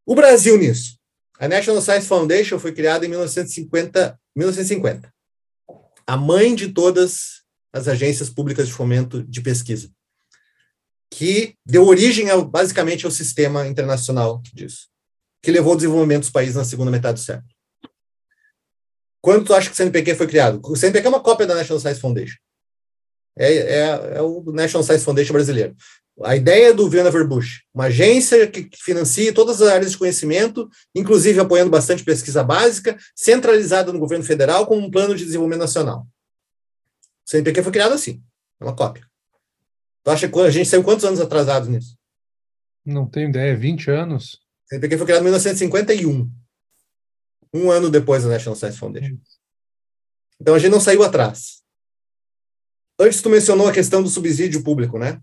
[0.05, 0.97] O Brasil nisso.
[1.39, 5.13] A National Science Foundation foi criada em 1950, 1950.
[6.05, 9.89] A mãe de todas as agências públicas de fomento de pesquisa,
[11.11, 14.89] que deu origem ao, basicamente ao sistema internacional disso,
[15.41, 17.47] que levou ao desenvolvimento dos países na segunda metade do século.
[19.21, 20.59] Quando tu acha que o CNPq foi criado?
[20.63, 22.37] O CNPq é uma cópia da National Science Foundation.
[23.39, 25.73] É, é, é o National Science Foundation brasileiro.
[26.21, 31.39] A ideia do Vannevar Bush, uma agência que financia todas as áreas de conhecimento, inclusive
[31.39, 36.05] apoiando bastante pesquisa básica, centralizada no governo federal com um plano de desenvolvimento nacional.
[37.25, 38.21] O CNPq foi criado assim,
[38.59, 39.07] é uma cópia.
[40.03, 41.97] Tu acha que a gente saiu quantos anos atrasados nisso?
[42.85, 44.33] Não tenho ideia, 20 anos?
[44.65, 46.29] O CNPq foi criado em 1951,
[47.53, 49.17] um ano depois da National Science Foundation.
[50.41, 51.58] Então a gente não saiu atrás.
[52.99, 55.21] Antes tu mencionou a questão do subsídio público, né?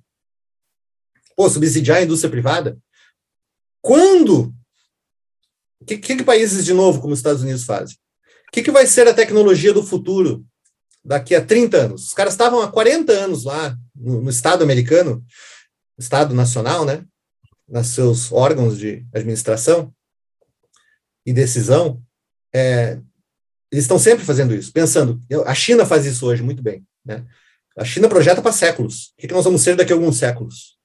[1.37, 2.79] Pô, subsidiar a indústria privada?
[3.83, 4.55] Quando?
[5.79, 7.97] O que, que, países, de novo, como os Estados Unidos fazem?
[8.49, 10.45] O que, que vai ser a tecnologia do futuro
[11.05, 12.07] daqui a 30 anos?
[12.07, 15.23] Os caras estavam há 40 anos lá no, no Estado americano,
[15.99, 17.05] Estado nacional, né?
[17.69, 19.95] Nos seus órgãos de administração
[21.27, 22.03] e decisão.
[22.55, 22.99] É,
[23.71, 25.21] eles estão sempre fazendo isso, pensando.
[25.45, 27.27] A China faz isso hoje muito bem, né?
[27.77, 29.09] A China projeta para séculos.
[29.09, 30.77] O que, que nós vamos ser daqui a alguns séculos?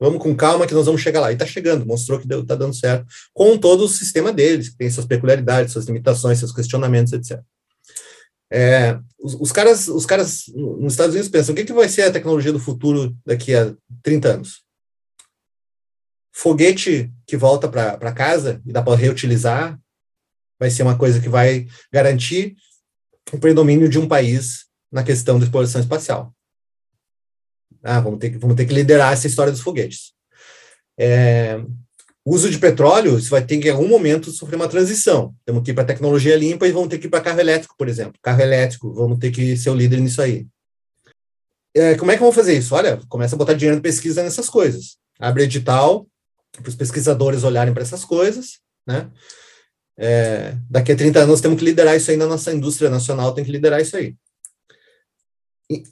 [0.00, 1.30] Vamos com calma que nós vamos chegar lá.
[1.30, 4.90] E está chegando, mostrou que está dando certo, com todo o sistema deles, que tem
[4.90, 7.40] suas peculiaridades, suas limitações, seus questionamentos, etc.
[8.50, 12.02] É, os, os, caras, os caras nos Estados Unidos pensam: o que, que vai ser
[12.02, 13.72] a tecnologia do futuro daqui a
[14.02, 14.62] 30 anos?
[16.32, 19.78] Foguete que volta para casa e dá para reutilizar
[20.62, 22.54] vai ser uma coisa que vai garantir
[23.32, 26.32] o predomínio de um país na questão da exploração espacial.
[27.82, 30.12] Ah, vamos ter, vamos ter que liderar essa história dos foguetes.
[30.98, 31.60] É,
[32.24, 35.34] uso de petróleo, isso vai ter que, em algum momento, sofrer uma transição.
[35.44, 37.88] Temos que ir para tecnologia limpa e vamos ter que ir para carro elétrico, por
[37.88, 38.14] exemplo.
[38.22, 40.46] Carro elétrico, vamos ter que ser o líder nisso aí.
[41.74, 42.74] É, como é que vamos fazer isso?
[42.74, 44.98] Olha, começa a botar dinheiro em pesquisa nessas coisas.
[45.18, 46.06] Abre edital
[46.52, 49.10] para os pesquisadores olharem para essas coisas, né?
[49.96, 53.44] É, daqui a 30 anos temos que liderar isso aí na nossa indústria nacional, tem
[53.44, 54.14] que liderar isso aí.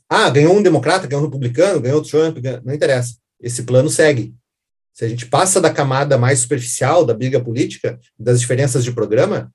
[0.09, 3.16] Ah, ganhou um democrata, ganhou um republicano, ganhou Trump, ganhou, não interessa.
[3.40, 4.35] Esse plano segue.
[4.93, 9.52] Se a gente passa da camada mais superficial da briga política, das diferenças de programa,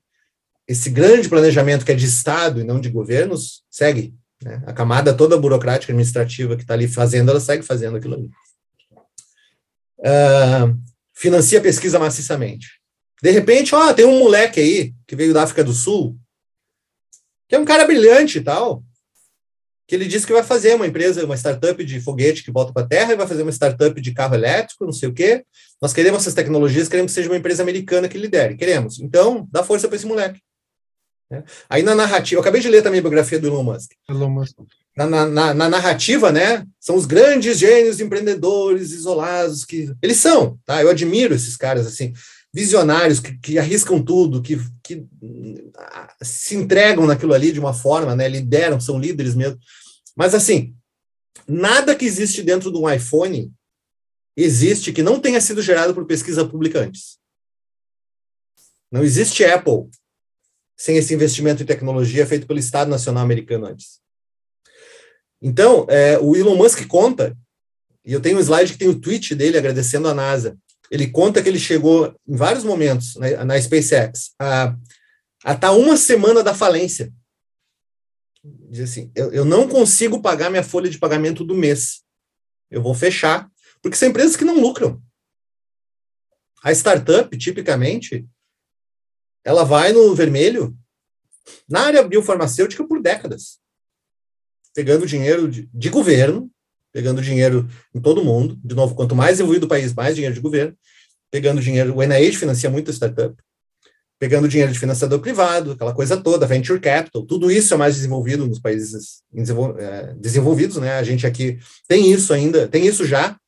[0.66, 4.14] esse grande planejamento que é de Estado e não de governos segue.
[4.42, 4.62] Né?
[4.66, 8.30] A camada toda burocrática administrativa que está ali fazendo, ela segue fazendo aquilo ali.
[9.98, 10.76] Uh,
[11.14, 12.80] financia a pesquisa maciçamente.
[13.22, 16.18] De repente, ó, tem um moleque aí que veio da África do Sul,
[17.48, 18.82] que é um cara brilhante e tal,
[19.86, 22.82] que ele disse que vai fazer uma empresa, uma startup de foguete que volta para
[22.82, 25.44] a Terra e vai fazer uma startup de carro elétrico, não sei o quê.
[25.80, 28.56] Nós queremos essas tecnologias, queremos que seja uma empresa americana que lidere.
[28.56, 28.98] Queremos.
[28.98, 30.40] Então, dá força para esse moleque.
[31.30, 31.42] É.
[31.68, 33.92] Aí na narrativa, eu acabei de ler também a biografia do Elon Musk.
[34.08, 34.56] Elon Musk.
[34.96, 36.64] Na, na, na, na, narrativa, né?
[36.80, 40.80] São os grandes gênios empreendedores isolados que eles são, tá?
[40.82, 42.14] Eu admiro esses caras assim,
[42.56, 45.06] visionários que, que arriscam tudo, que, que
[46.22, 48.26] se entregam naquilo ali de uma forma, né?
[48.30, 49.58] Lideram, são líderes mesmo.
[50.16, 50.74] Mas assim,
[51.46, 53.52] nada que existe dentro de um iPhone
[54.34, 57.18] existe que não tenha sido gerado por pesquisa pública antes.
[58.90, 59.90] Não existe Apple
[60.74, 64.00] sem esse investimento em tecnologia feito pelo Estado Nacional Americano antes.
[65.42, 67.36] Então, é, o Elon Musk conta,
[68.02, 70.56] e eu tenho um slide que tem o tweet dele agradecendo a NASA.
[70.90, 74.76] Ele conta que ele chegou em vários momentos na, na SpaceX a
[75.46, 77.12] a estar tá uma semana da falência.
[78.42, 82.02] Diz assim, eu, eu não consigo pagar minha folha de pagamento do mês.
[82.68, 83.48] Eu vou fechar,
[83.80, 85.00] porque são empresas que não lucram.
[86.64, 88.26] A startup, tipicamente,
[89.44, 90.76] ela vai no vermelho
[91.68, 93.60] na área biofarmacêutica por décadas,
[94.74, 96.50] pegando dinheiro de, de governo,
[96.96, 98.58] pegando dinheiro em todo mundo.
[98.64, 100.74] De novo, quanto mais evoluído o país, mais dinheiro de governo.
[101.30, 103.36] Pegando dinheiro, o NIH financia muito startup
[104.18, 108.46] pegando dinheiro de financiador privado, aquela coisa toda, venture capital, tudo isso é mais desenvolvido
[108.46, 109.22] nos países
[109.78, 110.92] é, desenvolvidos, né?
[110.92, 113.38] A gente aqui tem isso ainda, tem isso já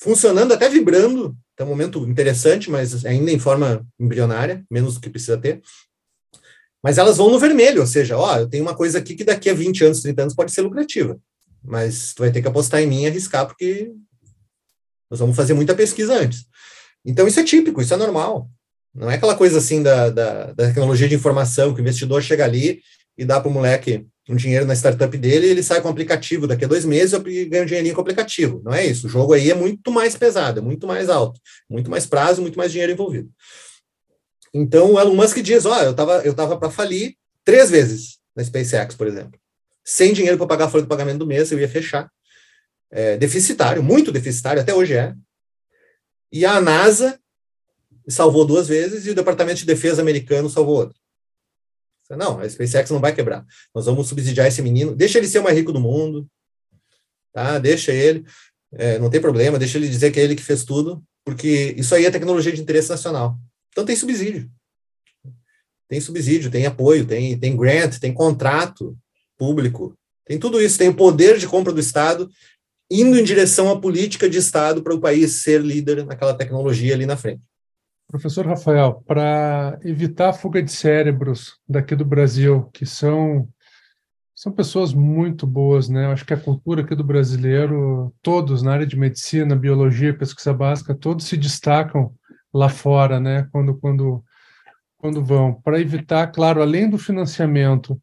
[0.00, 5.10] funcionando, até vibrando, é um momento interessante, mas ainda em forma embrionária, menos do que
[5.10, 5.60] precisa ter.
[6.80, 9.50] Mas elas vão no vermelho, ou seja, ó, eu tenho uma coisa aqui que daqui
[9.50, 11.18] a 20 anos, 30 anos pode ser lucrativa,
[11.62, 13.92] mas tu vai ter que apostar em mim e arriscar, porque
[15.10, 16.46] nós vamos fazer muita pesquisa antes.
[17.04, 18.50] Então, isso é típico, isso é normal.
[18.94, 22.44] Não é aquela coisa assim da, da, da tecnologia de informação, que o investidor chega
[22.44, 22.82] ali
[23.16, 25.90] e dá para o moleque um dinheiro na startup dele e ele sai com o
[25.90, 28.60] aplicativo daqui a dois meses e ganha um dinheirinho com o aplicativo.
[28.62, 29.06] Não é isso.
[29.06, 32.58] O jogo aí é muito mais pesado, é muito mais alto, muito mais prazo, muito
[32.58, 33.30] mais dinheiro envolvido.
[34.52, 37.14] Então, o Elon Musk diz, ó, oh, eu estava eu tava para falir
[37.44, 39.38] três vezes na SpaceX, por exemplo.
[39.88, 42.12] Sem dinheiro para pagar a folha de pagamento do mês, eu ia fechar.
[42.90, 45.14] É, deficitário, muito deficitário, até hoje é.
[46.30, 47.18] E a NASA
[48.06, 50.98] salvou duas vezes e o Departamento de Defesa americano salvou outra.
[52.10, 53.46] Não, a SpaceX não vai quebrar.
[53.74, 54.94] Nós vamos subsidiar esse menino.
[54.94, 56.28] Deixa ele ser o mais rico do mundo.
[57.32, 57.58] Tá?
[57.58, 58.26] Deixa ele.
[58.72, 59.58] É, não tem problema.
[59.58, 61.02] Deixa ele dizer que é ele que fez tudo.
[61.24, 63.38] Porque isso aí é tecnologia de interesse nacional.
[63.70, 64.50] Então tem subsídio.
[65.88, 68.94] Tem subsídio, tem apoio, tem, tem grant, tem contrato
[69.38, 69.94] público.
[70.26, 70.76] Tem tudo isso.
[70.76, 72.28] Tem o poder de compra do Estado
[72.90, 77.06] indo em direção à política de Estado para o país ser líder naquela tecnologia ali
[77.06, 77.42] na frente.
[78.06, 83.46] Professor Rafael, para evitar a fuga de cérebros daqui do Brasil, que são
[84.34, 86.06] são pessoas muito boas, né?
[86.06, 90.54] Eu acho que a cultura aqui do brasileiro, todos na área de medicina, biologia, pesquisa
[90.54, 92.14] básica, todos se destacam
[92.54, 93.48] lá fora, né?
[93.50, 94.24] Quando quando
[94.96, 98.00] quando vão, para evitar, claro, além do financiamento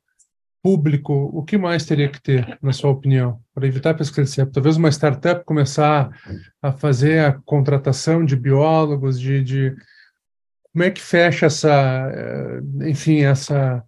[0.66, 4.48] público, o que mais teria que ter, na sua opinião, para evitar a pesquisa?
[4.48, 6.10] Talvez uma startup começar
[6.60, 9.76] a fazer a contratação de biólogos, de, de
[10.74, 13.84] como é que fecha essa, eh, enfim, essa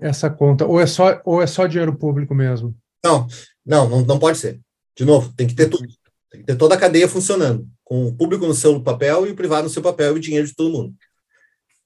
[0.00, 0.64] essa conta?
[0.64, 2.74] Ou é só ou é só dinheiro público mesmo?
[3.04, 3.26] Não,
[3.66, 4.58] não, não, não pode ser.
[4.96, 5.86] De novo, tem que ter tudo.
[6.30, 9.36] Tem que ter toda a cadeia funcionando, com o público no seu papel e o
[9.36, 10.94] privado no seu papel e o dinheiro de todo mundo.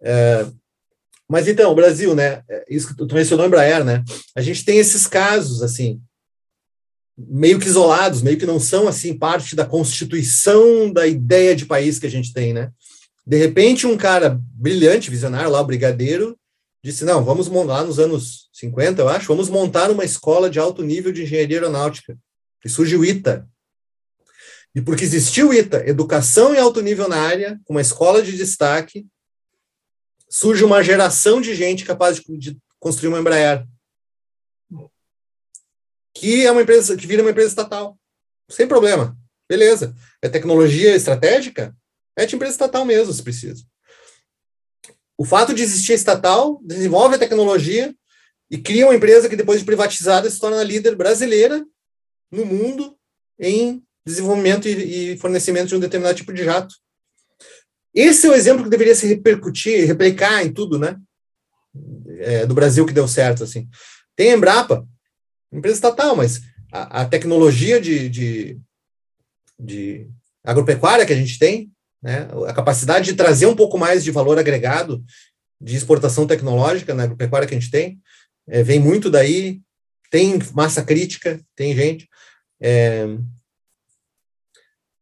[0.00, 0.46] É,
[1.28, 2.42] mas então, o Brasil, né?
[2.48, 4.04] É, isso que tu mencionou, Embraer, né?
[4.34, 6.00] A gente tem esses casos, assim,
[7.16, 11.98] meio que isolados, meio que não são, assim, parte da constituição da ideia de país
[11.98, 12.70] que a gente tem, né?
[13.26, 16.38] De repente, um cara brilhante, visionário lá, o Brigadeiro,
[16.82, 20.58] disse: Não, vamos montar, lá nos anos 50, eu acho, vamos montar uma escola de
[20.58, 22.18] alto nível de engenharia aeronáutica.
[22.62, 23.46] E surge o ITA.
[24.74, 29.06] E porque existiu o ITA, educação em alto nível na área, uma escola de destaque,
[30.34, 33.64] surge uma geração de gente capaz de, de construir uma Embraer.
[36.12, 37.96] Que é uma empresa, que vira uma empresa estatal.
[38.50, 39.16] Sem problema.
[39.48, 39.94] Beleza.
[40.20, 41.72] É tecnologia estratégica?
[42.16, 43.64] É de empresa estatal mesmo, se precisa.
[45.16, 47.94] O fato de existir estatal desenvolve a tecnologia
[48.50, 51.64] e cria uma empresa que, depois de privatizada, se torna líder brasileira
[52.28, 52.98] no mundo
[53.38, 56.74] em desenvolvimento e, fornecimento de um determinado tipo de jato.
[57.94, 60.96] Esse é o exemplo que deveria se repercutir, replicar em tudo, né?
[62.18, 63.68] É, do Brasil que deu certo, assim.
[64.16, 64.86] Tem a Embrapa,
[65.52, 66.40] empresa estatal, mas
[66.72, 68.58] a, a tecnologia de, de,
[69.58, 70.08] de
[70.44, 71.72] agropecuária que a gente tem
[72.04, 72.28] né?
[72.46, 75.02] A capacidade de trazer um pouco mais de valor agregado
[75.58, 77.98] de exportação tecnológica na agropecuária que a gente tem,
[78.46, 79.62] é, vem muito daí,
[80.10, 82.06] tem massa crítica, tem gente.
[82.60, 83.06] É,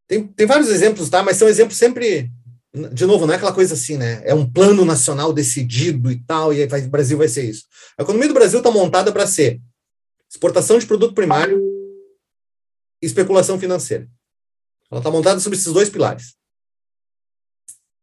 [0.06, 1.24] tem, tem vários exemplos, tá?
[1.24, 2.30] Mas são exemplos sempre,
[2.74, 4.22] de novo, não é aquela coisa assim, né?
[4.24, 7.66] É um plano nacional decidido e tal, e vai, o Brasil vai ser isso.
[7.98, 9.60] A economia do Brasil está montada para ser
[10.28, 11.60] exportação de produto primário
[13.02, 14.08] e especulação financeira.
[14.90, 16.34] Ela está montada sobre esses dois pilares.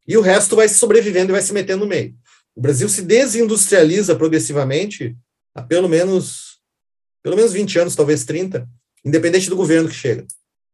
[0.07, 2.15] E o resto vai sobrevivendo e vai se metendo no meio.
[2.55, 5.15] O Brasil se desindustrializa progressivamente
[5.55, 6.59] há pelo menos,
[7.23, 8.67] pelo menos 20 anos, talvez 30,
[9.03, 10.27] independente do governo que chega.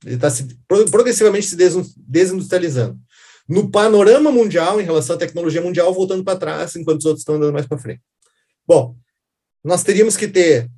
[0.06, 0.28] Ele está
[0.68, 3.00] progressivamente se desindustrializando.
[3.48, 7.36] No panorama mundial, em relação à tecnologia mundial, voltando para trás, enquanto os outros estão
[7.36, 8.02] andando mais para frente.
[8.68, 8.96] Bom,
[9.64, 10.70] nós teríamos que ter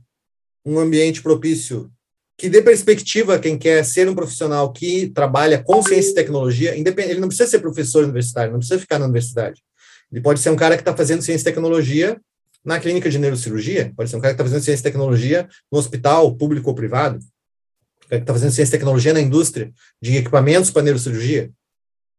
[0.65, 1.89] um ambiente propício
[2.37, 6.75] que dê perspectiva a quem quer ser um profissional que trabalha com ciência e tecnologia,
[6.75, 9.63] ele não precisa ser professor universitário, não precisa ficar na universidade.
[10.11, 12.19] Ele pode ser um cara que está fazendo ciência e tecnologia
[12.63, 15.79] na clínica de neurocirurgia, pode ser um cara que está fazendo ciência e tecnologia no
[15.79, 19.71] hospital público ou privado, um cara que está fazendo ciência e tecnologia na indústria
[20.01, 21.49] de equipamentos para neurocirurgia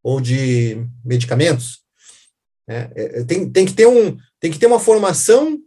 [0.02, 1.80] ou de medicamentos.
[2.68, 5.58] É, é, tem, tem, que ter um, tem que ter uma formação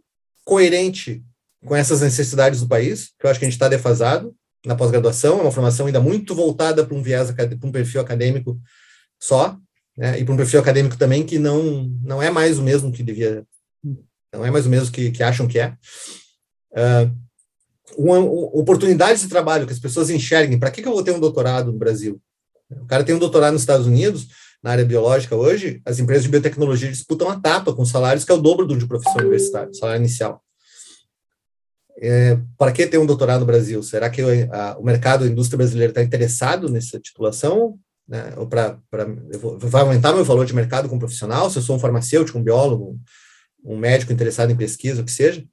[0.44, 1.22] coerente
[1.64, 4.34] com essas necessidades do país, que eu acho que a gente está defasado,
[4.64, 8.60] na pós-graduação, é uma formação ainda muito voltada para um viés, para um perfil acadêmico
[9.18, 9.58] só,
[9.96, 13.02] né, e para um perfil acadêmico também que não, não é mais o mesmo que
[13.02, 13.44] devia,
[14.32, 15.76] não é mais o mesmo que, que acham que é.
[16.72, 17.22] Uh,
[17.98, 21.20] uma, oportunidades de trabalho que as pessoas enxerguem, para que, que eu vou ter um
[21.20, 22.20] doutorado no Brasil?
[22.80, 24.28] O cara tem um doutorado nos Estados Unidos,
[24.62, 28.34] na área biológica hoje, as empresas de biotecnologia disputam a tapa com salários que é
[28.34, 30.42] o dobro do de professor universitário, salário inicial.
[31.98, 33.82] É, para que ter um doutorado no Brasil?
[33.82, 37.78] Será que a, o mercado, a indústria brasileira está interessado nessa titulação?
[38.08, 38.34] Né?
[38.36, 38.78] Ou para
[39.58, 41.50] vai aumentar meu valor de mercado como profissional?
[41.50, 42.98] Se eu sou um farmacêutico, um biólogo,
[43.64, 45.44] um médico interessado em pesquisa, o que seja?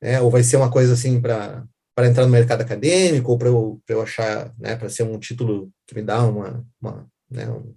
[0.00, 0.20] né?
[0.20, 1.64] ou vai ser uma coisa assim para
[1.96, 5.72] para entrar no mercado acadêmico ou para eu, eu achar, né, para ser um título
[5.86, 7.74] que me dá uma, uma né, um,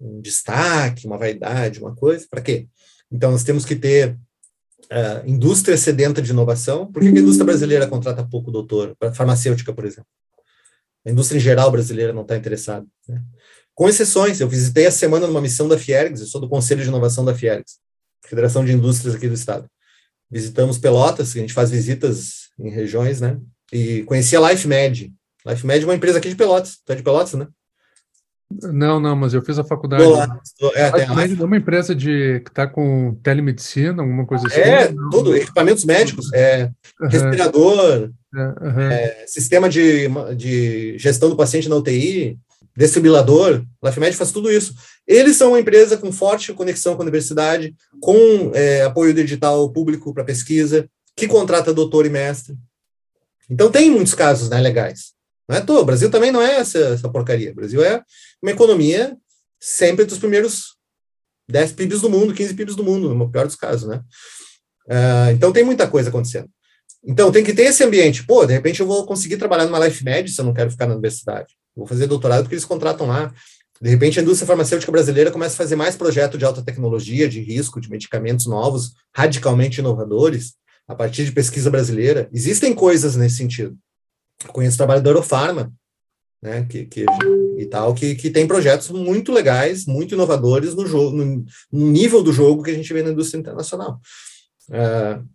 [0.00, 2.66] um destaque, uma vaidade, uma coisa, para quê?
[3.12, 4.12] Então, nós temos que ter
[4.90, 6.90] uh, indústria sedenta de inovação.
[6.90, 8.96] Por que, a indústria brasileira contrata pouco doutor?
[8.98, 10.08] Para farmacêutica, por exemplo.
[11.06, 12.86] A indústria em geral brasileira não está interessada.
[13.06, 13.22] Né?
[13.74, 16.88] Com exceções, eu visitei a semana numa missão da Fiergs, eu sou do Conselho de
[16.88, 17.78] Inovação da Fiergs,
[18.24, 19.68] Federação de Indústrias aqui do Estado.
[20.30, 23.38] Visitamos Pelotas, a gente faz visitas em regiões, né?
[23.72, 25.12] E conheci a LifeMed.
[25.46, 26.78] LifeMed é uma empresa aqui de Pelotas.
[26.84, 27.46] Tu é de Pelotas, né?
[28.50, 30.02] Não, não, mas eu fiz a faculdade.
[30.04, 30.40] Lá,
[30.74, 34.60] é, a é uma empresa de que está com telemedicina, alguma coisa assim.
[34.60, 37.08] É, não, tudo, equipamentos médicos, é, uhum.
[37.08, 38.80] respirador, uhum.
[38.90, 42.38] é, sistema de, de gestão do paciente na UTI,
[42.74, 44.72] desfibrilador, LifeMed faz tudo isso.
[45.06, 50.14] Eles são uma empresa com forte conexão com a universidade, com é, apoio digital público
[50.14, 52.56] para pesquisa, que contrata doutor e mestre.
[53.50, 55.12] Então tem muitos casos né, legais.
[55.48, 55.80] Não é todo.
[55.80, 57.50] O Brasil também não é essa, essa porcaria.
[57.50, 58.02] O Brasil é
[58.40, 59.16] uma economia
[59.58, 60.76] sempre dos primeiros
[61.48, 64.02] 10 PIBs do mundo, 15 PIBs do mundo, no pior dos casos, né?
[64.86, 66.48] Uh, então tem muita coisa acontecendo.
[67.04, 68.24] Então tem que ter esse ambiente.
[68.24, 70.86] Pô, de repente eu vou conseguir trabalhar numa Life Med se eu não quero ficar
[70.86, 71.54] na universidade.
[71.74, 73.32] Vou fazer doutorado porque eles contratam lá.
[73.80, 77.40] De repente a indústria farmacêutica brasileira começa a fazer mais projeto de alta tecnologia, de
[77.40, 80.54] risco, de medicamentos novos, radicalmente inovadores,
[80.88, 82.28] a partir de pesquisa brasileira.
[82.32, 83.78] Existem coisas nesse sentido
[84.46, 85.72] conheço o trabalho da Eurofarma,
[86.40, 87.04] né, que, que,
[87.58, 92.32] e tal, que, que tem projetos muito legais, muito inovadores no, jogo, no, nível do
[92.32, 94.00] jogo que a gente vê na indústria internacional.
[94.68, 95.26] Uh,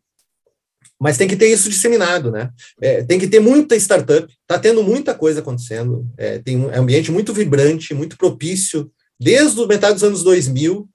[0.98, 2.50] mas tem que ter isso disseminado, né?
[2.80, 7.12] É, tem que ter muita startup, está tendo muita coisa acontecendo, é, tem um ambiente
[7.12, 8.90] muito vibrante, muito propício,
[9.20, 10.88] desde metade dos anos 2000,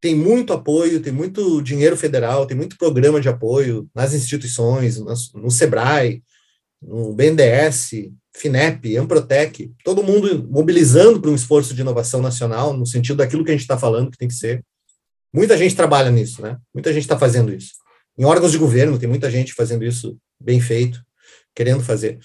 [0.00, 4.98] tem muito apoio, tem muito dinheiro federal, tem muito programa de apoio nas instituições,
[5.34, 6.22] no, SEBRAE,
[6.80, 13.16] no BNDES, FINEP, Amprotec, todo mundo mobilizando para um esforço de inovação nacional, no sentido
[13.16, 14.64] daquilo que a gente está falando que tem que ser.
[15.32, 16.56] Muita gente trabalha nisso, né?
[16.72, 17.74] Muita gente está fazendo isso.
[18.18, 21.02] Em órgãos de governo, tem muita gente fazendo isso bem feito,
[21.54, 22.18] querendo fazer.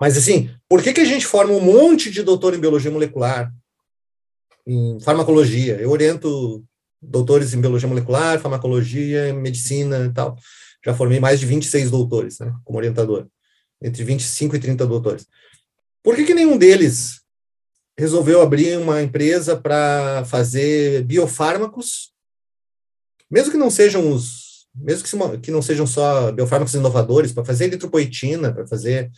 [0.00, 3.52] Mas, assim, por que, que a gente forma um monte de doutor em biologia molecular,
[4.66, 5.76] em farmacologia?
[5.76, 6.64] Eu oriento
[7.00, 10.36] doutores em biologia molecular, farmacologia, medicina e tal.
[10.84, 13.26] Já formei mais de 26 doutores, né, como orientador
[13.80, 15.26] entre 25 e 30 doutores.
[16.02, 17.20] Por que, que nenhum deles
[17.98, 22.12] resolveu abrir uma empresa para fazer biofármacos,
[23.30, 27.64] mesmo que não sejam os, mesmo que, que não sejam só biofármacos inovadores, para fazer
[27.66, 29.10] eritropoetina, para fazer,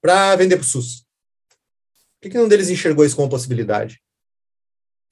[0.00, 1.04] para vender para o SUS?
[2.20, 4.00] Por que, que nenhum deles enxergou isso como possibilidade?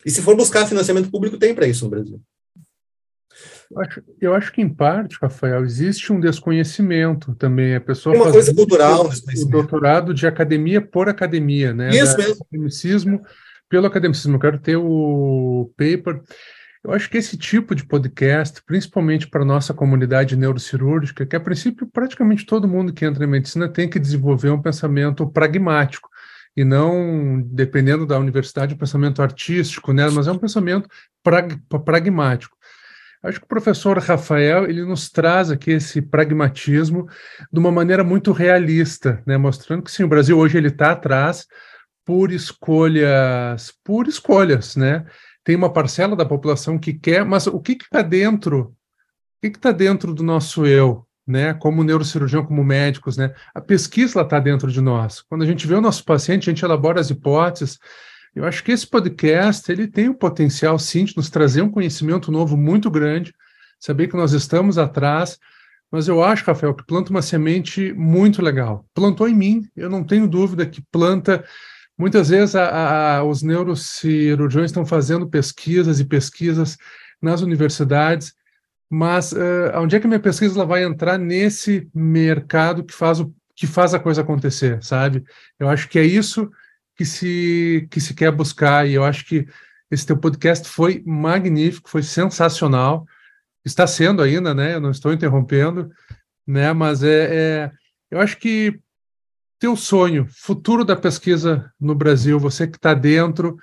[0.04, 2.20] E se for buscar financiamento público, tem para isso no Brasil.
[3.70, 7.74] Eu acho, eu acho, que, em parte, Rafael, existe um desconhecimento também.
[7.74, 11.88] A pessoa uma coisa cultural, o doutorado de academia por academia, né?
[11.90, 12.44] Isso da, mesmo.
[12.44, 13.22] Academicismo
[13.70, 14.36] pelo academicismo.
[14.36, 16.20] Eu quero ter o paper.
[16.84, 21.40] Eu acho que esse tipo de podcast, principalmente para a nossa comunidade neurocirúrgica, que a
[21.40, 26.10] princípio praticamente todo mundo que entra em medicina tem que desenvolver um pensamento pragmático
[26.56, 30.08] e não, dependendo da universidade, um pensamento artístico, né?
[30.10, 30.88] mas é um pensamento
[31.22, 32.56] prag pragmático.
[33.22, 37.08] Acho que o professor Rafael ele nos traz aqui esse pragmatismo
[37.52, 39.36] de uma maneira muito realista, né?
[39.36, 41.46] mostrando que sim, o Brasil hoje ele está atrás
[42.04, 45.06] por escolhas, por escolhas, né?
[45.44, 48.74] Tem uma parcela da população que quer, mas o que está dentro?
[49.38, 51.54] O que está dentro do nosso eu, né?
[51.54, 53.34] Como neurocirurgião, como médicos, né?
[53.54, 55.20] A pesquisa está dentro de nós.
[55.22, 57.78] Quando a gente vê o nosso paciente, a gente elabora as hipóteses,
[58.34, 62.32] eu acho que esse podcast ele tem o potencial, sim, de nos trazer um conhecimento
[62.32, 63.34] novo muito grande,
[63.78, 65.38] saber que nós estamos atrás,
[65.90, 68.86] mas eu acho, Rafael, que planta uma semente muito legal.
[68.94, 71.44] Plantou em mim, eu não tenho dúvida que planta.
[71.98, 76.78] Muitas vezes a, a, os neurocirurgiões estão fazendo pesquisas e pesquisas
[77.20, 78.32] nas universidades,
[78.94, 83.20] mas uh, onde é que a minha pesquisa ela vai entrar nesse mercado que faz,
[83.20, 85.24] o, que faz a coisa acontecer, sabe?
[85.58, 86.50] Eu acho que é isso
[86.94, 89.48] que se, que se quer buscar, e eu acho que
[89.90, 93.06] esse teu podcast foi magnífico, foi sensacional,
[93.64, 94.74] está sendo ainda, né?
[94.74, 95.90] Eu não estou interrompendo,
[96.46, 96.70] né?
[96.74, 97.72] Mas é, é
[98.10, 98.78] eu acho que
[99.58, 103.56] teu sonho, futuro da pesquisa no Brasil, você que está dentro,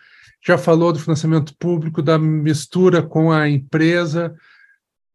[0.43, 4.35] já falou do financiamento público, da mistura com a empresa,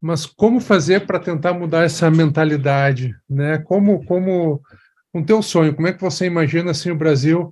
[0.01, 3.57] mas como fazer para tentar mudar essa mentalidade, né?
[3.59, 4.61] Como, como,
[5.13, 7.51] um teu sonho, como é que você imagina assim o Brasil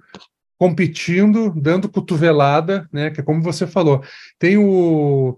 [0.58, 3.10] competindo, dando cotovelada, né?
[3.10, 4.04] Que é como você falou.
[4.38, 5.38] Tem o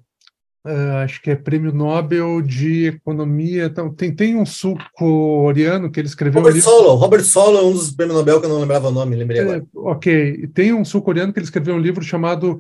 [0.66, 3.66] uh, acho que é prêmio Nobel de Economia.
[3.66, 6.42] Então, tem, tem um sul-coreano que ele escreveu.
[6.42, 6.70] Robert livro...
[6.70, 6.96] Solo.
[6.96, 9.60] Robert Solo é um dos prêmios Nobel que eu não lembrava o nome, lembrei agora.
[9.60, 10.48] É, ok.
[10.54, 12.60] Tem um sul-coreano que ele escreveu um livro chamado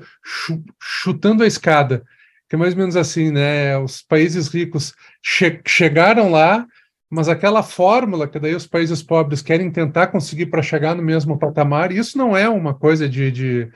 [0.80, 2.04] Chutando a Escada,
[2.50, 3.78] que é mais ou menos assim, né?
[3.78, 6.66] Os países ricos che chegaram lá,
[7.10, 11.38] mas aquela fórmula que daí os países pobres querem tentar conseguir para chegar no mesmo
[11.38, 13.72] patamar, isso não é uma coisa de, de,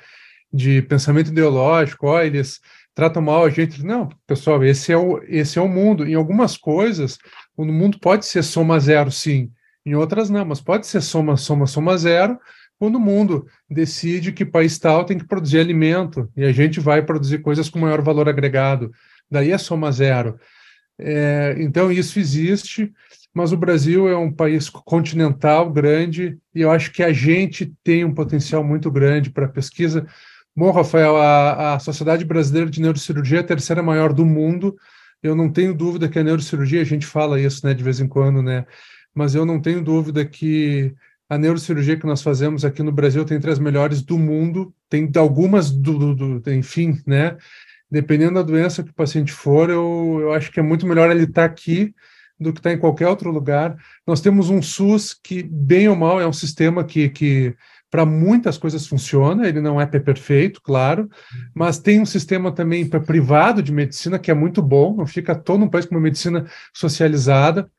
[0.52, 2.60] de pensamento ideológico, ó, eles
[2.94, 3.84] tratam mal a gente.
[3.84, 6.06] Não, pessoal, esse é o, esse é o mundo.
[6.06, 7.18] Em algumas coisas,
[7.56, 9.52] o mundo pode ser soma zero, sim.
[9.86, 12.38] Em outras, não, mas pode ser soma, soma, soma zero,
[12.80, 17.02] quando o mundo decide que país tal tem que produzir alimento e a gente vai
[17.02, 18.92] produzir coisas com maior valor agregado.
[19.30, 20.40] Daí é soma zero.
[20.98, 22.92] É, então, isso existe,
[23.34, 28.06] mas o Brasil é um país continental grande e eu acho que a gente tem
[28.06, 30.08] um potencial muito grande para pesquisa.
[30.56, 34.76] Bom, Rafael, a, a Sociedade Brasileira de Neurocirurgia é a terceira maior do mundo.
[35.22, 38.08] Eu não tenho dúvida que a neurocirurgia, a gente fala isso né, de vez em
[38.08, 38.66] quando, né?
[39.14, 40.94] Mas eu não tenho dúvida que
[41.30, 45.10] a neurocirurgia que nós fazemos aqui no Brasil tem entre as melhores do mundo, tem
[45.16, 47.38] algumas do, do, do enfim, né?
[47.90, 51.24] Dependendo da doença que o paciente for, eu, eu acho que é muito melhor ele
[51.24, 51.94] estar tá aqui
[52.40, 53.78] do que estar tá em qualquer outro lugar.
[54.08, 57.56] Nós temos um SUS que, bem ou mal, é um sistema que, que
[57.92, 61.10] para muitas coisas funciona, ele não é perfeito, claro,
[61.54, 65.36] mas tem um sistema também para privado de medicina que é muito bom, não fica
[65.36, 67.70] todo um país com uma medicina socializada,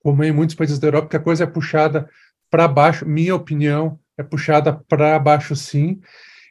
[0.00, 2.08] como em muitos países da Europa, que a coisa é puxada
[2.50, 6.00] para baixo, minha opinião, é puxada para baixo sim.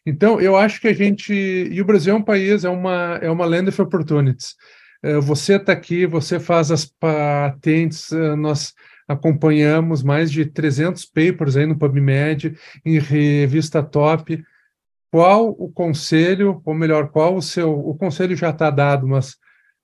[0.06, 1.34] Então, eu acho que a gente.
[1.34, 4.56] E o Brasil é um país, é uma, é uma land of opportunities.
[5.03, 8.74] É, você está aqui, você faz as patentes, é, nós
[9.07, 14.44] acompanhamos mais de 300 papers aí no PubMed, em revista top.
[15.11, 19.38] Qual o conselho, ou melhor, qual o seu, o conselho já está dado, mas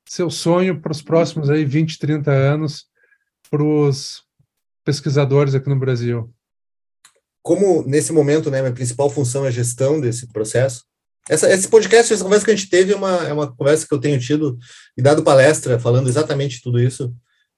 [0.05, 2.85] seu sonho para os próximos aí 20, 30 anos
[3.49, 4.22] para os
[4.83, 6.33] pesquisadores aqui no Brasil?
[7.41, 10.85] Como nesse momento, né, minha principal função é a gestão desse processo,
[11.29, 13.93] essa, esse podcast, essa conversa que a gente teve é uma, é uma conversa que
[13.93, 14.57] eu tenho tido
[14.97, 17.13] e dado palestra falando exatamente tudo isso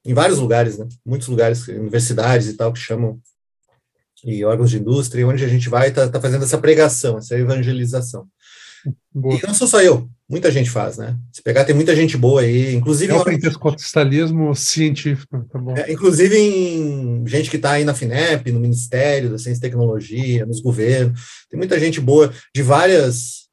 [0.05, 0.87] em vários lugares, né?
[1.03, 3.19] Muitos lugares, universidades e tal, que chamam,
[4.23, 8.27] e órgãos de indústria, onde a gente vai tá, tá fazendo essa pregação, essa evangelização.
[9.11, 9.35] Boa.
[9.35, 11.17] E não sou só eu, muita gente faz, né?
[11.31, 13.11] Se pegar, tem muita gente boa aí, inclusive...
[13.11, 15.75] É o pentecostalismo científico, tá bom.
[15.77, 20.45] É, inclusive em gente que está aí na FINEP, no Ministério da Ciência e Tecnologia,
[20.45, 21.19] nos governos,
[21.49, 23.45] tem muita gente boa de várias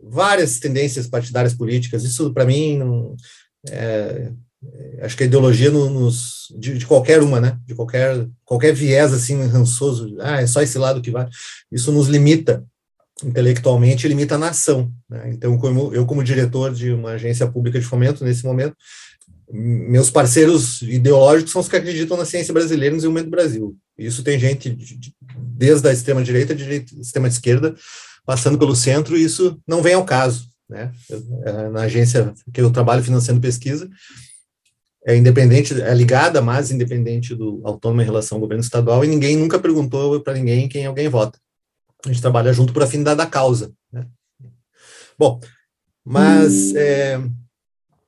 [0.00, 3.16] várias tendências partidárias políticas, isso para mim não,
[3.68, 4.30] é,
[4.62, 7.58] é, acho que a ideologia no, nos, de, de, qualquer uma, né?
[7.66, 11.28] De qualquer, qualquer viés assim rançoso, ah, é só esse lado que vai.
[11.70, 12.64] Isso nos limita
[13.24, 14.90] intelectualmente, limita a nação.
[15.08, 15.30] Né?
[15.32, 18.76] Então, como, eu como diretor de uma agência pública de fomento nesse momento,
[19.50, 23.76] meus parceiros ideológicos são os que acreditam na ciência brasileira e no desenvolvimento do Brasil.
[23.96, 27.74] Isso tem gente de, de, desde a extrema direita, direita, extrema esquerda,
[28.26, 30.46] passando pelo centro, e isso não vem ao caso.
[30.68, 30.92] Né?
[31.08, 33.88] Eu, é, na agência que eu trabalho financiando pesquisa,
[35.06, 39.36] é independente, é ligada, mas independente do autônomo em relação ao governo estadual, e ninguém
[39.36, 41.38] nunca perguntou para ninguém quem alguém vota.
[42.04, 43.72] A gente trabalha junto por afinidade da causa.
[43.92, 44.06] Né?
[45.18, 45.40] Bom,
[46.04, 47.20] mas é,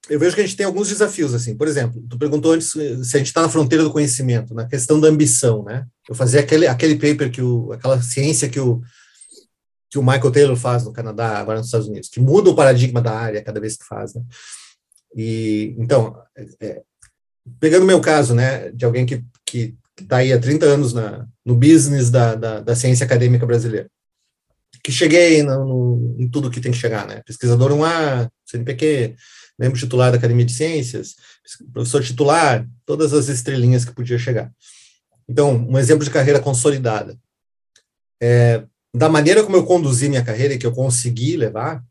[0.08, 1.56] eu vejo que a gente tem alguns desafios, assim.
[1.56, 5.00] Por exemplo, tu perguntou antes se a gente está na fronteira do conhecimento, na questão
[5.00, 5.86] da ambição, né?
[6.08, 8.80] Eu fazia aquele, aquele paper que o, aquela ciência que o
[9.90, 13.02] que o Michael Taylor faz no Canadá, agora nos Estados Unidos, que muda o paradigma
[13.02, 14.22] da área cada vez que faz, né?
[15.16, 16.16] E, então,
[16.60, 16.80] é,
[17.58, 21.26] pegando o meu caso, né, de alguém que que está aí há 30 anos na,
[21.44, 23.90] no business da, da, da ciência acadêmica brasileira,
[24.82, 29.14] que cheguei no, no, em tudo que tem que chegar, né, pesquisador 1A, CNPq,
[29.58, 31.16] membro titular da Academia de Ciências,
[31.72, 34.50] professor titular, todas as estrelinhas que podia chegar.
[35.28, 37.16] Então, um exemplo de carreira consolidada.
[38.20, 41.82] É, da maneira como eu conduzi minha carreira e que eu consegui levar,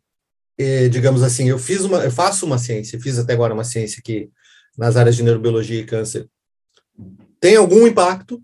[0.57, 4.01] eh, digamos assim, eu fiz uma, eu faço uma ciência, fiz até agora uma ciência
[4.03, 4.29] que
[4.77, 6.27] nas áreas de neurobiologia e câncer
[7.39, 8.41] tem algum impacto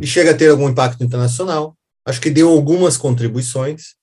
[0.00, 1.76] e chega a ter algum impacto internacional.
[2.04, 3.94] Acho que deu algumas contribuições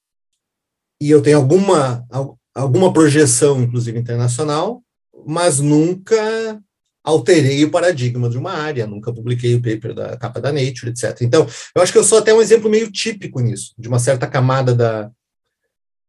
[1.01, 2.05] e eu tenho alguma
[2.53, 4.81] alguma projeção, inclusive internacional,
[5.25, 6.61] mas nunca
[7.03, 11.21] alterei o paradigma de uma área, nunca publiquei o paper da capa da Nature, etc.
[11.21, 11.45] Então,
[11.75, 14.73] eu acho que eu sou até um exemplo meio típico nisso, de uma certa camada
[14.73, 15.11] da,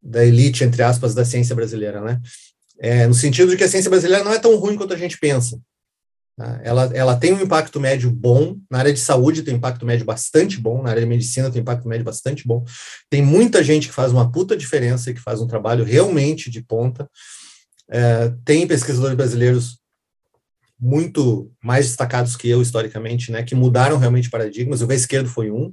[0.01, 2.21] da elite, entre aspas, da ciência brasileira, né?
[2.79, 5.19] É, no sentido de que a ciência brasileira não é tão ruim quanto a gente
[5.19, 5.59] pensa.
[6.37, 6.61] Tá?
[6.63, 10.05] Ela, ela tem um impacto médio bom, na área de saúde tem um impacto médio
[10.05, 12.63] bastante bom, na área de medicina tem um impacto médio bastante bom.
[13.09, 16.63] Tem muita gente que faz uma puta diferença e que faz um trabalho realmente de
[16.63, 17.09] ponta.
[17.89, 19.79] É, tem pesquisadores brasileiros
[20.79, 24.83] muito mais destacados que eu historicamente, né, que mudaram realmente paradigmas.
[24.83, 25.73] O Vê Esquerdo foi um.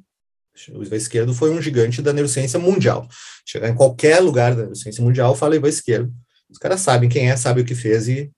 [0.72, 3.06] O Vê Esquerdo foi um gigante da neurociência mundial.
[3.46, 6.14] Chegar em qualquer lugar da neurociência mundial, fala Vê Esquerdo.
[6.50, 8.32] Os caras sabem quem é, sabem o que fez e,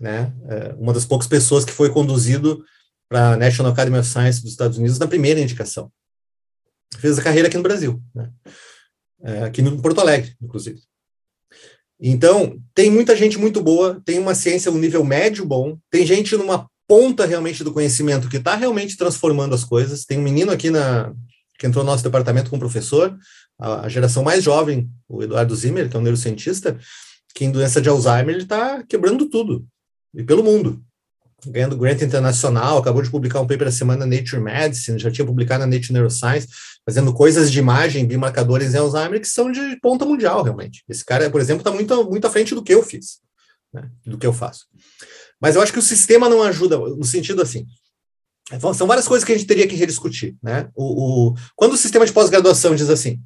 [0.00, 2.64] né, é uma das poucas pessoas que foi conduzido
[3.08, 5.90] para a National Academy of Science dos Estados Unidos na primeira indicação.
[6.98, 8.30] Fez a carreira aqui no Brasil, né?
[9.22, 10.80] É, aqui no Porto Alegre, inclusive.
[12.00, 16.36] Então, tem muita gente muito boa, tem uma ciência um nível médio bom, tem gente
[16.36, 20.04] numa ponta realmente do conhecimento que está realmente transformando as coisas.
[20.04, 21.12] Tem um menino aqui na
[21.58, 23.18] que entrou no nosso departamento com professor,
[23.58, 26.78] a, a geração mais jovem, o Eduardo Zimmer, que é um neurocientista,
[27.34, 29.66] que em doença de Alzheimer ele está quebrando tudo,
[30.14, 30.82] e pelo mundo
[31.46, 35.24] ganhando grant internacional, acabou de publicar um paper a semana na Nature Medicine, já tinha
[35.24, 36.48] publicado na Nature Neuroscience,
[36.84, 40.82] fazendo coisas de imagem, biomarcadores em Alzheimer que são de ponta mundial, realmente.
[40.88, 43.20] Esse cara, por exemplo, está muito, muito à frente do que eu fiz,
[43.72, 44.66] né, do que eu faço.
[45.40, 47.66] Mas eu acho que o sistema não ajuda, no sentido assim,
[48.74, 50.70] são várias coisas que a gente teria que rediscutir, né?
[50.74, 53.20] O, o quando o sistema de pós-graduação diz assim,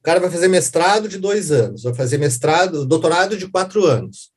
[0.00, 4.32] o cara vai fazer mestrado de dois anos, vai fazer mestrado, doutorado de quatro anos,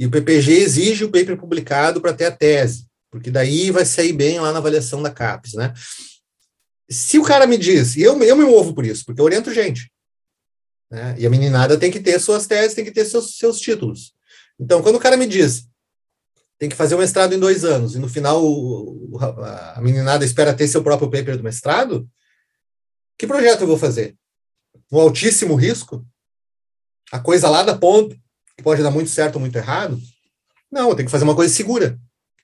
[0.00, 4.14] e o PPG exige o paper publicado para ter a tese, porque daí vai sair
[4.14, 5.74] bem lá na avaliação da CAPES, né?
[6.90, 9.52] Se o cara me diz, e eu, eu me movo por isso, porque eu oriento
[9.52, 9.92] gente,
[10.90, 11.14] né?
[11.18, 14.14] E a meninada tem que ter suas teses, tem que ter seus, seus títulos.
[14.58, 15.68] Então, quando o cara me diz,
[16.58, 20.56] tem que fazer o mestrado em dois anos, e no final o, a meninada espera
[20.56, 22.08] ter seu próprio paper do mestrado,
[23.18, 24.16] que projeto eu vou fazer?
[24.90, 26.06] Um altíssimo risco?
[27.12, 28.18] A coisa lá da ponta,
[28.60, 29.98] que pode dar muito certo ou muito errado.
[30.70, 31.98] Não, eu tenho que fazer uma coisa segura.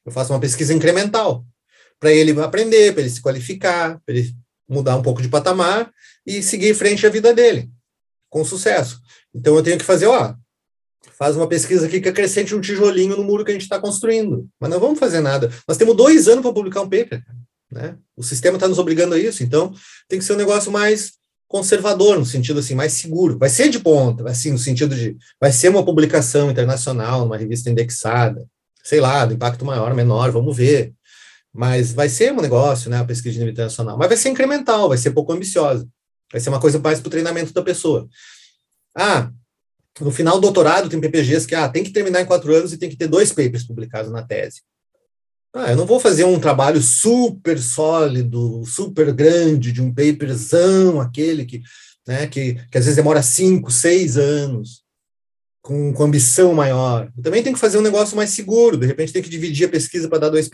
[0.04, 1.44] Eu faço uma pesquisa incremental
[2.00, 4.34] para ele aprender, para ele se qualificar, para ele
[4.68, 5.90] mudar um pouco de patamar
[6.26, 7.70] e seguir em frente à vida dele
[8.30, 9.00] com sucesso.
[9.34, 10.34] Então eu tenho que fazer, ó,
[11.12, 14.48] faz uma pesquisa aqui que acrescente um tijolinho no muro que a gente está construindo.
[14.58, 15.52] Mas não vamos fazer nada.
[15.68, 17.22] Nós temos dois anos para publicar um paper.
[17.70, 17.96] Né?
[18.16, 19.42] O sistema está nos obrigando a isso.
[19.42, 19.72] Então
[20.08, 21.12] tem que ser um negócio mais
[21.48, 23.38] conservador, no sentido assim, mais seguro.
[23.38, 27.70] Vai ser de ponta, assim, no sentido de vai ser uma publicação internacional, uma revista
[27.70, 28.46] indexada,
[28.82, 30.92] sei lá, do impacto maior, menor, vamos ver.
[31.52, 34.88] Mas vai ser um negócio, né, a pesquisa de nível internacional, mas vai ser incremental,
[34.88, 35.88] vai ser pouco ambiciosa.
[36.30, 38.08] Vai ser uma coisa mais para o treinamento da pessoa.
[38.94, 39.30] Ah,
[40.00, 42.78] no final do doutorado tem PPGs que ah, tem que terminar em quatro anos e
[42.78, 44.62] tem que ter dois papers publicados na tese.
[45.58, 51.46] Ah, eu não vou fazer um trabalho super sólido, super grande, de um paperzão, aquele
[51.46, 51.62] que,
[52.06, 54.82] né, que, que às vezes demora cinco, seis anos,
[55.62, 57.10] com, com ambição maior.
[57.16, 59.70] Eu também tenho que fazer um negócio mais seguro, de repente tem que dividir a
[59.70, 60.50] pesquisa para dar dois.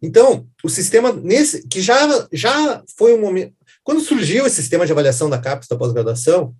[0.00, 3.52] Então, o sistema, nesse, que já, já foi um momento.
[3.84, 6.54] Quando surgiu esse sistema de avaliação da CAPES da pós-graduação,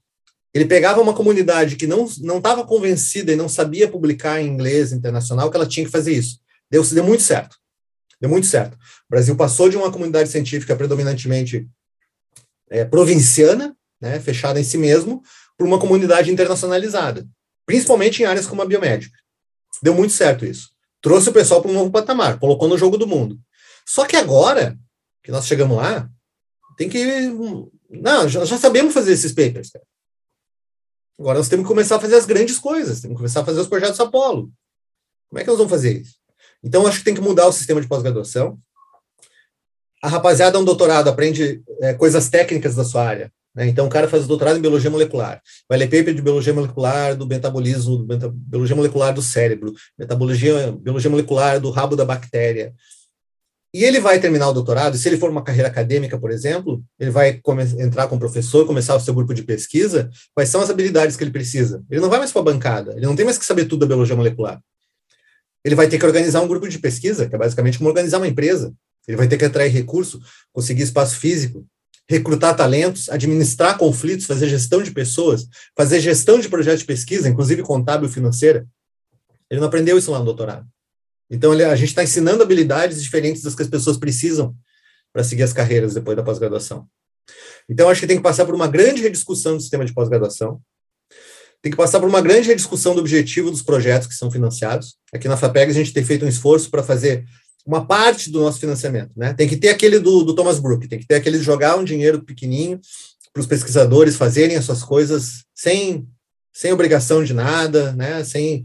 [0.53, 5.51] ele pegava uma comunidade que não estava convencida e não sabia publicar em inglês internacional
[5.51, 6.41] que ela tinha que fazer isso.
[6.71, 7.57] Deu, deu muito certo.
[8.21, 8.75] Deu muito certo.
[8.75, 11.69] O Brasil passou de uma comunidade científica predominantemente
[12.71, 15.23] é, provinciana, né, fechada em si mesmo,
[15.57, 17.27] para uma comunidade internacionalizada,
[17.65, 19.17] principalmente em áreas como a biomédica.
[19.83, 20.71] Deu muito certo isso.
[21.01, 23.39] Trouxe o pessoal para um novo patamar, colocou no jogo do mundo.
[23.87, 24.77] Só que agora,
[25.23, 26.09] que nós chegamos lá,
[26.77, 27.05] tem que.
[27.89, 29.71] Não, já, já sabemos fazer esses papers.
[29.71, 29.85] Cara.
[31.19, 33.61] Agora nós temos que começar a fazer as grandes coisas, temos que começar a fazer
[33.61, 34.51] os projetos Apolo.
[35.29, 36.17] Como é que nós vamos fazer isso?
[36.63, 38.59] Então, acho que tem que mudar o sistema de pós-graduação.
[40.03, 43.33] A rapaziada, um doutorado, aprende é, coisas técnicas da sua área.
[43.55, 43.67] Né?
[43.69, 45.41] Então, o cara faz o doutorado em biologia molecular.
[45.69, 50.73] Vai ler paper de biologia molecular do metabolismo, do meta, biologia molecular do cérebro, metabologia,
[50.73, 52.75] biologia molecular do rabo da bactéria.
[53.73, 57.11] E ele vai terminar o doutorado, se ele for uma carreira acadêmica, por exemplo, ele
[57.11, 57.41] vai
[57.79, 61.31] entrar como professor, começar o seu grupo de pesquisa, quais são as habilidades que ele
[61.31, 61.83] precisa?
[61.91, 63.87] Ele não vai mais para a bancada, ele não tem mais que saber tudo da
[63.87, 64.63] biologia molecular
[65.67, 68.29] ele vai ter que organizar um grupo de pesquisa, que é basicamente como organizar uma
[68.29, 68.73] empresa.
[69.09, 70.21] Ele vai ter que atrair recurso,
[70.53, 71.67] conseguir espaço físico,
[72.09, 77.65] recrutar talentos, administrar conflitos, fazer gestão de pessoas, fazer gestão de projetos de pesquisa, inclusive
[77.65, 78.65] contábil e financeira.
[79.51, 80.65] Ele não aprendeu isso lá no doutorado.
[81.29, 84.55] Então, ele, a gente está ensinando habilidades diferentes das que as pessoas precisam
[85.13, 86.87] para seguir as carreiras depois da pós-graduação.
[87.69, 90.61] Então, acho que tem que passar por uma grande rediscussão do sistema de pós-graduação,
[91.67, 94.95] tem que passar por uma grande rediscussão do objetivo dos projetos que são financiados.
[95.13, 97.25] Aqui na FAPEG a gente tem feito um esforço para fazer
[97.67, 99.35] uma parte do nosso financiamento, né?
[99.35, 101.83] Tem que ter aquele do, do Thomas Brook, tem que ter aquele de jogar um
[101.83, 102.79] dinheiro pequenininho
[103.33, 106.07] para os pesquisadores fazerem as suas coisas sem,
[106.55, 108.23] sem obrigação de nada, né?
[108.23, 108.63] Sem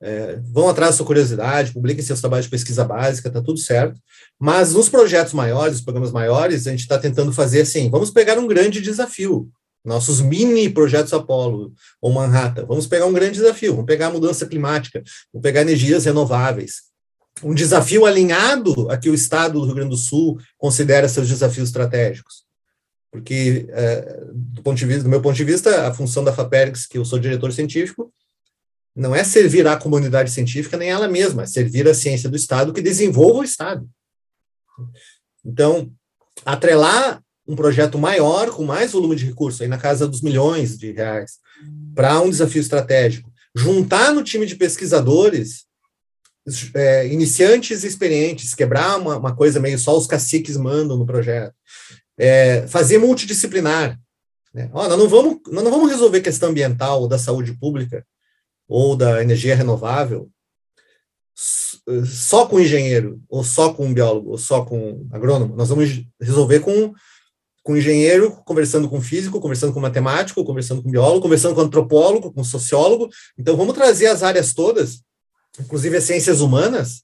[0.00, 3.98] é, vão atrás da sua curiosidade, publiquem seus trabalhos de pesquisa básica, tá tudo certo.
[4.38, 8.38] Mas nos projetos maiores, os programas maiores, a gente está tentando fazer assim: vamos pegar
[8.38, 9.50] um grande desafio.
[9.84, 12.64] Nossos mini projetos Apollo ou Manhattan.
[12.64, 15.02] Vamos pegar um grande desafio, vamos pegar a mudança climática,
[15.32, 16.84] vamos pegar energias renováveis.
[17.42, 21.68] Um desafio alinhado a que o Estado do Rio Grande do Sul considera seus desafios
[21.68, 22.44] estratégicos.
[23.10, 26.86] Porque, é, do, ponto de vista, do meu ponto de vista, a função da FAPERGS,
[26.86, 28.12] que eu sou diretor científico,
[28.94, 32.72] não é servir à comunidade científica nem ela mesma, é servir à ciência do Estado
[32.72, 33.88] que desenvolva o Estado.
[35.44, 35.92] Então,
[36.44, 40.92] atrelar um projeto maior, com mais volume de recursos, aí na casa dos milhões de
[40.92, 41.38] reais,
[41.94, 45.66] para um desafio estratégico, juntar no time de pesquisadores
[46.74, 51.54] é, iniciantes e experientes, quebrar uma, uma, coisa meio só os caciques mandam no projeto,
[52.18, 53.98] é, fazer multidisciplinar.
[54.52, 54.70] Né?
[54.72, 58.06] Ó, nós, não vamos, nós não vamos resolver questão ambiental ou da saúde pública
[58.68, 60.30] ou da energia renovável
[62.06, 65.56] só com engenheiro, ou só com biólogo, ou só com agrônomo.
[65.56, 66.94] Nós vamos resolver com
[67.64, 72.44] com engenheiro, conversando com físico, conversando com matemático, conversando com biólogo, conversando com antropólogo, com
[72.44, 73.08] sociólogo.
[73.38, 75.02] Então, vamos trazer as áreas todas,
[75.58, 77.02] inclusive as ciências humanas,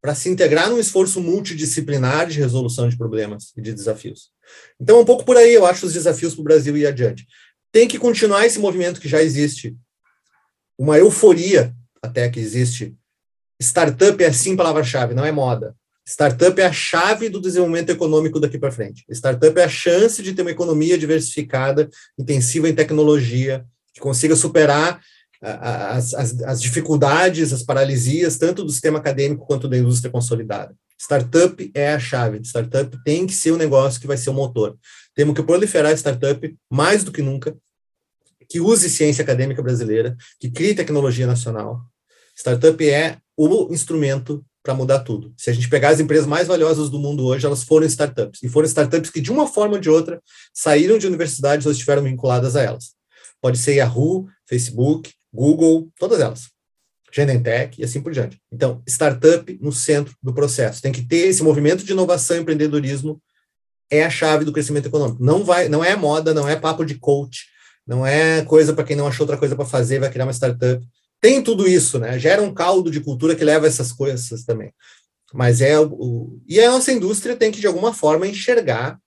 [0.00, 4.30] para se integrar num esforço multidisciplinar de resolução de problemas e de desafios.
[4.80, 7.26] Então, um pouco por aí, eu acho os desafios para o Brasil e adiante.
[7.70, 9.76] Tem que continuar esse movimento que já existe,
[10.78, 12.96] uma euforia até que existe.
[13.60, 15.76] Startup é sim palavra-chave, não é moda.
[16.12, 19.02] Startup é a chave do desenvolvimento econômico daqui para frente.
[19.10, 23.64] Startup é a chance de ter uma economia diversificada, intensiva em tecnologia,
[23.94, 25.00] que consiga superar
[25.40, 30.76] as, as, as, dificuldades, as paralisias, tanto do sistema acadêmico quanto da indústria consolidada.
[31.00, 32.40] Startup é a chave.
[32.44, 34.76] Startup tem que ser o um negócio que vai ser o motor.
[35.14, 37.56] Temos que proliferar startup mais do que nunca,
[38.50, 41.80] que use ciência acadêmica brasileira, que crie tecnologia nacional.
[42.36, 45.34] Startup é o instrumento para mudar tudo.
[45.36, 48.42] Se a gente pegar as empresas mais valiosas do mundo hoje, elas foram startups.
[48.42, 50.22] E foram startups que, de uma forma ou de outra,
[50.54, 52.92] saíram de universidades ou estiveram vinculadas a elas.
[53.40, 56.50] Pode ser Yahoo, Facebook, Google, todas elas.
[57.12, 58.40] Genentech e assim por diante.
[58.50, 60.80] Então, startup no centro do processo.
[60.80, 63.20] Tem que ter esse movimento de inovação e empreendedorismo
[63.90, 65.22] é a chave do crescimento econômico.
[65.22, 67.46] Não vai, não é moda, não é papo de coach,
[67.86, 70.82] não é coisa para quem não achou outra coisa para fazer, vai criar uma startup
[71.22, 72.18] tem tudo isso, né?
[72.18, 74.74] Gera um caldo de cultura que leva essas coisas também.
[75.32, 78.98] Mas é o, e a nossa indústria tem que de alguma forma enxergar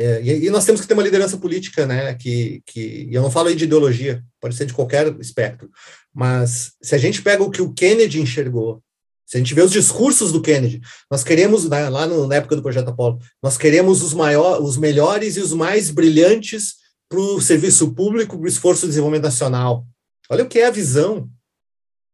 [0.00, 2.14] é, e, e, nós temos que ter uma liderança política, né?
[2.14, 5.68] Que, que eu não falo aí de ideologia, pode ser de qualquer espectro,
[6.12, 8.82] mas se a gente pega o que o Kennedy enxergou,
[9.26, 10.80] se a gente vê os discursos do Kennedy,
[11.10, 14.78] nós queremos né, lá no, na época do projeto Apollo, nós queremos os maiores, os
[14.78, 16.76] melhores e os mais brilhantes
[17.06, 19.86] para o serviço público, para o esforço de desenvolvimento nacional.
[20.30, 21.28] Olha o que é a visão.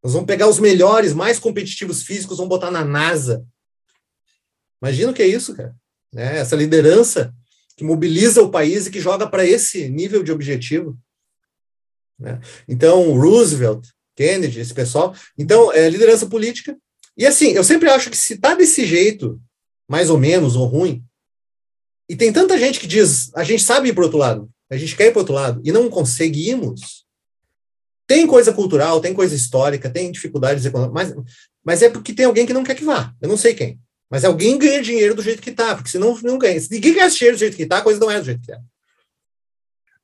[0.03, 3.47] Nós vamos pegar os melhores, mais competitivos físicos, vamos botar na NASA.
[4.81, 5.77] Imagina o que é isso, cara.
[6.13, 6.39] Né?
[6.39, 7.35] Essa liderança
[7.77, 10.99] que mobiliza o país e que joga para esse nível de objetivo.
[12.19, 12.41] Né?
[12.67, 15.15] Então, Roosevelt, Kennedy, esse pessoal.
[15.37, 16.77] Então, é liderança política.
[17.17, 19.41] E assim, eu sempre acho que se está desse jeito,
[19.87, 21.05] mais ou menos, ou ruim,
[22.09, 24.95] e tem tanta gente que diz, a gente sabe ir para outro lado, a gente
[24.95, 27.06] quer ir para outro lado, e não conseguimos,
[28.07, 31.27] tem coisa cultural, tem coisa histórica, tem dificuldades econômicas, mas,
[31.65, 33.13] mas é porque tem alguém que não quer que vá.
[33.21, 33.79] Eu não sei quem.
[34.09, 36.61] Mas alguém ganha dinheiro do jeito que está, porque senão não ganha.
[36.61, 38.53] Se ninguém ganha dinheiro do jeito que está, a coisa não é do jeito que
[38.53, 38.59] é.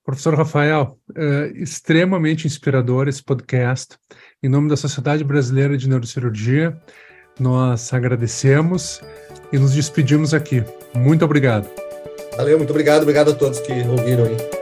[0.04, 3.96] Professor Rafael, é extremamente inspirador esse podcast.
[4.42, 6.76] Em nome da Sociedade Brasileira de Neurocirurgia,
[7.38, 9.00] nós agradecemos
[9.52, 10.64] e nos despedimos aqui.
[10.92, 11.70] Muito obrigado.
[12.36, 13.02] Valeu, muito obrigado.
[13.02, 14.61] Obrigado a todos que ouviram aí.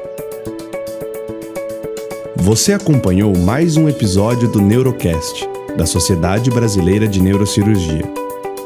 [2.43, 5.47] Você acompanhou mais um episódio do Neurocast,
[5.77, 8.03] da Sociedade Brasileira de Neurocirurgia.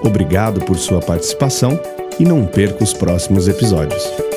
[0.01, 1.79] Obrigado por sua participação
[2.19, 4.34] e não perca os próximos episódios.